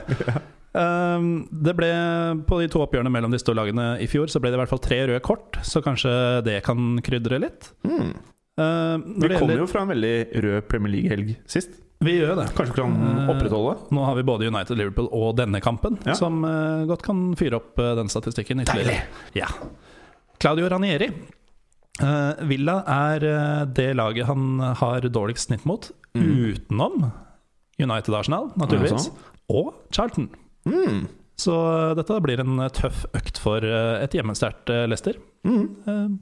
[0.69, 1.87] Um, det ble
[2.45, 4.69] På de to oppgjørene mellom disse to lagene i fjor Så ble det i hvert
[4.69, 6.11] fall tre røde kort, så kanskje
[6.45, 7.71] det kan krydre litt.
[7.81, 8.11] Mm.
[8.59, 10.13] Uh, Vi det kom gjelder- jo fra en veldig
[10.45, 11.73] rød Premier League-helg sist.
[11.99, 12.45] Vi gjør det.
[12.55, 13.73] Kanskje vi kan Eh, opprettholde?
[13.91, 16.13] Nå har vi både United, Liverpool og denne kampen, Ja.
[16.15, 19.01] som eh, godt kan fyre opp eh, den statistikken ytterligere.
[19.35, 19.47] Ja.
[20.39, 21.09] Claudio Ranieri.
[22.47, 23.19] Villa er
[23.67, 27.11] det laget han har dårligst snitt mot, utenom
[27.77, 29.09] United Arsenal, naturligvis,
[29.51, 30.29] og Charlton.
[30.65, 31.09] Mm.
[31.35, 31.57] Så
[31.99, 35.19] dette blir en tøff økt for et hjemmesterkt Leicester.
[35.43, 36.19] Mm.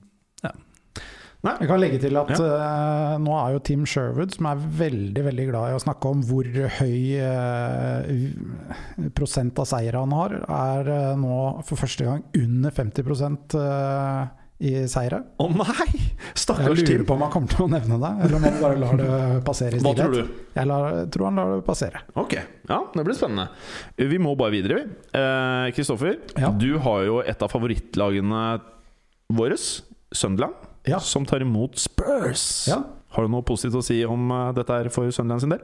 [1.45, 5.23] Eh, Jeg kan legge til at eh, nå er jo Tim Sherwood, som er veldig
[5.30, 6.47] veldig glad i å snakke om hvor
[6.80, 11.38] høy uh, prosent av seier han har, er uh, nå
[11.68, 14.26] for første gang under 50 uh,
[14.57, 15.19] i seire.
[15.38, 15.88] Å nei!
[16.34, 16.88] Stakkars Tim.
[16.88, 18.97] Jeg lurer på om han kommer til å nevne det, eller om han bare lar
[18.97, 20.22] det passere i Hva tror du?
[20.57, 22.01] Jeg lar, tror han lar det passere.
[22.18, 22.34] Ok,
[22.72, 23.51] ja, det blir spennende.
[24.01, 24.97] Vi må bare videre, vi.
[25.22, 26.49] Eh, Kristoffer, Ja.
[26.49, 28.41] du har jo et av favorittlagene
[29.38, 29.59] våre,
[30.18, 30.57] Sunderland,
[30.88, 30.99] Ja.
[31.03, 32.68] som tar imot Spurs.
[32.72, 32.81] Ja.
[33.15, 35.61] Har du noe positivt å si om eh, dette er for Sunderland sin del?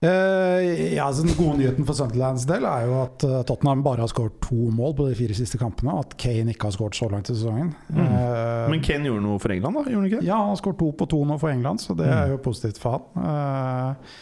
[0.00, 4.00] Eh, ja, altså Den gode nyheten for Sunderlands del er jo at eh, Tottenham bare
[4.00, 7.10] har skåret to mål på de fire siste kampene, at Kane ikke har skåret så
[7.12, 7.74] langt i sesongen.
[7.92, 9.84] Eh, Men Kane gjorde noe for England, da?
[9.92, 12.08] Gjorde han ikke ja, han har skåret to på to nå for England, så det
[12.08, 13.28] er jo positivt for han.
[13.28, 14.16] Eh,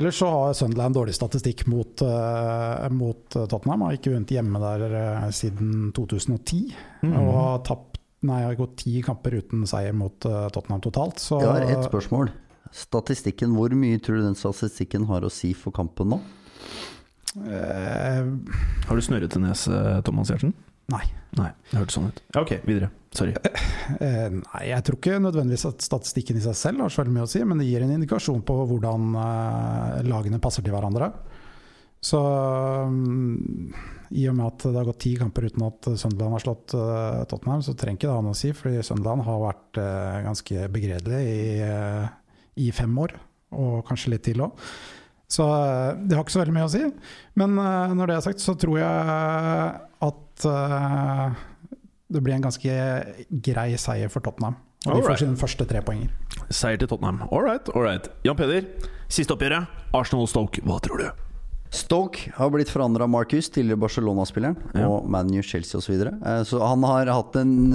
[0.00, 3.86] ellers så har Sunderland dårlig statistikk mot, eh, mot Tottenham.
[3.86, 6.74] Har ikke vunnet hjemme der siden 2010.
[7.08, 7.87] Og har tapt
[8.26, 11.22] Nei, jeg har gått ti kamper uten seier mot eh, Tottenham totalt.
[11.22, 12.32] Så Jeg har ett spørsmål.
[12.74, 16.18] Statistikken, Hvor mye tror du den statistikken har å si for kampen nå?
[17.38, 18.24] Uh,
[18.88, 20.52] Har du snørrete nese, Thomas Gjertsen?
[20.90, 21.04] Nei.
[21.36, 22.20] Nei, det hørtes sånn ut.
[22.32, 22.88] Ja, ok, videre.
[23.14, 23.34] Sorry.
[24.04, 27.24] Eh, nei, jeg tror ikke nødvendigvis at statistikken i seg selv har så veldig mye
[27.24, 31.08] å si, men det gir en indikasjon på hvordan eh, lagene passer til hverandre.
[32.04, 33.72] Så um,
[34.14, 37.24] i og med at det har gått ti kamper uten at Sunderland har slått uh,
[37.30, 40.68] Tottenham, så trenger ikke det ha noe å si, fordi Sunderland har vært uh, ganske
[40.74, 42.06] begredelig i, uh,
[42.62, 43.16] i fem år,
[43.58, 44.62] og kanskje litt til òg.
[45.28, 46.86] Så eh, det har ikke så veldig mye å si.
[47.38, 49.74] Men eh, når det er sagt, så tror jeg
[50.08, 51.44] at eh,
[52.08, 52.78] det blir en ganske
[53.50, 54.56] grei seier for Tottenham.
[54.86, 56.12] Og de får sine første tre poenger.
[56.48, 57.26] Seier til Tottenham.
[57.28, 58.08] All right, all right.
[58.24, 58.64] Jan Peder,
[59.12, 59.68] siste oppgjøret.
[59.92, 61.27] Arsenal-Stoke, hva tror du?
[61.70, 64.86] Stoke har blitt forandra av Marcus, tidligere Barcelona-spilleren, Ja.
[64.88, 65.84] og ManU, Chelsea osv.
[65.84, 66.14] Så, videre.
[66.24, 67.72] Eh, så han har hatt en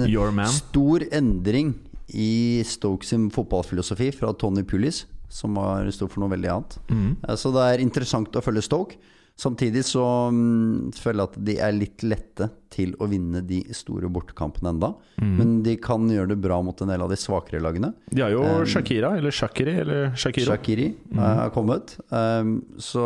[0.48, 1.74] stor endring
[2.12, 6.78] i Stoke sin fotballfilosofi fra Tony Pulis, som var stått for noe veldig annet.
[6.88, 7.16] Mhm.
[7.28, 8.96] Eh, Så det er interessant å følge Stoke.
[9.34, 14.06] Samtidig så mm, føler jeg at de er litt lette til å vinne de store
[14.12, 14.92] bortekampene enda.
[15.18, 15.32] Mm.
[15.40, 17.90] Men de kan gjøre det bra mot en del av de svakere lagene.
[18.14, 20.52] De har jo Um, Shakira, eller Shakiri, eller Shakiro.
[20.52, 21.96] Shakiri eh, har kommet.
[22.14, 23.04] Um, så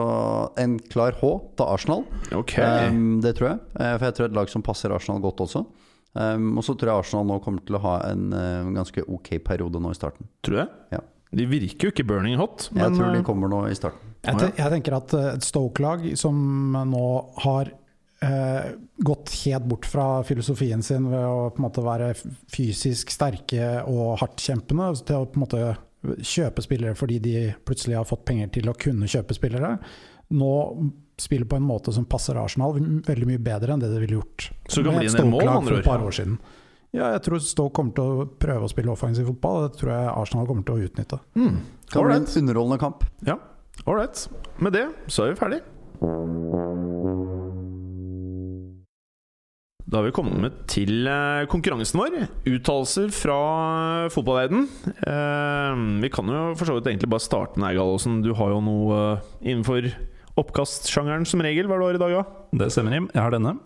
[0.60, 2.04] en klar H til Arsenal.
[2.36, 2.88] Okay.
[2.92, 3.60] Um, det tror jeg.
[3.80, 5.64] Eh, For jeg tror et lag som passer Arsenal godt også.
[6.18, 9.78] Og så tror jeg Arsenal nå kommer til å ha en uh, ganske ok periode
[9.78, 10.26] nå i starten.
[10.42, 10.68] Tror det?
[10.96, 11.04] Ja.
[11.36, 14.14] De virker jo ikke burning hot, Jeg tror de eh, kommer nå i starten.
[14.28, 16.38] Jeg, te jeg tenker at eh, et Stoke-lag som
[16.90, 17.04] nå
[17.44, 17.72] har
[18.24, 22.12] eh, gått helt bort fra filosofien sin ved å på en måte være
[22.52, 25.66] fysisk sterke og hardtkjempende, til å på en måte
[26.22, 27.34] kjøpe spillere fordi de
[27.66, 29.74] plutselig har fått penger til å kunne kjøpe spillere,
[30.38, 30.54] nå
[31.18, 34.50] spiller på en måte som passer Arsenal veldig mye bedre enn det det ville gjort
[34.68, 36.38] Så det kan med bli et en mål, Stoke-lag for et par år siden.
[36.94, 39.66] Ja, jeg tror Stoke kommer til å prøve å spille offensiv fotball.
[39.66, 41.18] Det tror jeg Arsenal kommer til å utnytte.
[41.36, 41.58] Mm.
[41.90, 43.04] Kan bli en underholdende kamp.
[43.26, 43.36] Ja,
[43.86, 44.28] right.
[44.58, 45.60] Med det så er vi ferdig.
[49.88, 52.16] Da har vi kommet til eh, konkurransen vår.
[52.44, 53.38] Uttalelser fra
[54.12, 54.66] fotballverden.
[54.84, 58.18] Eh, vi kan jo for så vidt egentlig bare starte med deg, Gallosen.
[58.24, 59.88] Du har jo noe eh, innenfor
[60.38, 61.70] oppkastsjangeren som regel.
[61.70, 62.60] Hva er det du har i dag, da?
[62.60, 63.08] Det stemmer, Jim.
[63.14, 63.56] Jeg har denne.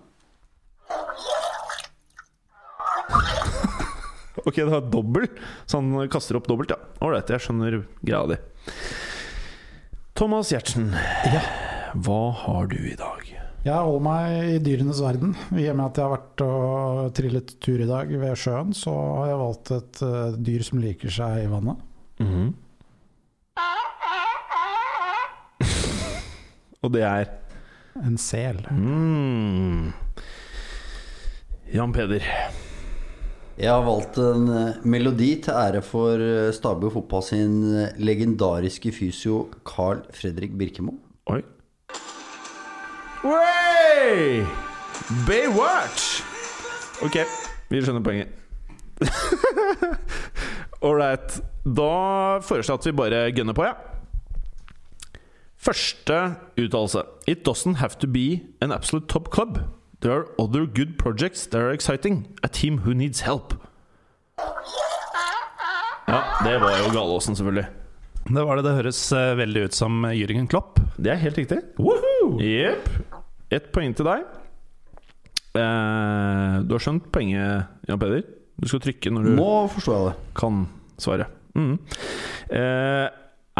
[4.42, 5.28] Ok, det har dobbel,
[5.70, 6.78] så han kaster opp dobbelt, ja.
[7.04, 8.38] Ålreit, jeg skjønner greia di.
[10.14, 10.90] Thomas Giertsen,
[12.04, 13.22] hva har du i dag?
[13.62, 15.36] Jeg holder meg i dyrenes verden.
[15.54, 18.92] I og med at jeg har vært og trillet tur i dag ved sjøen, så
[19.20, 21.84] har jeg valgt et eh, dyr som liker seg i vannet.
[22.22, 22.50] Mhm.
[26.82, 27.28] Og det er
[28.02, 28.56] En sel.
[28.74, 29.92] mm.
[31.72, 32.24] Jan Peder.
[33.60, 38.88] Jeg har valgt en eh, melodi til ære for eh, Stabø fotball sin eh, legendariske
[38.96, 40.94] fysio Carl Fredrik Birkemo.
[41.28, 41.42] Oi.
[43.22, 44.46] Way!
[45.28, 46.22] Baywatch!
[47.04, 47.18] Ok,
[47.68, 48.32] vi skjønner poenget.
[50.88, 51.42] Ålreit.
[51.62, 51.92] Da
[52.40, 53.76] foreslår jeg at vi bare gønner på, ja.
[55.60, 56.22] Første
[56.56, 57.04] uttalelse.
[57.28, 59.60] It doesn't have to be an absolute top club.
[60.02, 62.26] There are other good projects that are exciting.
[62.42, 63.54] A team who needs help.
[66.08, 67.68] Ja, det var jo Galåsen, selvfølgelig.
[68.26, 68.64] Det var det.
[68.66, 70.80] Det høres eh, veldig ut som Jürgen Klopp.
[70.98, 71.60] Det er helt riktig.
[72.42, 72.88] Jepp.
[73.52, 74.26] Ett poeng til deg.
[75.58, 78.22] Eh, du har skjønt poenget, Jan Peder?
[78.62, 80.16] Du skal trykke når du Nå forstår jeg det.
[80.38, 80.62] kan
[81.02, 81.26] svare.
[81.58, 81.74] Mm.
[82.50, 83.06] Eh,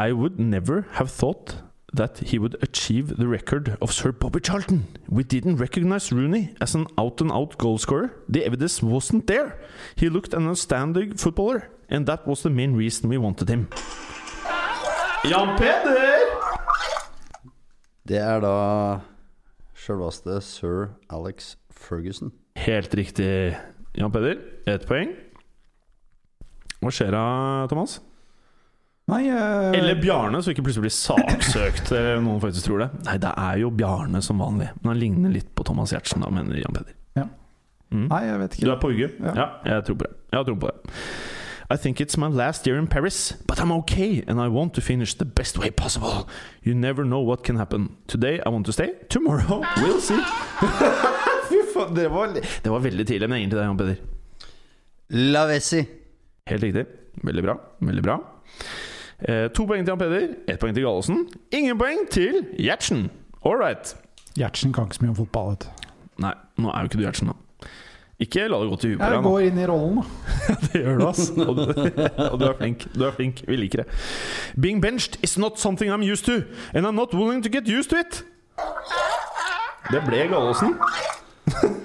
[0.02, 1.56] I would never have thought
[1.92, 4.86] that he would achieve the record of Sir Bobby Charlton.
[5.08, 8.12] We didn't recognize Rooney as an out-and-out goalscorer.
[8.28, 9.58] The evidence wasn't there.
[9.96, 13.68] He looked an outstanding footballer, and that was the main reason we wanted him.
[15.24, 16.18] Jan Peder!
[18.08, 19.00] Det er da
[19.78, 22.32] sjølveste sir Alex Ferguson.
[22.56, 23.56] Helt riktig,
[23.94, 24.40] Jan Peder.
[24.66, 25.12] Ett poeng.
[26.82, 28.00] Hva skjer da, Thomas?
[29.10, 31.90] Nei, eh, Eller Bjarne, så ikke plutselig blir saksøkt.
[32.22, 32.90] noen faktisk tror det.
[33.08, 34.70] Nei, det er jo Bjarne som vanlig.
[34.80, 36.94] Men han ligner litt på Thomas Giertsen, da, mener Jan Peder.
[37.18, 37.26] Ja.
[37.92, 38.06] Mm.
[38.08, 38.64] Nei, jeg vet ikke.
[38.68, 39.18] Du er på hugget?
[39.20, 39.34] Ja.
[39.36, 39.46] Ja.
[39.74, 40.14] jeg tror på det.
[40.32, 40.96] Jeg har tro på det.
[41.72, 44.80] I think it's my last year in Paris, but I'm okay, and I want to
[44.82, 46.28] finish the best way possible.
[46.62, 47.96] You never know what can happen.
[48.08, 48.92] Today I want to stay.
[49.08, 50.20] Tomorrow we'll see.
[51.48, 53.96] Fy faen, det var, det var veldig tidlig, men egentlig det, Jan Peder.
[55.32, 55.84] Lavesi.
[56.46, 56.86] Helt riktig.
[57.24, 57.56] Veldig bra.
[57.80, 58.18] Veldig bra.
[59.28, 61.26] Eh, to poeng til Jan Peder, ett poeng til Gallosen.
[61.54, 63.04] Ingen poeng til Gjertsen.
[63.44, 63.94] All right.
[64.38, 65.50] Gjertsen kan ikke så mye om fotball.
[65.54, 65.68] Vet.
[66.22, 67.68] Nei, nå er jo ikke du Gjertsen, da.
[68.22, 70.04] Ikke la det gå til huet på deg Jeg går inn i rollen, da.
[70.66, 71.22] Det gjør du, ass.
[71.30, 71.62] Og du,
[72.28, 72.86] og du er flink.
[72.94, 73.42] Du er flink.
[73.48, 73.86] Vi liker det.
[74.60, 76.42] Being benched is not something I'm used to,
[76.74, 78.24] and I'm not willing to get used to it.
[79.90, 80.76] Det ble Gallosen.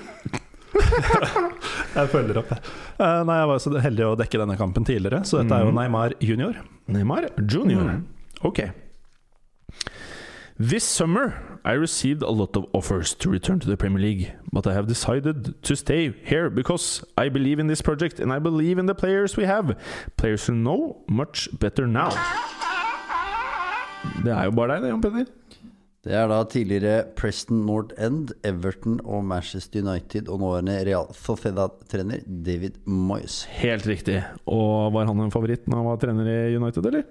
[1.98, 2.60] Jeg følger opp, jeg.
[3.06, 5.74] Eh, nei, jeg var så heldig å dekke denne kampen tidligere, så dette er jo
[5.76, 6.56] Neymar junior.
[6.90, 8.00] Neymar Junior.
[8.48, 8.64] Ok.
[10.58, 14.66] This summer I received a lot of offers to return to the Premier League, but
[14.66, 18.80] I have decided to stay here because I believe in this project and I believe
[18.80, 19.76] in the players we have.
[20.18, 22.10] Players who know much better now.
[24.24, 25.26] Det er jo bare deg, det, Jon Peder.
[26.08, 32.22] Det er da tidligere Preston North End, Everton og Manchester United og nåværende Real Sociedad-trener
[32.24, 33.42] David Moyes.
[33.60, 34.22] Helt riktig.
[34.48, 37.04] Og var han en favoritt når han var trener i United, eller?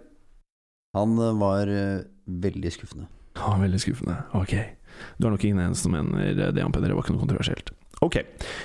[0.96, 2.06] Han eh, var eh,
[2.46, 3.10] veldig skuffende.
[3.36, 4.16] Ja, veldig skuffende.
[4.32, 4.56] Ok.
[5.20, 7.76] Du er nok ingen eneste som mener det, han mener var ikke noe kontroversielt.
[8.00, 8.22] Ok.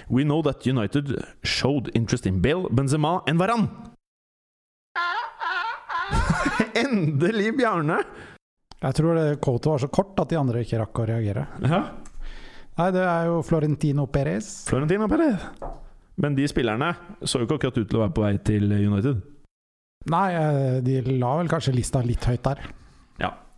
[0.08, 1.12] We know that United
[1.44, 3.68] showed interest in Bale, Benzema and Varan.
[6.88, 8.06] Endelig, Bjarne!
[8.82, 11.46] Jeg tror det var så kort at de andre ikke rakk å reagere.
[11.62, 11.82] Ja.
[12.80, 14.48] Nei, det er jo Florentino Perez.
[14.70, 15.44] Florentino Perez.
[16.22, 16.90] Men de spillerne
[17.22, 19.22] så jo ikke akkurat ut til å være på vei til United.
[20.10, 22.64] Nei, eh, de la vel kanskje lista litt høyt der.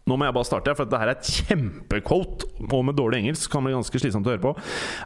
[0.03, 2.47] Nå må jeg bare starte, for dette er et kjempequote.
[2.75, 4.51] Og med dårlig engelsk kan det bli ganske slitsomt å høre på.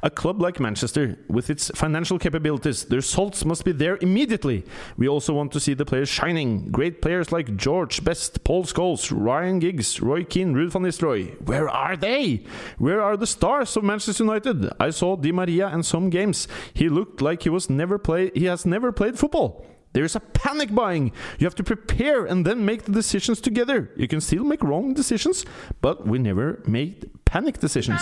[0.02, 4.64] A club like Manchester, with its financial capabilities, the results must be there immediately.
[4.98, 6.72] We also want to see the players shining.
[6.72, 11.36] Great players like George Best, Paul Scholes, Ryan Giggs, Roy Keane, Ruud van Nistelrooy.
[11.45, 12.44] Where are they?
[12.80, 14.72] Where are the stars of Manchester United?
[14.80, 16.48] I saw Di Maria in some games.
[16.74, 18.32] He looked like he was never play.
[18.34, 19.64] He has never played football.
[19.94, 21.12] There is a panic buying.
[21.40, 23.90] You have to prepare and then make the decisions together.
[23.98, 25.46] You can still make wrong decisions,
[25.82, 28.02] but we never made panic decisions.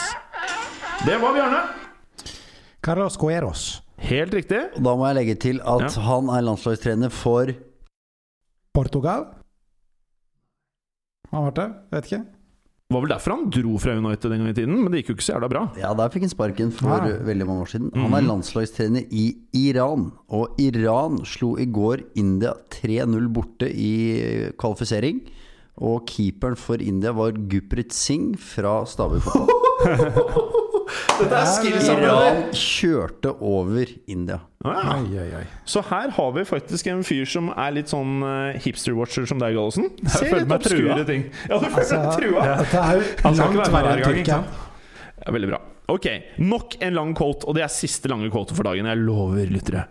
[1.06, 1.62] Det var Bjarne.
[2.82, 3.82] Carlos Coeros.
[3.98, 4.60] Helt riktig.
[4.76, 6.02] Da må jeg legge til at Ja.
[6.02, 7.45] han er landslagstrener for
[8.74, 9.26] Portugal.
[11.32, 11.70] Har han vært det?
[11.91, 12.26] Vet ikke.
[12.86, 15.07] Det var vel derfor han dro fra United den gang i tiden, men det gikk
[15.10, 15.62] jo ikke så jævla bra.
[15.82, 17.16] Ja, der fikk han sparken for Ja.
[17.26, 17.88] veldig mange år siden.
[17.98, 19.24] Han er landslagstrener i
[19.57, 25.24] Iran, og Iran slo i går India 3-0 borte i kvalifisering.
[25.82, 30.62] Og keeperen for India var Guprit Singh fra Stabøy fotball.
[31.20, 34.40] Dette er Iran kjørte over India.
[34.66, 35.44] Ah, Oi, oi, oi.
[35.70, 39.53] Så her har vi faktisk en fyr som er litt sånn eh, hipster-watcher som deg,
[39.57, 39.91] Gallosen.
[40.06, 40.80] Ser føler litt meg trua.
[40.95, 41.26] obskure ting.
[41.49, 42.48] Ja, du føler Altså, deg trua.
[42.64, 44.41] Dette er jo Han skal ikke langt være med verre hver enn gang, ikke Tyrkia.
[44.41, 45.22] sant?
[45.26, 45.62] Ja, veldig bra.
[45.88, 46.06] Ok,
[46.38, 48.88] Nok en lang quote, og det er siste lange quote for dagen.
[48.90, 49.84] Jeg lover, lyttere.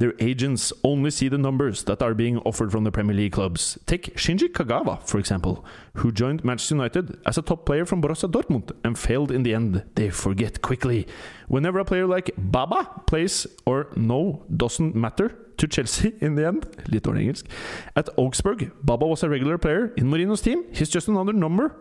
[0.00, 3.78] Their agents only see the numbers that are being offered from the Premier League clubs.
[3.86, 5.64] Take Shinji Kagawa, for example,
[5.94, 9.54] who joined Manchester United as a top player from Borussia Dortmund and failed in the
[9.54, 9.84] end.
[9.94, 11.06] They forget quickly.
[11.48, 16.66] Whenever a player like Baba plays or no doesn't matter to Chelsea in the end,
[16.88, 17.46] litt dårlig engelsk,
[17.94, 20.64] at Augsburg, Baba was a regular player in Marino's team.
[20.72, 21.76] He's just another number.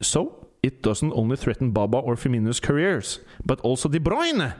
[0.00, 4.52] So, it doesn't only threaten Baba or Firmino's careers, but also De Bruyne.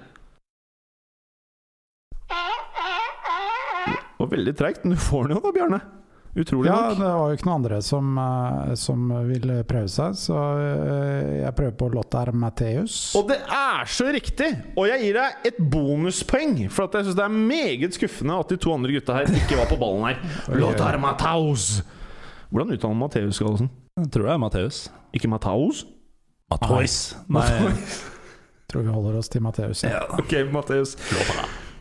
[4.23, 5.81] Og veldig treigt, men du får den jo da, Bjarne.
[6.35, 6.99] Utrolig Ja, nok.
[6.99, 11.55] det var jo ikke noen andre som, eh, som ville prøve seg, så eh, jeg
[11.55, 12.97] prøver på Lothar Matheus.
[13.21, 14.49] Og det er så riktig!
[14.75, 18.59] Og jeg gir deg et bonuspoeng, for jeg syns det er meget skuffende at de
[18.65, 20.25] to andre gutta her ikke var på ballen her.
[20.63, 21.69] Lothar Matheus.
[22.51, 23.71] Hvordan uttaler man Matheus, Gallosen?
[24.01, 24.79] Jeg tror det er Matheus.
[25.15, 25.85] Ikke Matheus?
[26.51, 26.95] Matois.
[27.31, 27.45] Nei,
[28.71, 29.85] Tror vi holder oss til Matheus.
[29.87, 30.01] Ja.
[30.19, 30.97] Ok, Matheus.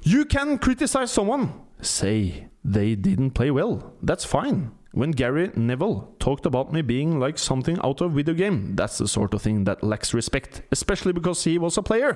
[0.05, 1.47] You can criticize someone.
[1.81, 3.79] Say they didn't play well.
[4.05, 4.69] That's fine.
[4.93, 9.07] When Gary Neville talked about me being like something out of video game, that's the
[9.07, 12.13] sort of thing that lacks respect, especially because he was a player.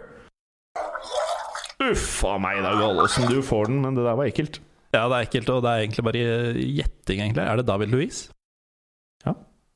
[1.82, 3.26] Uff a meg da, Gallosen.
[3.34, 4.61] Du får den, men det der var ekkelt.
[4.94, 7.44] ja, det er ekkelt, og det er egentlig bare gjetting, egentlig.
[7.44, 8.30] Er det David Louise?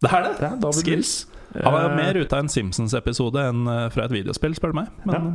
[0.01, 0.33] Det er det!
[0.41, 1.13] Det er Skills.
[1.55, 4.79] Han var Eh, mer ute av en Simpsons-episode enn eh, fra et videospill, spør du
[4.81, 4.91] meg.
[5.05, 5.31] Men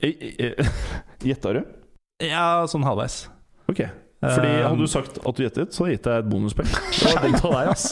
[0.00, 0.70] eh,
[1.28, 1.64] Gjetta du?
[2.24, 3.28] ja, sånn halvveis.
[3.70, 3.84] Ok.
[4.18, 6.66] Fordi Hadde du sagt at du gjettet, så gitt deg et bonuspoeng.
[6.98, 7.84] Det var dumt av deg, ass.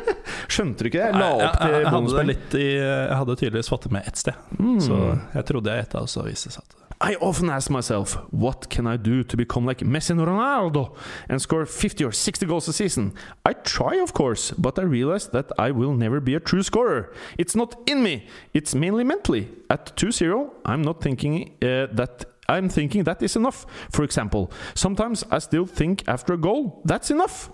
[0.52, 1.06] Skjønte du ikke det?
[1.06, 2.32] Jeg la opp til jeg, jeg, hadde bonuspoeng.
[2.60, 4.44] i, jeg hadde tydeligvis fått det med ett sted.
[4.58, 4.76] Mm.
[4.84, 4.98] Så
[5.38, 8.68] jeg trodde jeg gjetta, og så viste det seg at I often ask myself, what
[8.68, 10.94] can I do to become like Messi and Ronaldo
[11.30, 13.14] and score 50 or 60 goals a season?
[13.42, 17.10] I try, of course, but I realize that I will never be a true scorer.
[17.38, 19.48] It's not in me, it's mainly mentally.
[19.70, 22.26] At 2 0, I'm not thinking uh, that.
[22.50, 23.64] I'm thinking that is enough.
[23.90, 27.50] For example, sometimes I still think after a goal, that's enough.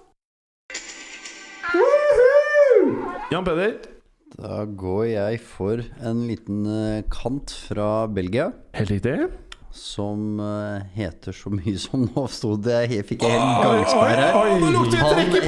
[1.73, 3.31] Woohoo!
[3.31, 3.81] Jan Peder,
[4.37, 8.51] Da går jeg for en liten eh, kant fra Belgia.
[8.77, 9.15] helt riktig.
[9.73, 14.37] Som eh, heter så mye som Nå sto det Jeg fikk en gangsperre her.
[14.37, 14.65] Han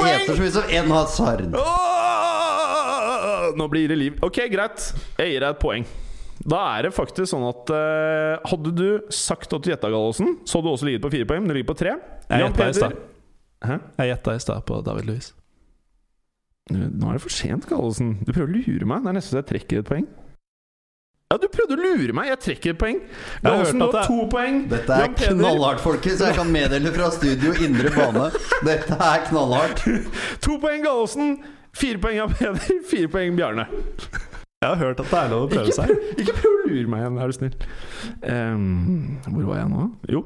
[0.05, 1.45] heter så mye som En Hazard.
[3.61, 4.19] Nå blir det liv.
[4.25, 4.91] Ok, greit.
[5.21, 5.85] Jeg gir deg et poeng.
[6.49, 10.59] Da er det faktisk sånn at uh, Hadde du sagt at du gjetta Gallosen, så
[10.61, 11.97] hadde du også ligget på fire poeng, men du ligger på tre.
[13.99, 15.33] Jeg gjetta i stad på David Louis.
[16.71, 18.19] Nå er det for sent, Gallosen.
[18.25, 19.03] Du prøver å lure meg.
[19.05, 20.09] Det er nesten så jeg trekker et poeng.
[21.29, 22.31] Ja, du prøvde å lure meg!
[22.31, 23.01] Jeg trekker et poeng.
[23.45, 24.63] har Gallosen, det- to poeng.
[24.71, 26.21] Dette er knallhardt, folkens.
[26.25, 28.31] Jeg kan meddele fra studio indre bane.
[28.65, 29.83] Dette er knallhardt.
[30.47, 31.37] To poeng Gallosen.
[31.77, 32.81] Fire poeng av Peder.
[32.89, 33.67] Fire poeng Bjarne.
[34.59, 35.91] Jeg har hørt at det er lov å prøve seg.
[36.19, 37.53] ikke prøv å lure meg igjen, er du snill.
[38.27, 39.85] Um, hvor var jeg nå?
[40.11, 40.23] Jo.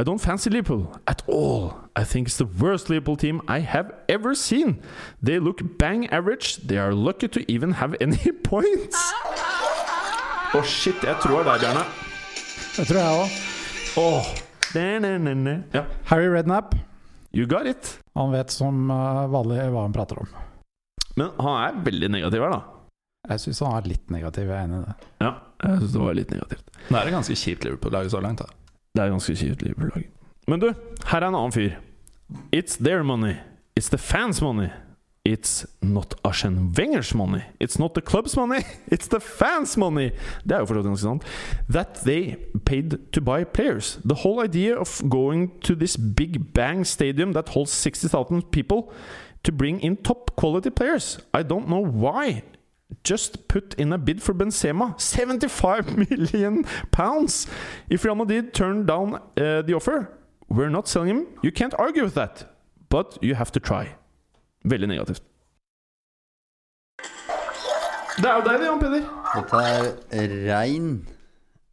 [0.00, 1.74] I don't fancy Liverpool at all.
[1.92, 4.78] I think it's the worst Liverpool team I have ever seen.
[5.20, 6.56] They look bang average.
[6.64, 8.96] They are lucky to even have any points.
[10.56, 11.04] Å, shit.
[11.04, 11.82] Jeg tror det er deg, Bjarne.
[12.78, 13.36] Det tror jeg òg.
[14.00, 14.30] Oh.
[15.76, 15.82] Ja.
[16.08, 16.72] Harry Redknapp.
[17.36, 17.98] You got it.
[18.16, 20.32] Han vet som eh, vanlig hva han prater om.
[21.20, 22.75] Men han er veldig negativ her, da.
[23.28, 24.46] Jeg syns han er litt negativ.
[24.50, 24.94] Jeg er enig i det.
[25.24, 25.32] Ja,
[25.64, 26.70] jeg syns det var litt negativt.
[26.90, 28.38] Nå er det ganske kjipt Liverpool-lag så langt.
[28.44, 28.46] da
[28.94, 30.08] Det er ganske kjipt Liverpool-lag.
[30.46, 30.68] Men du,
[31.10, 31.78] her er en annen fyr.
[32.54, 33.36] It's their money.
[33.76, 34.70] It's the fans' money.
[35.26, 37.42] It's not Arsen Wengers money.
[37.58, 38.62] It's not the club's money.
[38.94, 40.12] It's the fans' money.
[40.44, 41.24] Det er jo forstått ganske sant.
[41.68, 43.98] That they paid to buy players.
[44.04, 48.92] The whole idea of going to this big bang stadium that holds 60,000 people
[49.42, 51.18] to bring in top quality players.
[51.34, 52.42] I don't know why.
[53.04, 54.94] Just put in a bid for Benzema.
[55.00, 57.46] 75 million pounds.
[57.90, 60.08] If Real Madrid turned down uh, the offer,
[60.48, 61.26] we're not selling him.
[61.42, 62.44] You can't argue with that.
[62.88, 63.96] But you have to try.
[64.64, 65.22] Veldig negativt.
[68.16, 69.08] Det er jo deg, Jan Peder.
[69.34, 69.58] Dette
[70.16, 70.86] er rein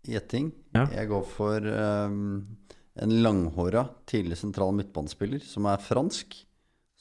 [0.04, 0.50] gjetting.
[0.76, 0.88] Ja.
[0.92, 2.42] Jeg går for um,
[3.00, 6.36] en langhåra tidlig sentral midtbanespiller som er fransk.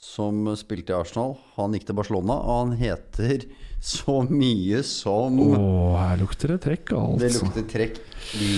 [0.03, 1.37] Som spilte i Arsenal.
[1.55, 3.45] Han gikk til Barcelona, og han heter
[3.83, 5.61] så mye som Å,
[5.99, 7.47] her lukter det trekk, Det altså.
[7.47, 8.01] lukter trekk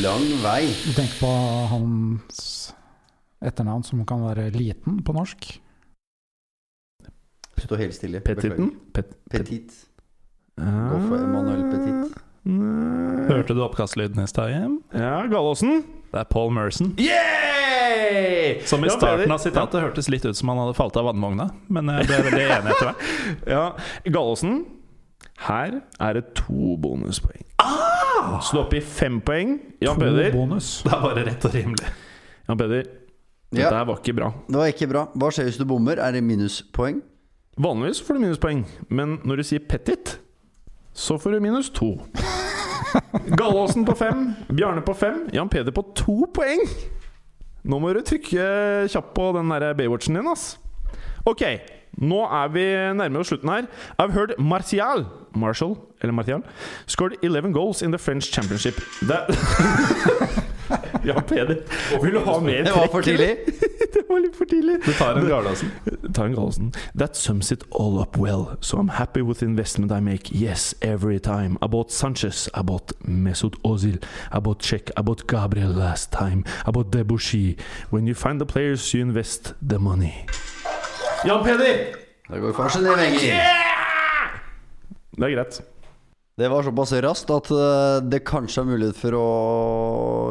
[0.05, 0.63] lang vei.
[0.87, 1.33] Du tenker på
[1.73, 2.41] hans
[3.45, 5.51] etternavn som kan være liten på norsk?
[7.65, 8.21] Stå helt stille.
[8.25, 8.73] Petiten?
[8.73, 8.93] Beklager.
[8.97, 9.77] Pet, Petit.
[10.61, 12.24] Gå for Emanuel Petit.
[12.45, 13.25] Nei.
[13.31, 14.79] Hørte du oppkastlyden i stad, Jim?
[14.93, 15.79] Ja, Gallåsen.
[16.13, 16.93] Det er Paul Merson.
[17.01, 18.61] Yeah!
[18.69, 21.89] Som i starten av sitatet hørtes litt ut som han hadde falt av vannvogna, men
[21.91, 23.07] jeg ble veldig enig etter hvert.
[23.55, 23.65] Ja,
[24.13, 24.61] Gallåsen,
[25.49, 27.43] Her er det to bonuspoeng.
[28.45, 29.57] Så du er oppe i fem poeng.
[29.83, 30.31] Jan To Peder.
[30.37, 30.69] bonus.
[30.85, 31.89] Det er bare rett og rimelig.
[32.49, 32.85] Jan Peder,
[33.55, 33.83] dette Ja.
[33.89, 34.29] var ikke bra.
[34.47, 35.03] Det var ikke bra.
[35.19, 35.99] Hva skjer hvis du bommer?
[36.03, 37.01] Er det minuspoeng?
[37.59, 40.17] Vanligvis får du minuspoeng, men når du sier petit,
[40.95, 41.93] så får du minus to.
[43.39, 46.63] Gallåsen på fem, Bjarne på fem, Jan Peder på to poeng.
[47.65, 50.59] Nå må du trykke kjapt på den der Baywatchen din, ass.
[51.25, 51.43] Ok,
[52.05, 52.65] nå er vi
[52.99, 53.69] nærmere oss slutten her.
[53.99, 56.43] I've heard Martial Marshall, eller Martial
[56.87, 58.75] scored 11 goals in the French Championship.
[59.03, 59.31] That
[61.05, 61.57] Jan Peder,
[62.03, 62.65] vil du ha mer trekk?
[62.65, 63.37] Det var for tidlig.
[63.95, 64.77] det var litt for tidlig.
[64.87, 65.73] Du tar en Gardasen.
[66.15, 66.73] Ta en Gallosen.
[66.99, 70.33] That sums it all up well, so I'm happy with the investment I make.
[70.33, 71.59] Yes, every time.
[71.63, 74.03] I bought Sanchez, I bought Mesut Ozil,
[74.33, 77.57] I bought Czech, I bought Gabriel last time, I bought Debussy.
[77.91, 80.27] When you find the players, you invest the money.
[81.25, 81.95] Jan Peder!
[82.29, 83.75] Det går kanskje for Arsenal Yeah!
[85.17, 85.63] Det er greit.
[86.37, 89.27] Det var såpass raskt at eh, det kanskje er mulighet for å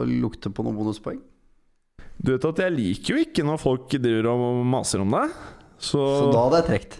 [0.09, 1.21] lukte på noen bonuspoeng.
[2.23, 5.31] Du vet at jeg liker jo ikke når folk driver og maser om deg.
[5.79, 6.97] Så, Så da hadde jeg trukket.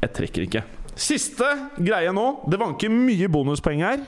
[0.00, 0.62] jeg trekker ikke.
[1.00, 1.46] Siste
[1.80, 2.24] greie nå.
[2.50, 4.02] Det vanker mye bonuspoeng her.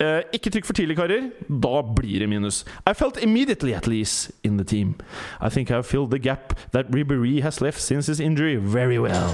[0.00, 1.26] Eh, ikke trykk for tidlig, karer.
[1.48, 2.62] Da blir det minus.
[2.88, 4.94] I felt immediately at least in the team.
[5.40, 9.32] I think I filled the gap that Ribéry has left since his injury very well.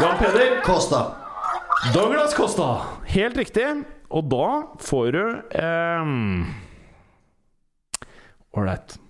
[0.00, 1.21] Jan Peder, Kosta.
[1.90, 2.80] Douglas Costa.
[3.04, 3.66] Helt riktig.
[4.08, 5.22] Og da får du
[8.54, 8.94] Ålreit.
[8.94, 9.02] Um...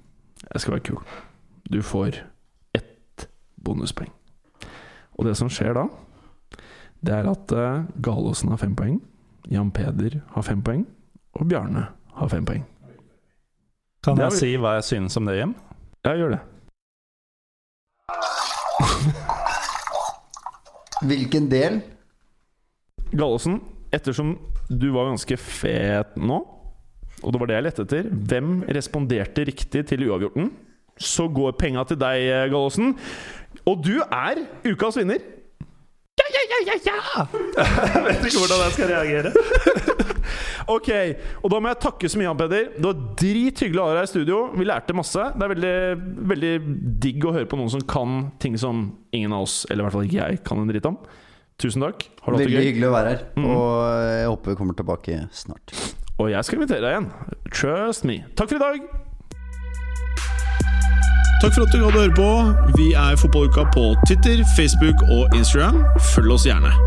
[0.53, 1.03] Jeg skal være kul.
[1.69, 2.16] Du får
[2.73, 3.28] ett
[3.65, 4.09] bonuspoeng.
[5.20, 5.85] Og det som skjer da,
[7.05, 9.03] det er at uh, Galåsen har fem poeng.
[9.53, 10.86] Jan Peder har fem poeng.
[11.36, 11.86] Og Bjarne
[12.16, 12.65] har fem poeng.
[14.05, 15.55] Kan jeg si hva jeg synes om det, Jim?
[16.09, 16.43] Ja, gjør det.
[21.03, 21.82] Hvilken del?
[23.13, 23.61] Gallosen,
[23.93, 24.37] ettersom
[24.73, 26.41] du var ganske fet nå,
[27.23, 30.49] og det var det jeg lette etter Hvem responderte riktig til uavgjorten?
[30.99, 32.97] Så går penga til deg, Gallosen.
[33.69, 35.23] Og du er ukas vinner!
[36.21, 37.27] Ja, ja, ja, ja, ja!
[37.95, 39.33] Jeg vet ikke hvordan jeg skal reagere.
[40.71, 40.89] Ok,
[41.43, 42.69] og da må jeg takke så mye, Jan Peder.
[42.77, 44.39] Det var drithyggelig å ha deg i studio.
[44.55, 45.25] Vi lærte masse.
[45.35, 45.75] Det er veldig,
[46.33, 46.53] veldig
[47.03, 48.85] digg å høre på noen som kan ting som
[49.15, 51.01] ingen av oss, eller i hvert fall ikke jeg, kan en dritt om.
[51.63, 52.09] Tusen takk.
[52.25, 52.67] Har du hatt det Veldig gøy?
[52.73, 53.21] hyggelig å være her.
[53.39, 53.45] Mm.
[53.55, 53.69] Og
[54.03, 55.75] jeg håper vi kommer tilbake snart.
[56.19, 57.09] Og jeg skal invitere deg igjen.
[57.55, 58.17] Trust me.
[58.39, 58.79] Takk for i dag.
[61.43, 62.29] Takk for at du gadd å høre på.
[62.79, 65.81] Vi er Fotballuka på Twitter, Facebook og Instagram.
[66.13, 66.71] Følg oss gjerne.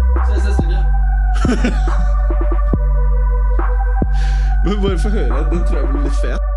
[4.65, 5.41] Men bare få høre.
[5.51, 6.54] Den tror jeg blir litt fet.